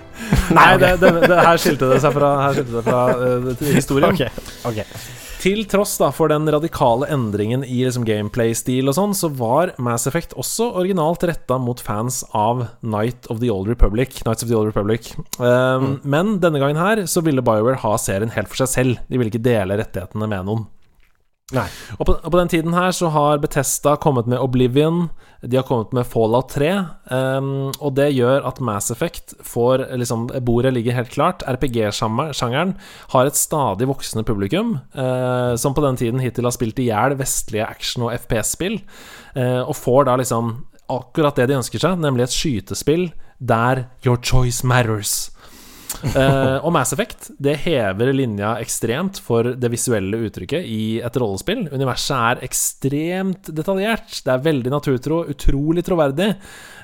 Nei, 0.55 0.71
ok. 0.75 0.81
det, 0.81 0.95
det, 1.01 1.11
det, 1.27 1.37
her 1.43 1.59
skilte 1.59 1.89
det 1.91 1.99
seg 2.03 2.15
fra, 2.15 2.31
det 2.55 2.83
fra 2.85 3.03
uh, 3.19 3.53
historien. 3.75 4.13
Okay. 4.13 4.31
Okay. 4.69 4.87
Til 5.45 5.61
tross 5.69 5.91
da 6.01 6.07
for 6.15 6.31
den 6.31 6.47
radikale 6.49 7.05
endringen 7.13 7.61
i 7.61 7.83
liksom 7.83 8.05
gameplay-stil 8.07 8.89
og 8.89 8.95
sånn, 8.97 9.11
så 9.13 9.29
var 9.29 9.75
Mass 9.77 10.07
Effect 10.09 10.33
også 10.41 10.71
originalt 10.79 11.21
retta 11.29 11.59
mot 11.61 11.81
fans 11.85 12.23
av 12.33 12.63
Night 12.81 13.29
of 13.29 13.43
the 13.43 13.51
Old 13.53 13.69
Republic. 13.69 14.23
Of 14.25 14.41
the 14.41 14.55
Old 14.57 14.71
Republic. 14.71 15.11
Um, 15.37 15.99
Men 16.01 16.39
denne 16.41 16.63
gangen 16.63 16.81
her 16.81 17.03
så 17.05 17.21
ville 17.25 17.45
BioWare 17.45 17.83
ha 17.83 17.93
serien 18.01 18.33
helt 18.33 18.49
for 18.49 18.63
seg 18.63 18.71
selv. 18.71 19.03
De 19.05 19.21
ville 19.21 19.29
ikke 19.29 19.45
dele 19.45 19.77
rettighetene 19.83 20.31
med 20.31 20.49
noen. 20.49 20.65
Og 22.01 22.07
på, 22.07 22.13
og 22.15 22.31
på 22.33 22.39
den 22.39 22.49
tiden 22.49 22.73
her 22.73 22.89
så 22.95 23.11
har 23.13 23.37
Bethesda 23.37 23.91
kommet 24.01 24.25
med 24.25 24.41
Oblivion, 24.41 25.11
de 25.45 25.59
har 25.59 25.65
kommet 25.67 25.91
med 25.93 26.07
Fallout 26.09 26.49
3, 26.55 26.71
um, 27.13 27.49
og 27.77 27.91
det 27.99 28.07
gjør 28.15 28.47
at 28.49 28.61
Mass 28.65 28.89
Effect 28.89 29.35
får 29.45 29.83
liksom 30.01 30.25
Bordet 30.47 30.73
ligger 30.73 30.97
helt 30.97 31.13
klart. 31.13 31.45
RPG-sjangeren 31.45 32.73
har 33.13 33.29
et 33.29 33.37
stadig 33.37 33.85
voksende 33.91 34.25
publikum, 34.25 34.79
uh, 34.97 35.53
som 35.53 35.77
på 35.77 35.85
den 35.85 36.01
tiden 36.01 36.23
hittil 36.23 36.49
har 36.49 36.55
spilt 36.55 36.81
i 36.81 36.89
hjel 36.89 37.13
vestlige 37.19 37.67
action- 37.67 38.07
og 38.07 38.15
FPS-spill, 38.17 38.79
uh, 39.37 39.61
og 39.67 39.75
får 39.77 40.09
da 40.09 40.17
liksom 40.23 40.55
akkurat 40.89 41.37
det 41.37 41.51
de 41.51 41.59
ønsker 41.59 41.81
seg, 41.81 42.01
nemlig 42.01 42.25
et 42.25 42.33
skytespill 42.33 43.11
der 43.37 43.85
your 44.01 44.17
choice 44.17 44.65
matters. 44.65 45.34
Eh, 46.05 46.57
og 46.59 46.73
Mass 46.75 46.93
Effect 46.93 47.29
det 47.41 47.55
hever 47.63 48.11
linja 48.13 48.55
ekstremt 48.61 49.17
for 49.23 49.55
det 49.57 49.71
visuelle 49.73 50.19
uttrykket 50.27 50.67
i 50.67 50.99
et 51.05 51.17
rollespill. 51.21 51.65
Universet 51.73 52.15
er 52.15 52.43
ekstremt 52.45 53.49
detaljert. 53.55 54.19
Det 54.25 54.33
er 54.33 54.45
veldig 54.45 54.73
naturtro, 54.73 55.23
utrolig 55.31 55.85
troverdig. 55.87 56.33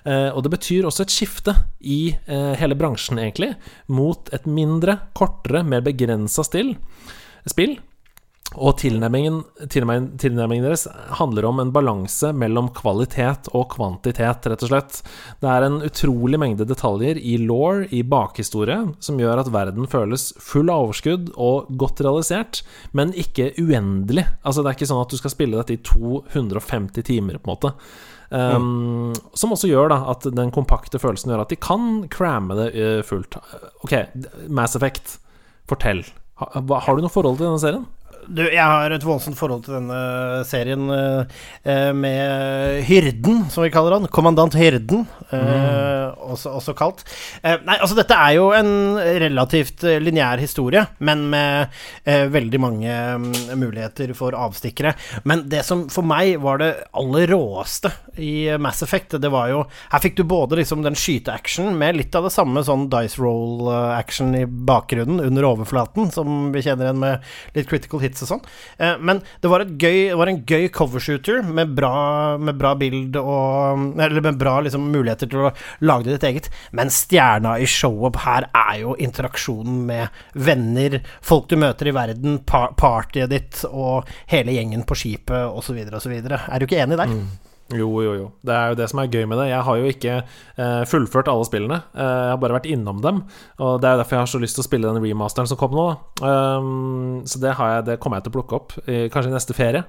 Uh, 0.02 0.34
og 0.34 0.42
det 0.42 0.50
betyr 0.56 0.88
også 0.90 1.06
et 1.06 1.14
skifte 1.14 1.54
i 1.86 2.16
uh, 2.26 2.56
hele 2.58 2.74
bransjen, 2.74 3.20
egentlig, 3.22 3.52
mot 3.94 4.32
et 4.34 4.48
mindre, 4.50 4.96
kortere, 5.14 5.62
mer 5.62 5.84
begrensa 5.86 6.42
spill. 6.48 6.74
Og 8.60 8.76
tilnærmingen, 8.82 9.38
tilnærmingen, 9.72 10.18
tilnærmingen 10.20 10.66
deres 10.66 10.84
handler 11.16 11.46
om 11.48 11.62
en 11.64 11.70
balanse 11.72 12.34
mellom 12.36 12.68
kvalitet 12.76 13.48
og 13.56 13.70
kvantitet, 13.78 14.48
rett 14.52 14.66
og 14.66 14.72
slett. 14.74 14.98
Det 15.40 15.48
er 15.48 15.64
en 15.64 15.78
utrolig 15.88 16.40
mengde 16.42 16.68
detaljer 16.68 17.16
i 17.16 17.38
law, 17.40 17.80
i 17.88 18.02
bakhistorie, 18.04 18.76
som 19.00 19.22
gjør 19.24 19.46
at 19.46 19.52
verden 19.56 19.88
føles 19.88 20.34
full 20.44 20.68
av 20.68 20.90
overskudd 20.90 21.32
og 21.40 21.72
godt 21.80 22.04
realisert, 22.04 22.60
men 22.92 23.16
ikke 23.16 23.54
uendelig. 23.62 24.28
Altså, 24.44 24.60
det 24.60 24.74
er 24.74 24.80
ikke 24.82 24.90
sånn 24.92 25.06
at 25.06 25.16
du 25.16 25.22
skal 25.22 25.36
spille 25.36 25.62
dette 25.62 25.78
i 25.78 25.84
250 25.88 27.08
timer, 27.08 27.40
på 27.40 27.48
en 27.48 27.54
måte. 27.54 27.74
Um, 28.32 29.12
Som 29.36 29.56
også 29.56 29.68
gjør 29.68 29.92
da 29.92 30.02
at 30.12 30.28
den 30.36 30.52
kompakte 30.56 31.00
følelsen 31.04 31.32
gjør 31.32 31.42
at 31.44 31.52
de 31.52 31.60
kan 31.60 32.04
cramme 32.12 32.60
det 32.60 32.68
uh, 32.76 33.00
fullt. 33.08 33.40
Ok, 33.88 33.96
Mass 34.52 34.76
Effect, 34.76 35.18
fortell. 35.72 36.04
Har, 36.42 36.60
har 36.60 36.96
du 37.00 37.04
noe 37.04 37.12
forhold 37.12 37.40
til 37.40 37.48
denne 37.48 37.64
serien? 37.64 37.88
Du, 38.28 38.42
jeg 38.46 38.62
har 38.62 38.94
et 38.94 39.06
voldsomt 39.06 39.38
forhold 39.38 39.64
til 39.66 39.76
denne 39.80 40.00
serien 40.48 40.86
eh, 40.94 41.40
eh, 41.66 41.90
med 41.96 42.84
Hyrden, 42.86 43.46
som 43.52 43.66
vi 43.66 43.72
kaller 43.74 43.98
han. 43.98 44.08
Kommandant 44.14 44.56
Hyrden, 44.58 45.06
eh, 45.34 46.12
også, 46.32 46.54
også 46.60 46.76
kalt. 46.78 47.04
Eh, 47.42 47.58
nei, 47.66 47.78
altså 47.80 47.98
dette 47.98 48.18
er 48.18 48.36
jo 48.38 48.52
en 48.56 49.00
relativt 49.24 49.86
eh, 49.88 50.00
lineær 50.04 50.42
historie, 50.42 50.84
men 51.00 51.26
med 51.32 51.74
eh, 52.06 52.28
veldig 52.32 52.62
mange 52.62 52.98
mm, 53.26 53.32
muligheter 53.60 54.14
for 54.18 54.38
avstikkere. 54.38 54.94
Men 55.26 55.48
det 55.52 55.64
som 55.68 55.88
for 55.92 56.06
meg 56.06 56.38
var 56.44 56.62
det 56.62 56.72
aller 56.98 57.28
råeste 57.32 57.92
i 58.22 58.52
Mass 58.62 58.84
Effect, 58.86 59.18
det 59.22 59.32
var 59.32 59.50
jo 59.52 59.64
Her 59.92 60.02
fikk 60.04 60.18
du 60.20 60.24
både 60.28 60.60
liksom 60.60 60.84
den 60.86 60.98
skyteaction 60.98 61.74
med 61.78 61.98
litt 61.98 62.16
av 62.18 62.28
det 62.28 62.34
samme 62.34 62.64
sånn 62.66 62.88
dice 62.92 63.20
roll-action 63.22 64.36
i 64.38 64.46
bakgrunnen, 64.46 65.22
under 65.26 65.48
overflaten, 65.48 66.12
som 66.14 66.52
vi 66.54 66.64
kjenner 66.66 66.90
igjen 66.90 67.02
med 67.02 67.32
litt 67.56 67.70
critical 67.70 68.04
hits 68.12 68.26
og 68.26 68.32
sånn. 68.36 68.44
Eh, 68.78 68.98
men 69.00 69.22
det 69.42 69.52
var, 69.52 69.66
gøy, 69.66 70.12
det 70.12 70.20
var 70.20 70.32
en 70.32 70.42
gøy 70.48 70.68
covershooter 70.76 71.42
med 71.48 71.74
bra, 71.78 71.94
med 72.38 72.60
bra 72.60 72.76
bild 72.78 73.18
og 73.22 74.00
Eller 74.02 74.22
med 74.24 74.40
bra 74.40 74.60
liksom, 74.64 74.90
muligheter 74.92 75.30
til 75.32 75.48
å 75.48 75.54
lage 75.88 76.12
ditt 76.12 76.26
eget. 76.28 76.50
Men 76.76 76.92
stjerna 76.94 77.58
i 77.62 77.68
showet 77.70 78.22
her 78.26 78.50
er 78.52 78.82
jo 78.84 78.96
interaksjonen 79.02 79.84
med 79.88 80.24
venner, 80.34 81.00
folk 81.26 81.50
du 81.52 81.58
møter 81.62 81.90
i 81.90 81.96
verden, 81.96 82.42
par 82.48 82.76
partyet 82.80 83.32
ditt 83.32 83.64
og 83.70 84.10
hele 84.32 84.56
gjengen 84.56 84.86
på 84.88 84.98
skipet 84.98 85.48
osv. 85.50 85.82
osv. 85.88 86.18
Er 86.20 86.60
du 86.60 86.68
ikke 86.68 86.84
enig 86.84 87.00
der? 87.00 87.16
Jo, 87.78 87.90
jo, 88.04 88.14
jo. 88.18 88.28
Det 88.46 88.56
er 88.56 88.72
jo 88.72 88.78
det 88.80 88.88
som 88.92 89.02
er 89.02 89.12
gøy 89.12 89.28
med 89.30 89.40
det. 89.40 89.50
Jeg 89.52 89.66
har 89.68 89.80
jo 89.80 89.92
ikke 89.92 90.16
eh, 90.22 90.82
fullført 90.90 91.30
alle 91.32 91.48
spillene. 91.48 91.78
Eh, 91.94 92.16
jeg 92.26 92.34
har 92.34 92.42
bare 92.42 92.58
vært 92.58 92.72
innom 92.72 93.00
dem. 93.04 93.22
Og 93.62 93.78
det 93.82 93.90
er 93.90 93.96
jo 93.96 94.02
derfor 94.02 94.18
jeg 94.18 94.26
har 94.26 94.34
så 94.34 94.42
lyst 94.44 94.60
til 94.60 94.66
å 94.66 94.68
spille 94.68 94.92
den 94.92 95.06
remasteren 95.06 95.50
som 95.50 95.60
kom 95.60 95.78
nå. 95.78 95.88
Um, 96.24 97.22
så 97.30 97.42
det, 97.44 97.54
jeg, 97.56 97.86
det 97.88 98.00
kommer 98.04 98.20
jeg 98.20 98.28
til 98.28 98.34
å 98.34 98.38
plukke 98.40 98.60
opp, 98.60 98.76
i, 98.86 99.06
kanskje 99.14 99.32
i 99.32 99.38
neste 99.38 99.58
ferie. 99.58 99.86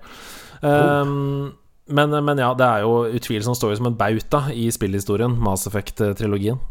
Um, 0.63 1.51
men, 1.93 2.15
men 2.25 2.39
ja, 2.39 2.53
det 2.55 2.69
er 2.69 2.85
jo 2.87 3.03
utvilsomt 3.19 3.59
står 3.59 3.75
jo 3.75 3.81
som 3.83 3.91
en 3.91 3.99
bauta 3.99 4.47
i 4.55 4.69
spillhistorien, 4.75 5.35
Mass 5.43 5.67
Effect-trilogien. 5.71 6.63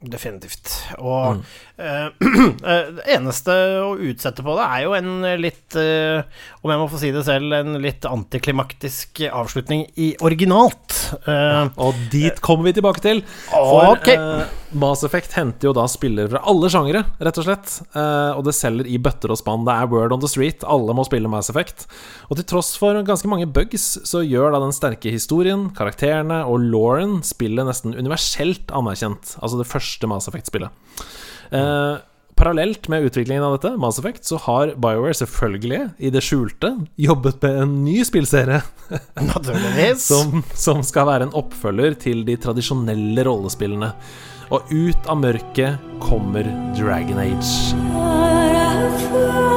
Definitivt. 0.00 0.70
Og 0.96 1.36
mm. 1.36 1.40
eh, 1.84 2.86
det 2.96 3.04
eneste 3.12 3.52
å 3.84 3.90
utsette 4.00 4.44
på 4.46 4.54
det 4.56 4.64
er 4.64 4.84
jo 4.86 4.94
en 4.96 5.10
litt, 5.42 5.76
eh, 5.76 6.22
om 6.64 6.72
jeg 6.72 6.80
må 6.80 6.86
få 6.88 7.00
si 7.02 7.10
det 7.12 7.26
selv, 7.26 7.52
en 7.52 7.76
litt 7.84 8.08
antiklimaktisk 8.08 9.20
avslutning 9.28 9.84
i 10.00 10.14
originalt. 10.24 10.96
Eh, 11.20 11.68
Og 11.76 12.00
dit 12.12 12.40
kommer 12.40 12.70
vi 12.70 12.78
tilbake 12.78 13.04
til. 13.04 13.20
For 13.50 13.92
ok. 13.98 14.08
Mass 14.72 15.02
Effect 15.06 15.32
henter 15.34 15.70
jo 15.70 15.72
da 15.74 15.86
spillere 15.90 16.30
fra 16.30 16.42
alle 16.50 16.68
sjangere, 16.70 17.02
rett 17.18 17.38
og 17.40 17.46
slett. 17.46 17.72
Eh, 17.90 18.32
og 18.36 18.44
det 18.46 18.54
selger 18.56 18.86
i 18.86 18.98
bøtter 19.02 19.32
og 19.32 19.40
spann. 19.40 19.64
Det 19.66 19.74
er 19.74 19.88
word 19.90 20.14
on 20.14 20.22
the 20.22 20.30
street. 20.30 20.62
Alle 20.62 20.94
må 20.96 21.04
spille 21.08 21.30
Mass 21.30 21.50
Effect. 21.52 21.88
Og 22.28 22.38
til 22.38 22.46
tross 22.52 22.74
for 22.78 22.98
ganske 23.06 23.30
mange 23.30 23.48
bugs, 23.50 23.92
så 24.06 24.22
gjør 24.22 24.54
da 24.54 24.62
den 24.62 24.76
sterke 24.76 25.12
historien, 25.14 25.68
karakterene 25.76 26.44
og 26.46 26.62
Lauren 26.70 27.18
spillet 27.26 27.66
nesten 27.66 27.96
universelt 27.98 28.70
anerkjent. 28.70 29.34
Altså 29.42 29.60
det 29.60 29.68
første 29.70 30.10
Mass 30.10 30.30
Effect-spillet. 30.30 30.70
Eh, 31.50 31.98
Parallelt 32.40 32.86
med 32.88 33.04
utviklingen 33.04 33.44
av 33.44 33.58
dette, 33.58 33.74
Mass 33.76 33.98
Effect, 34.00 34.24
så 34.24 34.38
har 34.40 34.70
BioWare 34.80 35.12
selvfølgelig, 35.18 35.80
i 36.00 36.08
det 36.14 36.22
skjulte, 36.24 36.70
jobbet 36.96 37.42
med 37.44 37.58
en 37.66 37.74
ny 37.84 37.98
spillserie 38.08 38.62
naturligvis. 39.18 40.06
som, 40.08 40.40
som 40.56 40.80
skal 40.86 41.10
være 41.10 41.28
en 41.28 41.36
oppfølger 41.36 41.98
til 42.00 42.22
de 42.24 42.38
tradisjonelle 42.40 43.26
rollespillene. 43.28 43.90
Og 44.50 44.66
ut 44.70 45.06
av 45.06 45.20
mørket 45.22 45.78
kommer 46.02 46.42
Dragon 46.74 47.22
Age. 47.22 49.49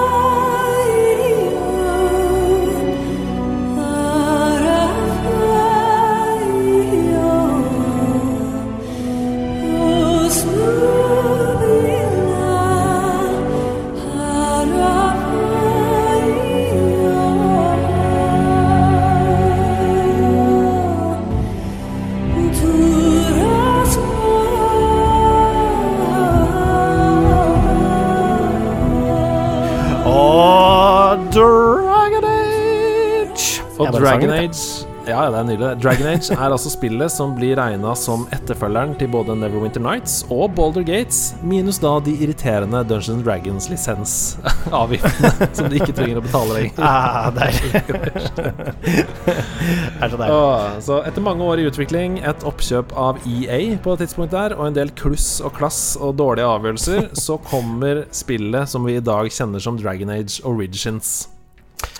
Og 33.83 33.93
Dragon 33.99 34.31
Age 34.33 34.87
Ja, 35.03 35.25
det 35.27 35.35
er 35.35 35.43
nydelig. 35.43 35.83
Dragon 35.83 36.07
Age 36.13 36.31
er 36.31 36.47
altså 36.47 36.69
spillet 36.71 37.11
som 37.11 37.35
blir 37.35 37.59
regna 37.59 37.91
som 37.99 38.23
etterfølgeren 38.31 38.95
til 38.95 39.11
både 39.11 39.35
Neverwinter 39.35 39.83
Nights 39.83 40.23
og 40.31 40.55
Boulder 40.55 40.79
Gates, 40.87 41.35
minus 41.43 41.75
da 41.83 41.99
de 42.05 42.13
irriterende 42.23 42.79
Dungeons 42.87 43.19
Dragons-lisensavgiftene 43.25 45.49
som 45.57 45.67
de 45.67 45.75
ikke 45.81 45.91
trenger 45.97 46.21
å 46.21 46.23
betale 46.23 46.55
lenger. 46.55 46.79
Ah, 46.79 47.27
er 49.99 50.07
så 50.07 50.15
deilig. 50.15 50.31
Åh, 50.31 50.79
så 50.87 51.03
etter 51.03 51.19
mange 51.27 51.43
år 51.51 51.59
i 51.59 51.67
utvikling, 51.67 52.23
et 52.23 52.39
oppkjøp 52.47 52.95
av 52.95 53.19
EA 53.27 53.75
på 53.83 53.91
et 53.97 53.99
tidspunkt 54.05 54.31
der, 54.31 54.55
og 54.55 54.63
en 54.69 54.79
del 54.79 54.87
kluss 54.95 55.43
og 55.43 55.51
klass 55.59 55.99
og 55.99 56.15
dårlige 56.21 56.47
avgjørelser, 56.47 57.11
så 57.19 57.35
kommer 57.43 58.07
spillet 58.15 58.63
som 58.71 58.87
vi 58.87 58.95
i 59.01 59.03
dag 59.03 59.27
kjenner 59.35 59.59
som 59.67 59.75
Dragon 59.83 60.15
Age 60.15 60.39
Origins. 60.47 61.27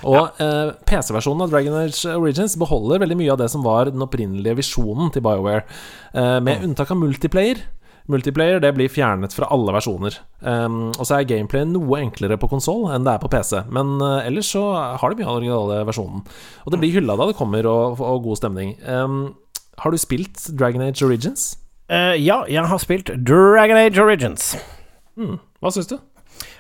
Og 0.04 0.42
eh, 0.44 0.74
PC-versjonen 0.90 1.46
av 1.46 1.54
Dragon 1.54 1.78
Age 1.80 2.16
Origins 2.18 2.58
beholder 2.60 3.04
veldig 3.04 3.20
mye 3.20 3.32
av 3.34 3.40
det 3.42 3.50
som 3.54 3.64
var 3.66 3.92
den 3.92 4.04
opprinnelige 4.04 4.60
visjonen 4.60 5.14
til 5.14 5.24
BioWare, 5.26 5.64
eh, 6.12 6.38
med 6.44 6.66
unntak 6.68 6.92
av 6.94 7.00
multiplayer. 7.00 7.64
Multiplayer 8.12 8.60
det 8.60 8.74
blir 8.76 8.92
fjernet 8.92 9.32
fra 9.32 9.48
alle 9.54 9.72
versjoner. 9.72 10.18
Um, 10.42 10.90
og 10.92 11.06
så 11.08 11.22
er 11.22 11.28
gameplay 11.30 11.64
noe 11.70 12.02
enklere 12.02 12.36
på 12.36 12.50
konsoll 12.52 12.90
enn 12.92 13.06
det 13.08 13.14
er 13.14 13.22
på 13.24 13.30
PC. 13.32 13.62
Men 13.72 13.96
uh, 14.04 14.26
ellers 14.28 14.50
så 14.52 14.64
har 15.00 15.14
de 15.14 15.22
mye 15.22 15.30
av 15.30 15.38
den 15.40 15.48
originale 15.48 15.86
versjonen. 15.88 16.26
Og 16.66 16.74
det 16.74 16.82
blir 16.82 16.98
hylla 16.98 17.16
da 17.16 17.30
det 17.30 17.38
kommer, 17.40 17.64
og, 17.72 18.04
og 18.04 18.26
god 18.28 18.42
stemning. 18.42 18.76
Um, 18.84 19.38
har 19.80 19.96
du 19.96 20.02
spilt 20.02 20.50
Dragon 20.52 20.84
Age 20.84 21.00
Origins? 21.08 21.54
Uh, 21.88 22.12
ja, 22.20 22.42
jeg 22.52 22.68
har 22.68 22.84
spilt 22.84 23.14
Dragon 23.24 23.80
Age 23.80 24.04
Origins. 24.04 24.52
Mm. 25.16 25.38
Hva 25.64 25.72
syns 25.72 25.88
du? 25.94 25.96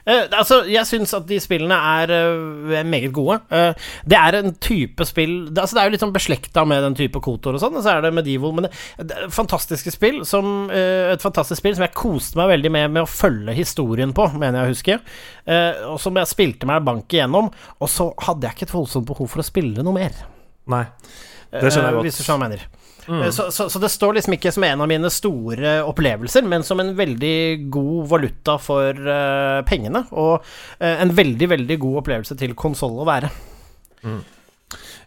Eh, 0.03 0.25
altså, 0.35 0.63
jeg 0.67 0.83
syns 0.87 1.13
at 1.15 1.23
de 1.29 1.37
spillene 1.39 1.75
er 1.75 2.11
uh, 2.11 2.73
meget 2.83 3.13
gode. 3.15 3.37
Uh, 3.47 3.71
det 4.09 4.17
er 4.19 4.35
en 4.35 4.51
type 4.59 5.05
spill 5.07 5.47
det, 5.47 5.61
altså, 5.63 5.77
det 5.77 5.81
er 5.81 5.87
jo 5.87 5.93
litt 5.93 6.03
sånn 6.03 6.15
beslekta 6.15 6.65
med 6.67 6.83
den 6.83 6.97
type 6.99 7.21
Kotor 7.23 7.55
og 7.55 7.63
sånn, 7.63 7.77
og 7.79 7.85
så 7.85 7.93
er 7.93 8.03
det 8.03 8.11
Medieval, 8.15 8.51
men 8.57 8.67
det, 8.67 8.73
det 8.99 9.15
er 9.15 9.31
fantastiske 9.33 9.93
spill 9.95 10.21
som 10.27 10.67
Et 10.73 11.21
fantastisk 11.23 11.61
spill 11.61 11.75
som 11.77 11.85
jeg 11.85 11.95
koste 11.95 12.37
meg 12.39 12.51
veldig 12.51 12.71
med 12.73 12.93
med 12.93 13.05
å 13.05 13.09
følge 13.09 13.55
historien 13.55 14.11
på, 14.15 14.25
mener 14.35 14.59
jeg 14.59 14.65
å 14.65 14.73
huske. 14.73 14.97
Og 15.93 15.99
som 16.01 16.19
jeg 16.19 16.29
spilte 16.29 16.67
meg 16.69 16.83
bank 16.85 17.15
igjennom, 17.15 17.49
og 17.79 17.91
så 17.91 18.09
hadde 18.27 18.47
jeg 18.47 18.57
ikke 18.57 18.67
et 18.69 18.75
voldsomt 18.75 19.07
behov 19.07 19.29
for 19.31 19.43
å 19.43 19.47
spille 19.47 19.85
noe 19.85 19.95
mer. 19.95 20.23
Nei. 20.73 20.85
Det 21.53 21.69
skjønner 21.69 21.91
jeg 21.91 21.99
godt. 21.99 22.09
Hvis 22.09 22.19
du 22.19 22.25
skjønner 22.25 22.41
hva 22.43 22.49
jeg 22.49 22.57
mener. 22.57 22.82
Eh, 23.07 23.29
Så, 23.31 23.51
så, 23.51 23.69
så 23.69 23.79
det 23.79 23.91
står 23.91 24.17
liksom 24.17 24.37
ikke 24.37 24.51
som 24.53 24.63
en 24.67 24.83
av 24.83 24.89
mine 24.91 25.09
store 25.11 25.79
opplevelser, 25.87 26.45
men 26.47 26.63
som 26.63 26.79
en 26.83 26.93
veldig 26.97 27.69
god 27.73 28.07
valuta 28.11 28.57
for 28.61 28.91
uh, 29.07 29.63
pengene. 29.67 30.05
Og 30.11 30.39
uh, 30.43 30.93
en 30.93 31.15
veldig, 31.15 31.49
veldig 31.55 31.79
god 31.81 32.03
opplevelse 32.03 32.37
til 32.39 32.55
konsoll 32.55 33.01
å 33.01 33.07
være. 33.07 33.31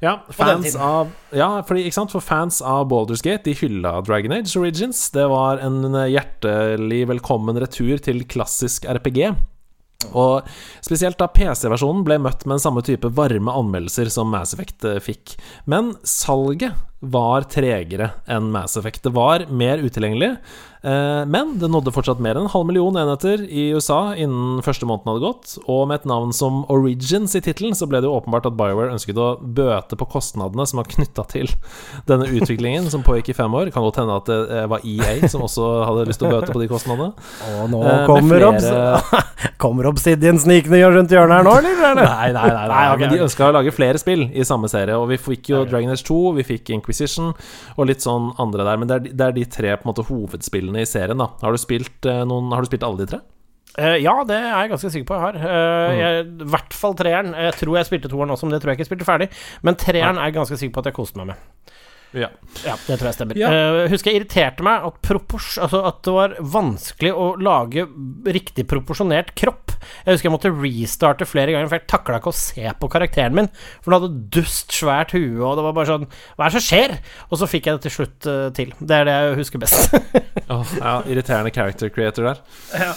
Ja, 0.00 0.18
fans 0.28 0.74
av 0.76 1.10
Ja, 1.34 1.62
fordi, 1.66 1.86
ikke 1.88 1.96
sant, 1.96 2.12
for 2.12 2.24
fans 2.24 2.60
av 2.64 2.86
Baldur's 2.90 3.22
Gate 3.24 3.48
De 3.48 3.54
hylla 3.56 3.98
Dragon 4.04 4.34
Age 4.36 4.52
Origins. 4.60 5.06
Det 5.14 5.24
var 5.32 5.60
en 5.64 5.96
hjertelig 6.04 7.04
velkommen 7.12 7.60
retur 7.60 7.96
til 8.04 8.24
klassisk 8.28 8.88
RPG. 8.88 9.30
Og 10.12 10.44
spesielt 10.84 11.16
da 11.18 11.26
PC-versjonen 11.32 12.04
ble 12.06 12.18
møtt 12.22 12.44
med 12.44 12.58
den 12.58 12.62
samme 12.66 12.84
type 12.84 13.08
varme 13.16 13.52
anmeldelser 13.56 14.12
som 14.12 14.28
Mass 14.30 14.52
Effect 14.54 14.84
fikk. 15.02 15.34
Men 15.64 15.94
salget 16.06 16.76
var 17.00 17.44
tregere 17.52 18.12
enn 18.26 18.48
Mass 18.54 18.76
Effect. 18.80 19.02
Det 19.04 19.12
var 19.14 19.44
mer 19.52 19.78
utilgjengelig, 19.84 20.30
eh, 20.82 21.24
men 21.28 21.50
det 21.60 21.68
nådde 21.70 21.92
fortsatt 21.92 22.22
mer 22.24 22.38
enn 22.38 22.46
en 22.46 22.52
halv 22.54 22.64
million 22.70 22.96
enheter 22.96 23.42
i 23.44 23.66
USA 23.76 24.14
innen 24.16 24.62
første 24.64 24.88
måneden 24.88 25.12
hadde 25.12 25.24
gått. 25.26 25.52
Og 25.68 25.82
med 25.90 26.00
et 26.00 26.06
navn 26.08 26.32
som 26.34 26.62
Origins 26.72 27.36
i 27.36 27.42
tittelen, 27.44 27.76
så 27.76 27.84
ble 27.90 28.00
det 28.00 28.08
jo 28.08 28.14
åpenbart 28.16 28.48
at 28.48 28.56
BioWare 28.56 28.94
ønsket 28.96 29.20
å 29.20 29.28
bøte 29.42 29.98
på 30.00 30.08
kostnadene 30.16 30.64
som 30.66 30.80
var 30.80 30.88
knytta 30.88 31.26
til 31.34 31.52
denne 32.10 32.30
utviklingen, 32.32 32.88
som 32.90 33.04
pågikk 33.06 33.28
i 33.34 33.36
fem 33.42 33.54
år. 33.60 33.70
Kan 33.76 33.84
godt 33.86 34.00
hende 34.00 34.16
at 34.16 34.32
det 34.32 34.40
eh, 34.56 34.66
var 34.72 34.80
EA 34.88 35.28
som 35.28 35.44
også 35.44 35.68
hadde 35.90 36.08
lyst 36.08 36.22
til 36.24 36.30
å 36.30 36.34
bøte 36.38 36.56
på 36.56 36.64
de 36.64 36.70
kostnadene. 36.72 37.12
Og 37.60 37.68
nå 37.76 37.82
Eh, 37.86 38.06
kommer, 38.08 38.40
flere- 38.40 38.48
obs 38.56 39.22
kommer 39.62 39.86
Obsidian 39.92 40.40
snikende 40.42 40.80
rundt 40.96 41.12
hjørnet 41.12 41.38
her 41.38 41.46
nå, 41.46 41.54
eller? 41.60 41.76
Nei, 42.00 42.00
nei, 42.00 42.32
nei, 42.32 42.48
nei, 42.56 42.66
Nei, 42.72 42.82
okay. 42.94 43.04
men 43.04 43.14
de 43.14 43.22
ønska 43.28 43.46
å 43.50 43.54
lage 43.60 43.72
flere 43.76 44.00
spill 44.00 44.26
i 44.32 44.44
samme 44.48 44.68
serie. 44.72 44.96
Og 44.96 45.06
vi 45.12 45.20
fikk 45.20 45.52
jo 45.52 45.62
Dragon 45.68 45.92
Age 45.92 46.04
2, 46.08 46.18
vi 46.40 46.44
fikk 46.54 46.72
Inquisition 46.86 47.32
og 47.76 47.86
litt 47.90 48.04
sånn 48.04 48.30
andre 48.38 48.64
der. 48.64 48.76
Men 48.78 48.88
det 48.88 48.94
er, 48.96 49.00
de- 49.08 49.12
det 49.18 49.26
er 49.26 49.32
de 49.32 49.44
tre 49.44 49.76
på 49.76 49.86
en 49.86 49.92
måte 49.92 50.06
hovedspillene 50.06 50.80
i 50.80 50.86
serien. 50.86 51.18
da 51.18 51.26
Har 51.42 51.52
du 51.52 51.58
spilt, 51.58 52.06
eh, 52.06 52.22
noen, 52.24 52.52
har 52.54 52.62
du 52.62 52.70
spilt 52.70 52.86
alle 52.86 53.02
de 53.04 53.06
tre? 53.06 53.20
Uh, 53.76 53.98
ja, 54.00 54.14
det 54.24 54.32
er 54.38 54.46
jeg 54.62 54.70
ganske 54.70 54.88
sikker 54.94 55.04
på 55.10 55.16
jeg 55.18 55.20
har. 55.20 55.34
Uh, 55.36 55.90
Mm. 55.92 55.98
jeg, 56.00 56.26
I 56.40 56.44
hvert 56.54 56.72
fall 56.72 56.94
treeren. 56.94 57.34
Jeg 57.34 57.52
tror 57.58 57.76
jeg 57.76 57.84
spilte 57.90 58.08
toeren 58.08 58.30
også, 58.32 58.44
men 58.46 58.52
det 58.56 58.62
tror 58.62 58.70
jeg 58.72 58.78
ikke 58.78 58.86
jeg 58.86 58.92
spilte 58.96 59.04
ferdig. 59.04 59.28
Men 59.62 59.74
treeren 59.76 60.16
er 60.16 60.30
jeg 60.30 60.34
ganske 60.38 60.56
sikker 60.56 60.72
på 60.72 60.78
at 60.80 60.84
jeg 60.86 60.94
koste 60.96 61.16
meg 61.20 61.26
med. 61.26 61.36
Ja. 62.16 62.30
Ja, 62.64 62.74
det 62.86 62.96
tror 62.96 63.10
jeg 63.10 63.16
stemmer. 63.18 63.38
Ja. 63.38 63.50
Uh, 63.52 63.82
husker 63.92 64.10
jeg 64.10 64.22
irriterte 64.22 64.64
meg 64.64 64.86
at, 64.88 64.98
propors 65.04 65.56
altså 65.60 65.82
at 65.88 66.00
det 66.06 66.14
var 66.14 66.36
vanskelig 66.56 67.12
å 67.12 67.26
lage 67.40 67.84
riktig 68.32 68.66
proporsjonert 68.70 69.34
kropp. 69.38 69.74
Jeg 70.06 70.16
husker 70.16 70.30
jeg 70.30 70.34
måtte 70.34 70.54
restarte 70.54 71.28
flere 71.28 71.52
ganger, 71.52 71.68
for 71.70 71.78
jeg 71.78 71.90
takla 71.92 72.20
ikke 72.22 72.32
å 72.32 72.38
se 72.40 72.74
på 72.80 72.90
karakteren 72.92 73.36
min. 73.36 73.50
For 73.84 73.92
den 73.92 73.98
hadde 74.00 74.28
dust 74.38 74.74
svært 74.74 75.12
hue, 75.16 75.36
og 75.42 75.58
det 75.58 75.66
var 75.68 75.76
bare 75.76 75.92
sånn 75.92 76.06
Hva 76.08 76.46
er 76.46 76.52
det 76.52 76.58
som 76.58 76.66
skjer? 76.66 76.98
Og 77.28 77.40
så 77.40 77.50
fikk 77.50 77.68
jeg 77.68 77.78
det 77.78 77.88
til 77.88 77.96
slutt 78.00 78.30
uh, 78.30 78.44
til. 78.56 78.76
Det 78.80 79.00
er 79.00 79.08
det 79.08 79.16
jeg 79.16 79.40
husker 79.42 79.62
best. 79.62 79.98
oh, 80.52 80.76
ja, 80.80 81.00
irriterende 81.04 81.52
character 81.54 81.92
creator 81.92 82.32
der. 82.32 82.46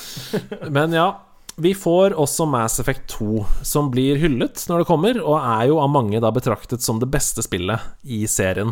Men 0.78 0.96
ja. 0.96 1.10
Vi 1.60 1.74
får 1.76 2.14
også 2.16 2.46
Mass 2.48 2.80
Effect 2.80 3.10
2, 3.18 3.42
som 3.68 3.90
blir 3.92 4.16
hyllet 4.22 4.62
når 4.70 4.80
det 4.80 4.88
kommer, 4.88 5.18
og 5.20 5.42
er 5.42 5.66
jo 5.68 5.82
av 5.84 5.90
mange 5.92 6.22
da 6.24 6.32
betraktet 6.32 6.80
som 6.86 7.02
det 7.02 7.10
beste 7.12 7.44
spillet 7.44 7.84
i 8.08 8.22
serien. 8.32 8.72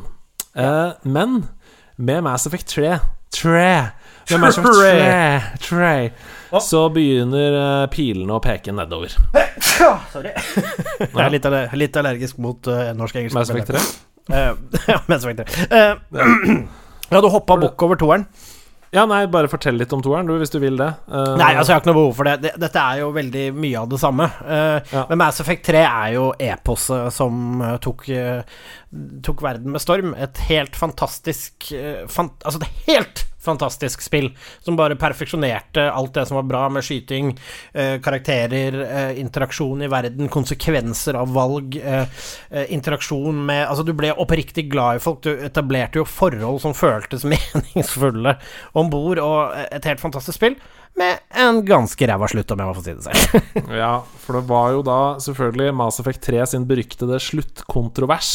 Eh, 0.57 0.89
men 1.01 1.43
med 1.95 2.23
Mass 2.23 2.47
Effect 2.47 2.67
3 2.67 2.99
Tre 3.41 3.87
Med 4.29 4.39
Mass 4.39 4.57
Effect 4.57 4.73
3, 4.73 5.41
3 5.69 6.09
så 6.61 6.81
begynner 6.89 7.55
eh, 7.59 7.85
pilene 7.91 8.37
å 8.37 8.39
peke 8.39 8.71
nedover. 8.71 9.11
Sorry. 10.13 10.31
Jeg 11.03 11.11
er 11.11 11.33
litt, 11.33 11.47
aller, 11.49 11.73
litt 11.75 11.97
allergisk 11.99 12.39
mot 12.39 12.69
uh, 12.71 12.93
norsk-engelsk. 12.95 13.35
Mass 13.35 13.51
Effect 13.51 13.73
3? 13.73 13.81
Uh, 14.31 14.53
ja, 14.93 15.01
Mass 15.11 15.25
Effect 15.27 15.43
3. 15.43 15.67
Uh, 15.67 16.61
ja, 17.11 17.19
du 17.19 17.27
hoppa 17.33 17.59
bukk 17.59 17.83
over 17.87 17.99
toeren. 17.99 18.23
Ja, 18.95 19.03
nei, 19.09 19.25
bare 19.27 19.49
fortell 19.51 19.75
litt 19.75 19.91
om 19.93 20.01
toeren, 20.03 20.27
du, 20.29 20.37
hvis 20.39 20.53
du 20.53 20.59
vil 20.63 20.77
det. 20.79 20.87
Uh, 21.11 21.33
Nei, 21.39 21.49
altså 21.59 21.73
jeg 21.73 21.75
har 21.75 21.81
ikke 21.81 21.89
noe 21.91 21.97
behov 21.99 22.13
for 22.15 22.29
det. 22.29 22.35
det. 22.45 22.53
Dette 22.61 22.83
er 22.83 23.01
jo 23.01 23.09
veldig 23.15 23.45
mye 23.57 23.81
av 23.81 23.89
det 23.91 23.99
samme. 24.01 24.29
Uh, 24.47 24.79
Ja. 24.93 25.03
Men 25.09 25.19
Mass 25.19 25.41
Effect 25.43 25.65
3 25.67 25.81
er 25.83 26.13
jo 26.15 26.29
eposet 26.39 27.11
som 27.13 27.61
eh, 27.61 27.75
tok, 27.83 28.05
uh, 28.15 28.41
tok 29.25 29.43
verden 29.43 29.73
med 29.75 29.83
storm. 29.83 30.13
Et 30.15 30.43
helt 30.47 30.75
fantastisk 30.79 31.71
eh, 31.75 32.05
fan, 32.07 32.31
Altså 32.45 32.61
det 32.63 32.69
helt 32.87 33.25
fantastisk 33.47 34.03
spill 34.05 34.29
som 34.65 34.77
bare 34.79 34.97
perfeksjonerte 34.99 35.87
alt 35.89 36.13
det 36.17 36.27
som 36.29 36.39
var 36.39 36.47
bra 36.49 36.63
med 36.73 36.85
skyting, 36.85 37.33
eh, 37.73 37.97
karakterer, 38.03 38.79
eh, 38.85 39.19
interaksjon 39.21 39.81
i 39.85 39.91
verden, 39.91 40.29
konsekvenser 40.29 41.19
av 41.19 41.33
valg, 41.33 41.79
eh, 41.81 42.05
eh, 42.51 42.73
interaksjon 42.75 43.45
med 43.45 43.65
Altså, 43.67 43.83
du 43.83 43.93
ble 43.97 44.13
oppriktig 44.13 44.67
glad 44.71 44.97
i 44.97 45.03
folk. 45.03 45.21
Du 45.25 45.31
etablerte 45.33 45.99
jo 45.99 46.05
forhold 46.07 46.61
som 46.63 46.75
føltes 46.77 47.25
meningsfulle 47.33 48.37
om 48.77 48.89
bord, 48.89 49.19
og 49.19 49.55
et 49.71 49.87
helt 49.89 50.03
fantastisk 50.03 50.37
spill 50.37 50.57
med 50.97 51.19
en 51.37 51.61
ganske 51.65 52.09
ræva 52.09 52.27
slutt, 52.31 52.51
om 52.51 52.61
jeg 52.61 52.69
må 52.69 52.75
få 52.77 52.85
si 52.85 52.95
det 52.97 53.05
selv. 53.05 53.51
Ja, 53.81 53.93
for 54.23 54.39
det 54.39 54.47
var 54.49 54.73
jo 54.73 54.83
da 54.85 54.99
selvfølgelig 55.21 55.75
Mass 55.77 56.01
Effect 56.01 56.25
3 56.25 56.45
sin 56.53 56.65
beryktede 56.69 57.19
sluttkontrovers. 57.21 58.31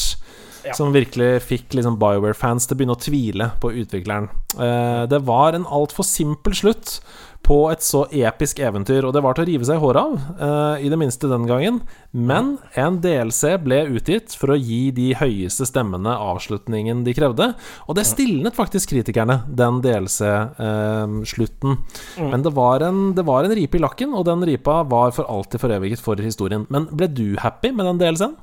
Ja. 0.63 0.77
Som 0.79 0.93
virkelig 0.95 1.43
fikk 1.43 1.75
liksom 1.75 1.97
BioWare-fans 1.99 2.69
til 2.69 2.77
å 2.77 2.79
begynne 2.79 2.95
å 2.95 3.03
tvile 3.03 3.49
på 3.63 3.73
utvikleren. 3.83 4.29
Eh, 4.55 5.03
det 5.11 5.23
var 5.27 5.57
en 5.57 5.67
altfor 5.67 6.07
simpel 6.07 6.55
slutt 6.55 7.01
på 7.43 7.59
et 7.73 7.83
så 7.85 8.05
episk 8.11 8.61
eventyr, 8.63 9.05
og 9.07 9.15
det 9.17 9.23
var 9.25 9.37
til 9.37 9.45
å 9.45 9.49
rive 9.51 9.67
seg 9.69 9.79
i 9.79 9.83
håret 9.83 10.03
av, 10.03 10.13
uh, 10.41 10.77
i 10.83 10.91
det 10.93 10.99
minste 11.01 11.31
den 11.31 11.47
gangen. 11.49 11.81
Men 12.13 12.57
en 12.79 13.01
DLC 13.03 13.57
ble 13.65 13.83
utgitt 13.97 14.37
for 14.39 14.55
å 14.55 14.59
gi 14.59 14.91
de 14.95 15.13
høyeste 15.19 15.67
stemmene 15.69 16.13
avslutningen 16.13 17.05
de 17.07 17.15
krevde, 17.17 17.53
og 17.87 17.99
det 17.99 18.07
stilnet 18.09 18.57
faktisk 18.57 18.93
kritikerne, 18.93 19.41
den 19.49 19.81
DLC-slutten. 19.85 21.79
Men 22.21 22.45
det 22.45 22.53
var, 22.57 22.85
en, 22.87 23.01
det 23.17 23.25
var 23.27 23.47
en 23.47 23.57
ripe 23.57 23.79
i 23.79 23.83
lakken, 23.83 24.15
og 24.17 24.27
den 24.29 24.45
ripa 24.49 24.83
var 24.89 25.15
for 25.17 25.29
alltid 25.31 25.63
foreviget 25.63 26.03
for 26.05 26.21
historien. 26.21 26.67
Men 26.73 26.89
ble 26.93 27.09
du 27.11 27.27
happy 27.41 27.73
med 27.75 27.89
den 27.89 28.03
DLC-en? 28.03 28.37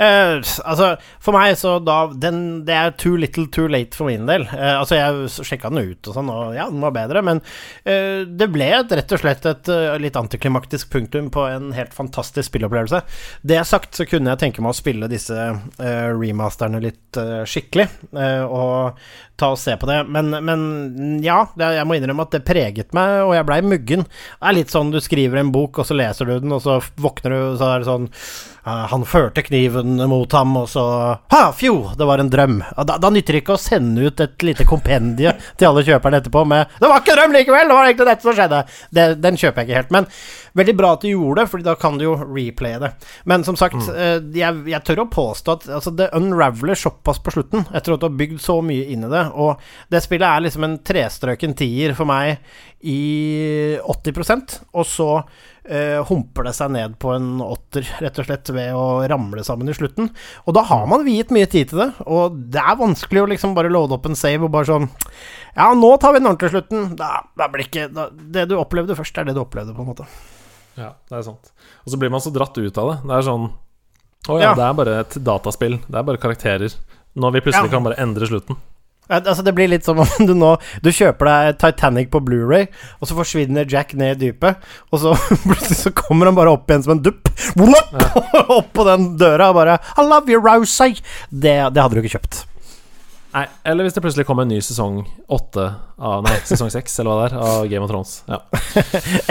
Uh, 0.00 0.40
altså, 0.64 0.94
for 1.22 1.36
meg 1.36 1.56
så 1.58 1.76
da 1.82 2.06
den, 2.12 2.64
Det 2.66 2.74
er 2.74 2.94
too 2.98 3.16
little 3.18 3.46
too 3.52 3.68
late 3.70 3.96
for 3.96 4.08
min 4.10 4.26
del. 4.28 4.46
Eh, 4.52 4.74
altså, 4.78 4.98
jeg 4.98 5.46
sjekka 5.50 5.70
den 5.72 5.92
ut 5.92 6.10
og 6.10 6.16
sånn, 6.16 6.30
og 6.32 6.56
ja, 6.56 6.68
den 6.70 6.82
var 6.84 6.94
bedre, 6.94 7.22
men 7.26 7.42
eh, 7.84 8.24
det 8.46 8.54
ble 8.54 8.68
et, 8.78 8.94
rett 8.98 9.14
og 9.14 9.22
slett 9.22 9.46
et 9.48 9.70
eh, 9.72 9.96
litt 10.02 10.16
antiklimaktisk 10.18 10.90
punktum 10.92 11.30
på 11.34 11.46
en 11.50 11.72
helt 11.76 11.94
fantastisk 11.96 12.48
spillopplevelse. 12.50 13.02
Det 13.42 13.58
sagt, 13.66 13.98
så 13.98 14.06
kunne 14.08 14.32
jeg 14.32 14.42
tenke 14.44 14.64
meg 14.64 14.74
å 14.74 14.78
spille 14.78 15.10
disse 15.10 15.36
eh, 15.36 16.08
remasterne 16.14 16.80
litt 16.84 17.18
eh, 17.20 17.42
skikkelig, 17.48 17.88
og 18.46 19.00
ta 19.36 19.52
og 19.52 19.60
se 19.60 19.76
på 19.76 19.88
det. 19.88 20.00
Men, 20.12 20.32
men 20.44 20.60
ja, 21.24 21.42
det, 21.56 21.70
jeg 21.76 21.88
må 21.88 21.98
innrømme 21.98 22.26
at 22.26 22.36
det 22.36 22.44
preget 22.48 22.94
meg, 22.96 23.20
og 23.26 23.34
jeg 23.36 23.46
blei 23.48 23.60
muggen. 23.64 24.04
Det 24.06 24.50
er 24.50 24.56
litt 24.56 24.72
sånn 24.72 24.92
du 24.94 25.00
skriver 25.04 25.40
en 25.40 25.52
bok, 25.54 25.80
og 25.80 25.88
så 25.88 25.96
leser 25.96 26.28
du 26.28 26.36
den, 26.38 26.54
og 26.56 26.62
så 26.64 26.78
våkner 27.02 27.34
du, 27.34 27.38
og 27.52 27.58
så 27.60 27.72
er 27.72 27.82
det 27.82 27.90
sånn 27.90 28.08
Han 28.66 29.04
førte 29.06 29.44
kniven 29.46 30.00
mot 30.10 30.32
ham, 30.34 30.56
og 30.58 30.70
så 30.72 30.86
Ha, 31.32 31.42
fjo, 31.54 31.92
det 31.98 32.08
var 32.08 32.22
en 32.22 32.32
drøm. 32.32 32.58
Da, 32.82 32.96
da 33.02 33.10
nytter 33.12 33.36
det 33.36 33.44
ikke 33.44 33.54
å 33.54 33.62
sende 33.62 34.08
ut 34.08 34.22
et 34.24 34.42
lite 34.46 34.66
kompendie 34.66 35.36
til 35.58 35.68
alle 35.68 35.84
kjøperne 35.86 36.22
etterpå 36.22 36.42
med 36.48 36.66
'Det 36.80 36.90
var 36.90 37.00
ikke 37.00 37.14
en 37.14 37.20
drøm 37.20 37.36
likevel! 37.36 37.68
Det 37.68 37.76
var 37.76 37.86
egentlig 37.86 38.08
dette 38.10 38.26
som 38.26 38.34
skjedde!' 38.34 38.64
Det, 38.90 39.06
den 39.22 39.36
kjøper 39.36 39.62
jeg 39.62 39.68
ikke 39.68 39.80
helt. 39.80 39.94
Men 39.94 40.10
veldig 40.56 40.76
bra 40.76 40.92
at 40.96 41.04
du 41.04 41.08
gjorde 41.10 41.42
det, 41.42 41.50
Fordi 41.50 41.66
da 41.66 41.74
kan 41.78 41.98
du 41.98 42.04
jo 42.04 42.16
replaye 42.16 42.80
det. 42.80 42.92
Men 43.24 43.44
som 43.44 43.56
sagt, 43.56 43.76
eh, 43.94 44.18
jeg, 44.34 44.62
jeg 44.66 44.84
tør 44.84 45.04
å 45.04 45.10
påstå 45.12 45.52
at 45.52 45.68
altså, 45.78 45.92
det 45.94 46.10
unraveler 46.16 46.78
såpass 46.78 47.20
på 47.22 47.34
slutten, 47.34 47.66
etter 47.74 47.94
at 47.94 48.02
du 48.02 48.08
har 48.08 48.18
bygd 48.18 48.40
så 48.42 48.58
mye 48.64 48.88
inn 48.92 49.04
i 49.06 49.12
det. 49.12 49.25
Og 49.32 49.60
det 49.92 50.02
spillet 50.04 50.26
er 50.28 50.44
liksom 50.46 50.64
en 50.66 50.78
trestrøken 50.86 51.54
tier 51.58 51.94
for 51.98 52.06
meg 52.08 52.38
i 52.86 53.78
80% 53.82 54.58
og 54.76 54.84
så 54.86 55.08
eh, 55.66 55.98
humper 56.06 56.46
det 56.46 56.52
seg 56.56 56.70
ned 56.74 56.94
på 57.02 57.10
en 57.16 57.40
åtter, 57.42 57.86
rett 58.04 58.20
og 58.22 58.28
slett, 58.28 58.50
ved 58.54 58.76
å 58.76 58.84
ramle 59.10 59.42
sammen 59.46 59.70
i 59.72 59.74
slutten. 59.76 60.10
Og 60.46 60.54
da 60.56 60.62
har 60.68 60.84
man 60.90 61.04
viet 61.06 61.32
mye 61.34 61.48
tid 61.50 61.72
til 61.72 61.82
det, 61.82 61.88
og 62.06 62.36
det 62.54 62.62
er 62.62 62.78
vanskelig 62.78 63.24
å 63.24 63.28
liksom 63.32 63.56
bare 63.56 63.72
loade 63.72 63.96
opp 63.98 64.06
en 64.10 64.18
save 64.18 64.44
og 64.46 64.52
bare 64.54 64.68
sånn 64.70 64.88
Ja, 65.56 65.70
nå 65.74 65.90
tar 66.02 66.12
vi 66.12 66.20
den 66.20 66.28
ordentlige 66.28 66.52
slutten. 66.58 66.90
Da, 67.00 67.22
da 67.38 67.46
blir 67.48 67.64
ikke 67.64 67.86
da, 67.92 68.10
Det 68.12 68.46
du 68.50 68.58
opplevde 68.60 68.96
først, 68.98 69.16
er 69.18 69.24
det 69.30 69.34
du 69.38 69.40
opplevde, 69.42 69.72
på 69.76 69.82
en 69.82 69.88
måte. 69.88 70.04
Ja, 70.76 70.90
det 71.08 71.16
er 71.16 71.24
sant. 71.24 71.52
Og 71.86 71.94
så 71.94 71.96
blir 72.00 72.12
man 72.12 72.20
så 72.20 72.28
dratt 72.34 72.58
ut 72.60 72.78
av 72.82 72.90
det. 72.92 72.96
Det 73.08 73.14
er 73.16 73.24
sånn 73.24 73.46
Å 74.28 74.36
ja, 74.36 74.50
Ja. 74.50 74.54
det 74.58 74.64
er 74.66 74.74
bare 74.76 74.94
et 75.00 75.16
dataspill. 75.24 75.78
Det 75.86 75.96
er 75.96 76.04
bare 76.04 76.20
karakterer. 76.20 76.74
Når 77.16 77.32
vi 77.32 77.40
plutselig 77.46 77.70
Ja. 77.70 77.72
kan 77.78 77.84
bare 77.86 77.96
endre 78.02 78.26
slutten. 78.28 78.58
Altså 79.08 79.44
Det 79.46 79.54
blir 79.54 79.70
litt 79.70 79.86
som 79.86 80.00
om 80.02 80.08
du 80.28 80.34
nå 80.34 80.54
Du 80.82 80.90
kjøper 80.90 81.30
deg 81.30 81.60
Titanic 81.62 82.10
på 82.12 82.22
Blu-ray 82.26 82.66
og 83.00 83.08
så 83.08 83.16
forsvinner 83.18 83.68
Jack 83.70 83.94
ned 83.98 84.16
i 84.16 84.28
dypet, 84.28 84.58
og 84.90 85.00
så 85.02 85.12
plutselig 85.46 85.78
så 85.78 85.92
kommer 85.96 86.30
han 86.30 86.36
bare 86.36 86.52
opp 86.54 86.70
igjen 86.70 86.84
som 86.86 86.96
en 86.96 87.02
dupp. 87.04 87.28
Ja. 87.60 87.80
opp 88.58 88.72
på 88.74 88.86
den 88.88 89.12
døra 89.20 89.50
og 89.52 89.58
bare 89.60 89.78
I 89.96 90.04
love 90.06 90.32
you, 90.32 90.40
Rousey! 90.42 90.96
Det, 91.30 91.56
det 91.74 91.82
hadde 91.82 91.96
du 91.96 92.02
ikke 92.02 92.16
kjøpt. 92.18 92.44
Nei, 93.36 93.42
eller 93.68 93.84
hvis 93.84 93.92
det 93.92 94.00
plutselig 94.00 94.24
kommer 94.24 94.46
en 94.46 94.52
ny 94.54 94.62
sesong 94.64 95.02
åtte 95.28 95.64
av 96.00 96.22
Nei, 96.24 96.38
sesong 96.48 96.70
seks, 96.72 96.94
eller 97.02 97.10
hva 97.10 97.16
det 97.18 97.26
er, 97.26 97.34
av 97.44 97.66
Game 97.68 97.84
of 97.84 97.90
Thrones. 97.90 98.14
Ja. 98.30 98.38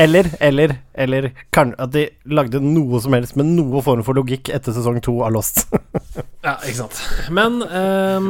Eller, 0.03 0.29
eller, 0.43 0.75
eller 0.93 1.31
kan, 1.55 1.71
at 1.81 1.89
de 1.95 2.03
lagde 2.29 2.61
noe 2.61 3.01
som 3.01 3.15
helst 3.17 3.37
med 3.39 3.49
noe 3.55 3.81
form 3.85 4.03
for 4.05 4.17
logikk 4.17 4.51
etter 4.53 4.75
sesong 4.75 4.99
to 5.05 5.15
av 5.25 5.33
Lost. 5.33 5.65
Ja, 6.45 6.59
ikke 6.61 6.77
sant. 6.83 7.01
Men 7.33 7.63
ehm, 7.65 8.29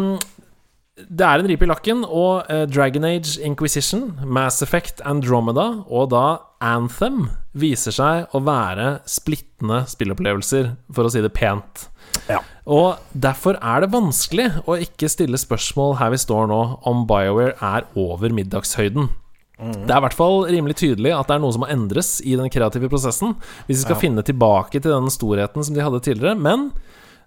det 0.95 1.25
er 1.27 1.41
en 1.41 1.47
ripe 1.49 1.65
i 1.65 1.67
lakken, 1.67 2.05
og 2.07 2.45
eh, 2.51 2.63
Dragon 2.71 3.03
Age 3.03 3.35
Inquisition, 3.43 4.13
Mass 4.23 4.61
Effect 4.63 5.01
Andromeda 5.03 5.65
og 5.91 6.09
da 6.13 6.21
Anthem 6.63 7.25
viser 7.55 7.91
seg 7.95 8.31
å 8.35 8.39
være 8.47 9.01
splittende 9.09 9.81
spillopplevelser, 9.91 10.71
for 10.95 11.03
å 11.07 11.11
si 11.11 11.19
det 11.23 11.33
pent. 11.35 11.89
Ja. 12.31 12.39
Og 12.65 12.95
derfor 13.11 13.59
er 13.59 13.83
det 13.83 13.91
vanskelig 13.93 14.47
å 14.65 14.77
ikke 14.81 15.09
stille 15.11 15.37
spørsmål 15.37 15.97
her 15.99 16.15
vi 16.15 16.21
står 16.23 16.47
nå, 16.49 16.61
om 16.87 17.03
BioWare 17.09 17.57
er 17.59 17.85
over 17.99 18.31
middagshøyden. 18.33 19.11
Det 19.59 19.87
er 19.87 19.99
i 20.01 20.03
hvert 20.03 20.15
fall 20.17 20.41
rimelig 20.51 20.75
tydelig 20.81 21.13
at 21.15 21.29
det 21.29 21.37
er 21.37 21.43
noe 21.43 21.53
som 21.55 21.61
må 21.63 21.69
endres 21.71 22.17
i 22.27 22.33
den 22.35 22.49
kreative 22.51 22.89
prosessen, 22.91 23.37
hvis 23.67 23.77
vi 23.77 23.83
skal 23.85 23.95
Ja. 23.95 24.01
finne 24.01 24.23
tilbake 24.27 24.79
til 24.81 24.91
den 24.91 25.07
storheten 25.11 25.63
som 25.63 25.75
de 25.75 25.83
hadde 25.83 26.01
tidligere. 26.03 26.35
Men 26.35 26.71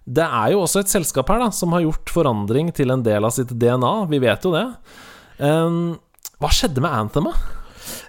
det 0.09 0.25
er 0.25 0.53
jo 0.53 0.63
også 0.63 0.83
et 0.83 0.91
selskap 0.91 1.29
her 1.29 1.43
da 1.43 1.51
som 1.53 1.75
har 1.75 1.85
gjort 1.85 2.11
forandring 2.13 2.71
til 2.75 2.93
en 2.93 3.05
del 3.05 3.27
av 3.27 3.35
sitt 3.35 3.53
DNA. 3.53 3.93
Vi 4.09 4.21
vet 4.23 4.45
jo 4.47 4.53
det. 4.55 4.65
Um, 5.37 5.97
hva 6.41 6.51
skjedde 6.55 6.81
med 6.83 6.95
Anthem, 6.95 7.29
da? 7.29 7.55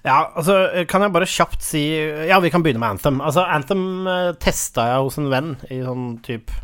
Ja, 0.04 0.16
altså, 0.36 0.56
kan 0.88 1.04
jeg 1.04 1.12
bare 1.12 1.28
kjapt 1.28 1.62
si 1.64 1.82
Ja, 2.28 2.38
vi 2.40 2.50
kan 2.52 2.64
begynne 2.64 2.80
med 2.82 2.96
Anthem. 2.96 3.20
Altså, 3.24 3.44
Anthem 3.44 4.08
uh, 4.08 4.32
testa 4.40 4.88
jeg 4.94 5.04
hos 5.04 5.20
en 5.20 5.28
venn 5.32 5.52
i 5.68 5.82
sånn 5.84 6.14
type 6.24 6.56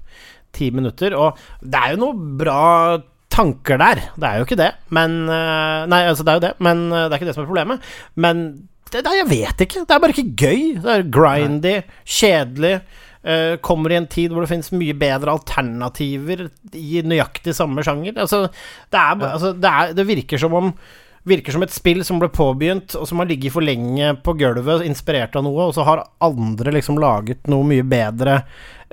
ti 0.57 0.71
minutter, 0.73 1.13
og 1.13 1.37
det 1.61 1.77
er 1.77 1.93
jo 1.93 2.01
noe 2.01 2.33
bra 2.41 2.63
tanker 3.37 3.81
der. 3.81 4.01
Det 4.17 4.29
er 4.29 4.41
jo 4.41 4.47
ikke 4.47 4.59
det, 4.61 4.71
men 4.97 5.19
eh, 5.29 5.83
Nei, 5.91 6.03
altså, 6.09 6.25
det 6.25 6.33
er 6.33 6.39
jo 6.39 6.45
det, 6.47 6.55
men 6.65 6.87
eh, 6.89 7.05
det 7.05 7.11
er 7.11 7.19
ikke 7.21 7.29
det 7.29 7.37
som 7.37 7.45
er 7.45 7.51
problemet. 7.51 7.91
Men 8.17 8.45
det, 8.89 9.03
det, 9.03 9.13
jeg 9.19 9.29
vet 9.29 9.65
ikke. 9.67 9.83
Det 9.85 9.97
er 9.97 10.03
bare 10.03 10.15
ikke 10.15 10.47
gøy. 10.47 10.63
Det 10.81 10.95
er 10.95 11.11
grindy, 11.13 11.75
kjedelig. 12.19 12.77
Eh, 13.27 13.57
kommer 13.65 13.93
i 13.93 13.99
en 13.99 14.07
tid 14.11 14.31
hvor 14.33 14.47
det 14.47 14.51
finnes 14.55 14.71
mye 14.73 14.95
bedre 14.97 15.35
alternativer 15.35 16.47
i 16.73 17.03
nøyaktig 17.03 17.55
samme 17.59 17.83
sjanger. 17.87 18.17
Altså, 18.23 18.47
det, 18.93 19.01
er, 19.03 19.27
altså, 19.33 19.53
det, 19.57 19.73
er, 19.73 19.93
det 19.99 20.07
virker 20.15 20.39
som 20.47 20.55
om 20.63 20.73
Virker 21.27 21.51
som 21.51 21.65
et 21.67 21.73
spill 21.75 22.05
som 22.07 22.21
ble 22.23 22.29
påbegynt, 22.31 22.93
og 22.95 23.09
som 23.11 23.19
har 23.19 23.27
ligget 23.27 23.51
for 23.51 23.65
lenge 23.67 24.13
på 24.23 24.31
gulvet, 24.39 24.85
inspirert 24.87 25.35
av 25.35 25.43
noe, 25.43 25.65
og 25.65 25.73
så 25.75 25.83
har 25.83 26.05
andre 26.23 26.71
liksom 26.77 27.01
laget 27.03 27.49
noe 27.51 27.67
mye 27.67 27.83
bedre 27.83 28.37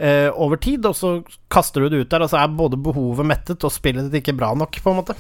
eh, 0.02 0.32
over 0.34 0.58
tid, 0.58 0.82
og 0.90 0.96
så 0.98 1.12
kaster 1.54 1.86
du 1.86 1.92
det 1.94 2.00
ut 2.02 2.10
der, 2.10 2.26
og 2.26 2.32
så 2.34 2.40
er 2.42 2.56
både 2.58 2.80
behovet 2.82 3.30
mettet 3.30 3.62
og 3.62 3.70
spillet 3.76 4.10
ditt 4.10 4.24
ikke 4.24 4.34
bra 4.40 4.50
nok, 4.58 4.80
på 4.82 4.90
en 4.96 4.98
måte. 5.04 5.14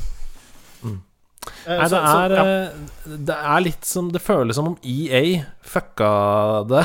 Eh, 0.89 1.77
Nei, 1.77 1.85
så- 1.85 2.01
det 2.01 2.01
så, 2.01 2.17
er, 2.17 2.33
ja. 2.33 2.43
eh, 2.49 3.15
det 3.29 3.37
er 3.53 3.63
litt 3.69 3.85
som 3.85 4.09
Det 4.09 4.21
føles 4.23 4.55
som 4.57 4.71
om 4.73 4.77
EA 4.81 5.43
fucka 5.61 6.09
det. 6.73 6.83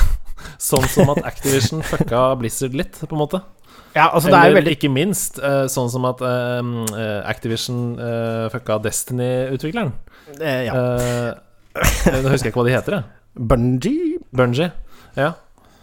Sånn 0.58 0.86
som 0.88 1.10
at 1.14 1.22
Activision 1.24 1.82
fucka 1.82 2.36
Blizzard 2.40 2.74
litt, 2.74 2.98
på 3.00 3.12
en 3.16 3.22
måte. 3.22 3.40
ja, 3.94 4.08
altså, 4.12 4.28
det 4.30 4.34
er 4.38 4.44
Eller 4.50 4.60
veldig 4.60 4.76
ikke 4.76 4.90
minst 4.92 5.38
eh, 5.42 5.64
sånn 5.72 5.90
som 5.90 6.04
at 6.10 6.20
eh, 6.22 6.62
eh, 6.98 7.18
Activision 7.30 7.96
fucka 8.52 8.78
Destiny-utvikleren. 8.84 9.92
eh, 10.40 10.64
Ja. 10.68 11.34
Nå 12.22 12.30
husker 12.32 12.48
jeg 12.48 12.52
ikke 12.54 12.62
hva 12.62 12.68
de 12.68 12.74
heter, 12.78 12.96
jeg. 12.98 13.04
Bungie 13.38 14.18
Bungee, 14.34 14.72
Ja. 15.16 15.34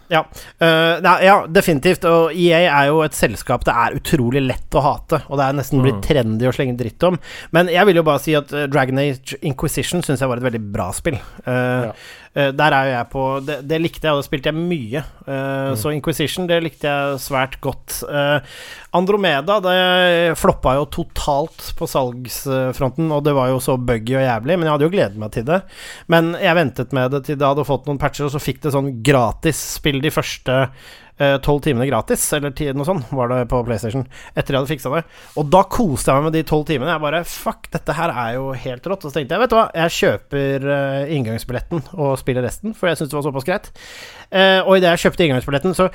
Ja, 0.08 0.20
uh, 0.62 1.00
nei, 1.02 1.14
ja, 1.26 1.48
definitivt. 1.50 2.04
Og 2.06 2.30
EA 2.38 2.60
er 2.70 2.90
jo 2.92 3.00
et 3.02 3.16
selskap 3.18 3.64
det 3.66 3.74
er 3.74 3.96
utrolig 3.98 4.44
lett 4.46 4.76
å 4.78 4.84
hate, 4.86 5.18
og 5.32 5.40
det 5.40 5.48
er 5.48 5.56
nesten 5.58 5.82
blitt 5.82 5.96
Mm. 5.98 6.04
trendy 6.06 6.46
å 6.46 6.52
slenge 6.54 6.76
dritt 6.78 7.02
om. 7.08 7.18
Men 7.52 7.72
jeg 7.74 7.88
vil 7.88 7.96
jo 7.96 8.04
bare 8.06 8.20
si 8.22 8.36
at 8.38 8.54
Dragon 8.70 9.00
Age 9.02 9.34
Inquisition 9.42 10.04
syns 10.06 10.20
jeg 10.22 10.30
var 10.30 10.38
et 10.38 10.46
veldig 10.46 10.62
bra 10.76 10.92
spill. 10.94 11.18
Uh, 11.48 11.90
Ja. 11.90 11.92
Eh, 12.36 12.52
der 12.56 12.76
er 12.76 12.88
jo 12.88 12.94
jeg 12.94 13.10
på 13.14 13.26
det, 13.48 13.58
det 13.70 13.80
likte 13.82 14.08
jeg, 14.08 14.16
og 14.16 14.22
det 14.22 14.28
spilte 14.28 14.52
jeg 14.52 14.60
mye. 14.60 15.04
Mm. 15.26 15.76
Så 15.80 15.94
Inquisition, 15.96 16.50
det 16.50 16.62
likte 16.66 16.92
jeg 16.92 17.22
svært 17.24 17.58
godt. 17.64 18.02
Eh, 18.06 18.58
Andromeda, 18.96 19.58
det 19.64 20.36
floppa 20.40 20.76
jo 20.78 20.86
totalt 21.00 21.72
på 21.80 21.88
salgsfronten, 21.90 23.10
og 23.12 23.24
det 23.26 23.36
var 23.36 23.52
jo 23.52 23.62
så 23.64 23.78
buggy 23.80 24.16
og 24.20 24.26
jævlig, 24.26 24.60
men 24.60 24.68
jeg 24.68 24.76
hadde 24.76 24.88
jo 24.88 24.94
gledet 24.94 25.22
meg 25.22 25.34
til 25.36 25.48
det. 25.48 25.62
Men 26.12 26.36
jeg 26.40 26.60
ventet 26.60 26.94
med 26.96 27.16
det 27.16 27.26
til 27.28 27.40
det 27.40 27.50
hadde 27.50 27.68
fått 27.68 27.90
noen 27.90 28.02
patcher, 28.02 28.28
og 28.28 28.36
så 28.36 28.44
fikk 28.44 28.64
det 28.64 28.76
sånn 28.76 28.94
gratis 29.06 29.60
spill 29.80 30.00
de 30.04 30.14
første 30.14 30.62
tolv 31.46 31.62
timene 31.64 31.88
gratis, 31.88 32.24
eller 32.36 32.52
noe 32.76 32.88
sånt, 32.88 33.12
var 33.16 33.30
det 33.32 33.46
på 33.52 33.62
PlayStation, 33.68 34.04
etter 34.36 34.56
jeg 34.56 34.60
hadde 34.60 34.72
fiksa 34.74 34.92
det. 34.92 35.04
Og 35.40 35.48
da 35.54 35.62
koste 35.72 36.12
jeg 36.12 36.20
meg 36.20 36.28
med 36.28 36.36
de 36.36 36.44
tolv 36.48 36.66
timene. 36.68 36.92
Jeg 36.92 37.04
bare 37.06 37.24
Fuck, 37.26 37.70
dette 37.74 37.96
her 37.96 38.12
er 38.12 38.36
jo 38.38 38.50
helt 38.66 38.88
rått. 38.90 39.06
Og 39.06 39.12
så 39.12 39.20
tenkte 39.20 39.36
jeg, 39.36 39.44
vet 39.44 39.54
du 39.54 39.58
hva, 39.58 39.66
jeg 39.76 39.96
kjøper 39.96 40.68
eh, 40.76 41.14
inngangsbilletten 41.16 41.84
og 41.96 42.16
spiller 42.22 42.46
resten, 42.46 42.76
for 42.78 42.90
jeg 42.90 43.00
syns 43.00 43.12
det 43.12 43.18
var 43.20 43.26
såpass 43.28 43.48
greit. 43.48 43.72
Eh, 44.32 44.60
og 44.64 44.78
idet 44.78 44.94
jeg 44.94 45.06
kjøpte 45.06 45.28
inngangsbilletten, 45.28 45.76
så 45.78 45.90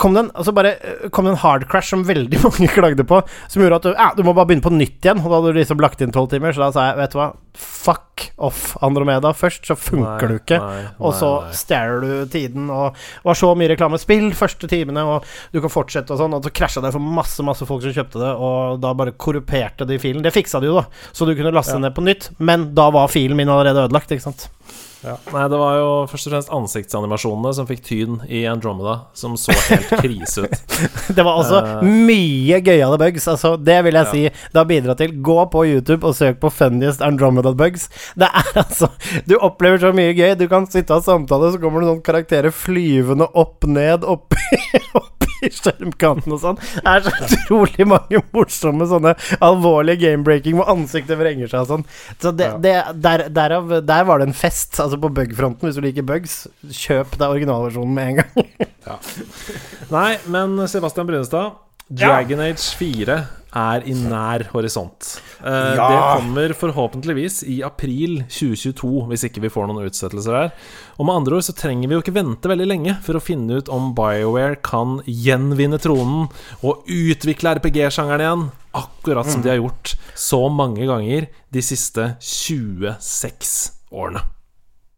kom 0.00 0.16
det 0.16 0.24
en, 0.26 0.32
altså 0.38 0.54
bare, 0.56 0.74
eh, 0.80 1.06
kom 1.14 1.28
det 1.28 1.34
en 1.34 1.42
hard 1.44 1.68
crash 1.70 1.92
som 1.92 2.06
veldig 2.08 2.40
mange 2.46 2.70
klagde 2.72 3.06
på, 3.08 3.22
som 3.52 3.64
gjorde 3.64 3.80
at 3.80 3.88
du, 3.88 3.92
ja, 3.92 4.10
du 4.16 4.24
må 4.26 4.36
bare 4.36 4.50
begynne 4.50 4.64
på 4.64 4.74
nytt 4.74 5.00
igjen. 5.00 5.22
Og 5.22 5.28
da 5.28 5.38
hadde 5.38 5.54
du 5.54 5.60
liksom 5.60 5.82
lagt 5.84 6.04
inn 6.04 6.14
tolv 6.14 6.32
timer, 6.32 6.54
så 6.54 6.66
da 6.66 6.72
sa 6.74 6.90
jeg, 6.90 7.00
vet 7.02 7.14
du 7.14 7.20
hva, 7.20 7.32
fuck 7.58 8.30
off 8.38 8.76
Andromeda. 8.82 9.32
Først 9.36 9.66
så 9.68 9.74
funker 9.76 10.28
Nei, 10.28 10.28
du 10.30 10.34
ikke. 10.38 10.58
nei, 10.62 10.82
Og 11.00 11.14
så 11.18 11.28
nei, 11.40 11.48
nei. 11.50 11.56
stjeler 11.58 12.00
du 12.06 12.12
tiden, 12.32 12.70
og 12.72 12.94
det 12.94 13.26
var 13.28 13.38
så 13.42 13.50
mye 13.58 13.68
reklame. 13.74 13.98
Spill 14.00 14.30
første 14.38 14.68
timene, 14.70 15.04
og 15.04 15.26
du 15.52 15.60
kan 15.60 15.72
fortsette 15.72 16.14
og 16.14 16.20
sånn. 16.22 16.36
Og 16.38 16.46
så 16.46 16.52
krasja 16.54 16.82
det 16.84 16.92
for 16.94 17.00
masse 17.02 17.44
masse 17.46 17.66
folk 17.68 17.82
som 17.84 17.92
kjøpte 17.96 18.22
det, 18.22 18.32
og 18.36 18.80
da 18.82 18.94
bare 18.94 19.12
korruperte 19.12 19.86
de 19.88 19.98
filen. 20.02 20.22
Det 20.24 20.32
fiksa 20.34 20.60
de 20.62 20.70
jo, 20.70 20.78
da, 20.80 20.86
så 21.12 21.26
du 21.28 21.34
kunne 21.34 21.52
laste 21.54 21.76
Ja. 21.76 21.78
ned 21.84 21.94
på 21.94 22.02
nytt, 22.06 22.30
men 22.38 22.74
da 22.74 22.90
var 22.90 23.08
filen 23.08 23.36
min 23.36 23.48
allerede 23.48 23.88
ødelagt, 23.88 24.10
ikke 24.10 24.22
sant. 24.30 24.48
Nei, 25.02 25.44
det 25.50 25.58
var 25.58 25.76
jo 25.80 25.86
først 26.06 26.28
og 26.28 26.32
fremst 26.32 26.50
ansiktsanimasjonene 26.54 27.50
som 27.56 27.66
fikk 27.66 27.80
tyn 27.88 28.20
i 28.30 28.44
Andromeda, 28.46 29.08
som 29.18 29.34
så 29.40 29.50
helt 29.66 29.90
krise 30.02 30.44
ut. 30.46 30.76
Det 31.16 31.24
var 31.26 31.40
også 31.40 31.58
uh, 31.66 31.82
mye 31.82 32.60
gøyale 32.62 32.98
bugs. 33.02 33.26
Altså, 33.32 33.56
det 33.58 33.80
vil 33.88 33.98
jeg 33.98 34.06
Ja. 34.06 34.12
si 34.12 34.22
det 34.52 34.60
har 34.60 34.68
bidratt 34.70 35.02
til. 35.02 35.16
Gå 35.26 35.38
på 35.50 35.64
YouTube 35.66 36.06
og 36.06 36.14
søk 36.14 36.38
på 36.40 36.50
'funniest 36.54 37.02
Andromeda 37.02 37.50
bugs'. 37.50 37.88
Det 38.14 38.28
er 38.30 38.52
altså 38.62 38.88
Du 39.26 39.34
opplever 39.40 39.78
så 39.82 39.92
mye 39.92 40.14
gøy. 40.14 40.34
Du 40.38 40.46
kan 40.48 40.66
sitte 40.70 40.94
og 40.94 41.02
ha 41.02 41.06
samtale, 41.12 41.50
så 41.52 41.58
kommer 41.58 41.80
det 41.82 41.88
noen 41.90 42.02
karakterer 42.06 42.50
flyvende 42.54 43.26
opp 43.34 43.64
ned 43.66 44.04
oppi, 44.06 44.38
oppi 45.42 45.50
skjermkanten 45.56 46.34
og 46.34 46.40
sånn. 46.42 46.60
Det 46.60 46.92
er 46.92 47.04
så 47.06 47.12
utrolig 47.26 47.86
mange 47.88 48.22
morsomme 48.34 48.86
sånne 48.88 49.14
alvorlige 49.42 50.06
game-breaking 50.06 50.58
hvor 50.58 50.70
ansiktet 50.72 51.18
vrenger 51.20 51.50
seg 51.50 51.64
og 51.64 51.70
sånn. 51.70 51.86
Så 52.22 52.32
det, 52.36 52.50
det, 52.62 52.76
der, 53.02 53.26
derav, 53.32 53.74
der 53.86 54.06
var 54.08 54.22
det 54.22 54.30
en 54.30 54.36
fest, 54.36 54.78
altså 54.80 55.00
på 55.00 55.12
bug-fronten, 55.12 55.68
Hvis 55.68 55.78
du 55.78 55.84
liker 55.84 56.06
bugs, 56.06 56.46
kjøp 56.70 57.18
deg 57.18 57.28
originalversjonen 57.28 57.94
med 57.94 58.12
en 58.12 58.22
gang. 58.22 58.48
Nei, 59.92 60.16
men 60.32 60.56
Sebastian 60.70 61.06
Brunestad 61.08 61.58
Dragon 61.92 62.40
Age 62.40 62.72
4 62.78 63.18
er 63.54 63.84
i 63.88 63.92
nær 63.94 64.46
horisont. 64.52 65.20
Eh, 65.44 65.74
Ja. 65.76 65.88
Det 65.88 66.22
kommer 66.22 66.54
forhåpentligvis 66.56 67.42
i 67.48 67.62
april 67.62 68.22
2022, 68.28 69.06
hvis 69.08 69.24
ikke 69.28 69.42
vi 69.42 69.48
får 69.52 69.68
noen 69.68 69.86
utsettelser 69.88 70.32
der. 70.32 70.52
Og 70.98 71.06
med 71.06 71.14
andre 71.16 71.36
ord 71.36 71.42
så 71.44 71.54
trenger 71.56 71.88
vi 71.88 71.94
jo 71.94 72.00
ikke 72.02 72.14
vente 72.16 72.48
veldig 72.48 72.66
lenge 72.68 72.96
for 73.02 73.14
å 73.18 73.22
finne 73.22 73.58
ut 73.60 73.68
om 73.68 73.94
BioWare 73.94 74.56
kan 74.62 75.00
gjenvinne 75.06 75.78
tronen 75.82 76.28
og 76.62 76.84
utvikle 76.86 77.56
RPG-sjangeren 77.58 78.20
igjen, 78.24 78.44
akkurat 78.74 79.28
som 79.28 79.42
de 79.44 79.50
har 79.52 79.60
gjort 79.60 79.96
så 80.16 80.48
mange 80.50 80.86
ganger 80.88 81.26
de 81.52 81.60
siste 81.60 82.16
26 82.20 83.72
årene. 83.92 84.22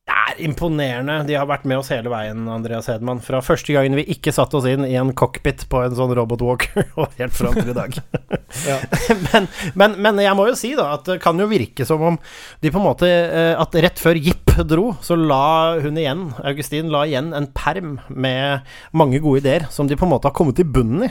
Det 0.04 0.12
er 0.12 0.40
imponerende. 0.44 1.14
De 1.24 1.36
har 1.38 1.46
vært 1.48 1.62
med 1.64 1.80
oss 1.80 1.88
hele 1.88 2.10
veien, 2.12 2.42
Andreas 2.52 2.90
Hedman. 2.90 3.22
Fra 3.24 3.38
første 3.44 3.72
gangen 3.72 3.96
vi 3.96 4.04
ikke 4.12 4.34
satte 4.36 4.58
oss 4.58 4.66
inn 4.68 4.84
i 4.84 4.98
en 5.00 5.14
cockpit 5.16 5.64
på 5.72 5.80
en 5.80 5.96
sånn 5.96 6.12
robotwalker, 6.18 6.90
og 7.00 7.14
helt 7.16 7.32
fram 7.32 7.56
til 7.56 7.72
i 7.72 7.76
dag. 7.78 7.96
men, 9.24 9.48
men, 9.72 9.96
men 10.04 10.20
jeg 10.20 10.36
må 10.36 10.44
jo 10.50 10.58
si, 10.58 10.74
da, 10.76 10.90
at 10.98 11.08
det 11.08 11.16
kan 11.24 11.40
jo 11.40 11.48
virke 11.48 11.86
som 11.88 12.04
om 12.12 12.18
de 12.60 12.70
på 12.70 12.78
en 12.78 12.84
måte 12.84 13.08
eh, 13.08 13.54
At 13.58 13.74
rett 13.82 13.98
før 13.98 14.20
Jipp 14.20 14.43
dro, 14.62 14.92
så 15.02 15.16
la 15.18 15.80
hun 15.82 15.98
igjen, 15.98 16.28
Augustin, 16.46 16.90
la 16.92 17.02
igjen 17.08 17.32
en 17.34 17.48
perm 17.56 17.96
med 18.08 18.64
mange 18.94 19.18
gode 19.24 19.42
ideer 19.42 19.66
som 19.74 19.88
de 19.90 19.98
på 19.98 20.06
en 20.06 20.12
måte 20.14 20.30
har 20.30 20.36
kommet 20.36 20.60
i 20.62 20.66
bunnen 20.66 21.06
i, 21.06 21.10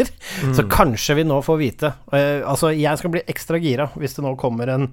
jeg? 0.00 0.08
Så 0.56 0.66
kanskje 0.70 1.18
vi 1.20 1.26
nå 1.28 1.38
får 1.44 1.60
vite. 1.60 1.92
Uh, 2.10 2.42
altså, 2.50 2.72
jeg 2.74 3.00
skal 3.00 3.14
bli 3.14 3.24
ekstra 3.30 3.60
gira 3.62 3.88
hvis 3.94 4.16
det 4.16 4.24
nå 4.26 4.34
kommer 4.40 4.72
en, 4.74 4.88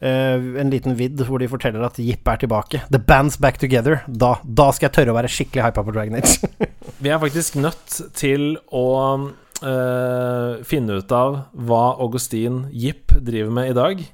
uh, 0.00 0.36
en 0.62 0.72
liten 0.72 0.96
vidd 0.98 1.20
hvor 1.28 1.42
de 1.42 1.50
forteller 1.52 1.84
at 1.86 2.00
Jipp 2.00 2.28
er 2.32 2.40
tilbake. 2.42 2.82
The 2.90 3.02
band's 3.02 3.38
back 3.40 3.60
together. 3.62 4.00
Da, 4.06 4.36
da 4.42 4.70
skal 4.72 4.88
jeg 4.88 4.96
tørre 5.00 5.14
å 5.14 5.18
være 5.18 5.32
skikkelig 5.32 5.68
hypa 5.68 5.84
på 5.84 5.96
Dragon 5.96 6.20
Age. 6.20 6.70
Vi 7.02 7.12
er 7.12 7.20
faktisk 7.22 7.58
nødt 7.60 8.00
til 8.16 8.54
å 8.72 8.86
uh, 9.62 10.64
finne 10.66 11.00
ut 11.00 11.12
av 11.12 11.40
hva 11.52 11.84
Augustin 12.02 12.64
Jipp 12.72 13.16
driver 13.20 13.52
med 13.60 13.72
i 13.72 13.76
dag. 13.76 14.06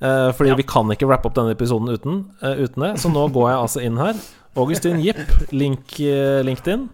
Eh, 0.00 0.30
fordi 0.32 0.48
Ja. 0.48 0.54
vi 0.56 0.62
kan 0.64 0.88
ikke 0.90 1.06
wrappe 1.06 1.26
opp 1.28 1.34
denne 1.36 1.52
episoden 1.52 1.88
uten, 1.92 2.20
uh, 2.42 2.54
uten 2.56 2.82
det. 2.86 2.92
Så 3.02 3.10
nå 3.12 3.26
går 3.32 3.50
jeg 3.50 3.58
altså 3.60 3.82
inn 3.84 3.96
her. 4.00 4.14
Augustin 4.56 4.98
Jipp, 5.04 5.20
link, 5.52 5.92
uh, 6.00 6.40
LinkedIn. 6.42 6.88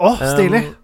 Å, 0.00 0.16
stilig. 0.18 0.64
Um, 0.66 0.74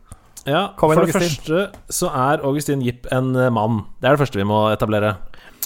ja, 0.47 0.63
For 0.79 0.95
det 1.07 1.15
første 1.15 1.61
så 1.91 2.11
er 2.15 2.43
Augustin 2.45 2.81
Jipp 2.85 3.07
en 3.13 3.33
mann. 3.53 3.85
Det 4.01 4.09
er 4.11 4.17
det 4.17 4.23
første 4.27 4.37
vi 4.39 4.45
må 4.47 4.71
etablere. 4.73 5.17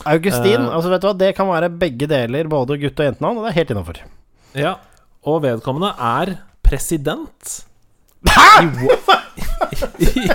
Augustin, 0.07 0.63
altså 0.71 0.89
vet 0.93 1.03
du 1.03 1.09
hva, 1.09 1.17
det 1.19 1.33
kan 1.37 1.49
være 1.51 1.69
begge 1.77 2.07
deler, 2.07 2.47
både 2.49 2.77
gutt- 2.79 3.01
og 3.01 3.09
jentenavn, 3.09 3.39
og 3.41 3.45
det 3.45 3.51
er 3.51 3.59
helt 3.59 3.73
innafor. 3.75 3.99
Ja, 4.55 4.75
og 5.27 5.43
vedkommende 5.43 5.91
er 5.99 6.37
president 6.63 7.65
i, 8.25 8.67
Wo- 8.79 8.99
i, 9.99 10.31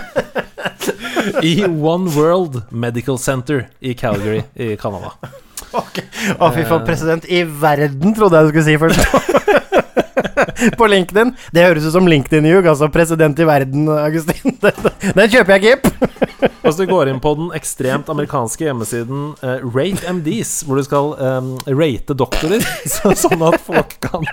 i 1.47 1.63
One 1.65 2.11
World 2.11 2.61
Medical 2.71 3.17
Center 3.17 3.69
i 3.81 3.93
Calgary 3.93 4.43
i 4.55 4.75
Canada. 4.75 5.13
Å, 5.73 6.49
fy 6.53 6.65
faen, 6.67 6.83
president 6.87 7.27
i 7.29 7.43
verden, 7.43 8.15
trodde 8.15 8.39
jeg 8.39 8.49
du 8.49 8.53
skulle 8.53 8.67
si 8.67 8.77
først. 8.81 9.31
På 10.79 10.87
LinkedIn. 10.87 11.33
Det 11.53 11.65
høres 11.65 11.87
ut 11.87 11.95
som 11.95 12.07
LinkedIn-ljug, 12.07 12.67
altså. 12.69 12.89
President 12.93 13.39
i 13.39 13.47
verden, 13.47 13.87
Augustin. 13.89 14.57
Den, 15.17 15.29
kjøper 15.31 15.57
jeg 15.57 15.63
ikke. 15.63 16.09
Og 16.63 16.73
så 16.75 16.87
går 16.87 17.11
inn 17.11 17.19
på 17.23 17.33
den 17.39 17.49
ekstremt 17.55 18.09
amerikanske 18.11 18.65
hjemmesiden 18.65 19.33
uh, 19.43 19.63
Rate 19.63 20.07
MDs, 20.19 20.51
hvor 20.67 20.79
du 20.79 20.85
skal 20.87 21.13
um, 21.19 21.53
rate 21.67 22.15
doktorer, 22.15 22.63
så, 22.93 23.13
sånn 23.19 23.43
at 23.47 23.59
folk 23.63 23.95
kan, 24.03 24.27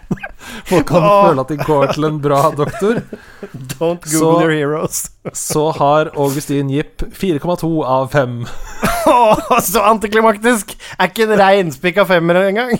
folk 0.69 0.87
kan 0.91 1.05
oh. 1.05 1.29
føle 1.29 1.45
at 1.45 1.53
de 1.53 1.59
går 1.61 1.93
til 1.95 2.09
en 2.09 2.21
bra 2.23 2.43
doktor. 2.57 3.03
Don't 3.77 4.07
Så- 4.07 4.19
google 4.19 4.45
your 4.45 4.55
heroes. 4.55 5.11
Så 5.33 5.71
har 5.77 6.11
Augustin 6.17 6.71
Jipp 6.71 7.03
4,2 7.13 7.85
av 7.85 8.09
5. 8.13 8.47
Åh, 9.07 9.61
så 9.61 9.83
antiklimaktisk! 9.83 10.77
Er 10.99 11.11
ikke 11.11 11.27
en 11.27 11.39
reinspikka 11.41 12.05
femmer 12.09 12.41
engang. 12.41 12.77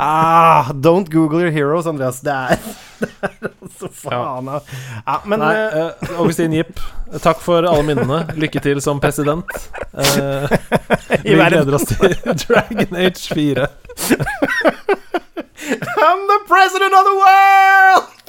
ah, 0.00 0.70
don't 0.72 1.10
google 1.12 1.40
your 1.40 1.50
heroes, 1.52 1.86
Andreas. 1.86 2.20
Det 2.20 2.32
er, 2.32 2.56
det 3.00 3.10
er 3.22 3.50
altså 3.62 3.88
faen 3.94 4.48
ja. 4.50 4.60
ja, 5.06 5.18
Men 5.24 5.42
Nei, 5.42 5.52
eh, 5.54 6.14
Augustin 6.18 6.56
Jipp, 6.56 6.80
takk 7.22 7.42
for 7.44 7.66
alle 7.68 7.84
minnene. 7.86 8.24
Lykke 8.40 8.62
til 8.64 8.80
som 8.84 9.00
president. 9.00 9.44
Uh, 9.92 10.48
vi 11.24 11.36
gleder 11.36 11.76
oss 11.78 11.88
til 11.92 12.16
Dragon 12.46 12.96
Age 12.96 13.34
4. 13.34 13.68
I'm 15.70 16.26
the 16.26 16.40
president 16.46 16.94
of 16.94 17.04
the 17.04 17.14
world! 17.24 18.26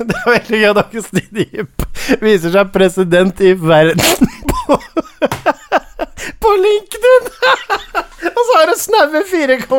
Det 0.00 0.16
er 0.16 0.30
veldig 0.30 0.58
gøy 0.58 0.68
at 0.70 0.80
Augustin 0.80 1.40
Jipp 1.44 1.84
viser 2.22 2.50
seg 2.54 2.72
president 2.74 3.40
i 3.44 3.52
verden 3.54 4.00
på, 4.50 4.78
på 6.42 6.54
LinkedIn! 6.64 7.30
Og 8.30 8.42
så 8.48 8.58
har 8.58 8.66
du 8.70 8.76
snaue 8.80 9.22
4,2 9.30 9.78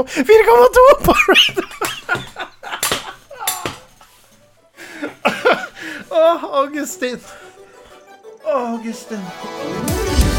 på 1.05 1.17
Red. 1.27 1.63
Åh, 6.11 6.43
Augustin. 6.63 7.19
Augustin. 8.45 10.30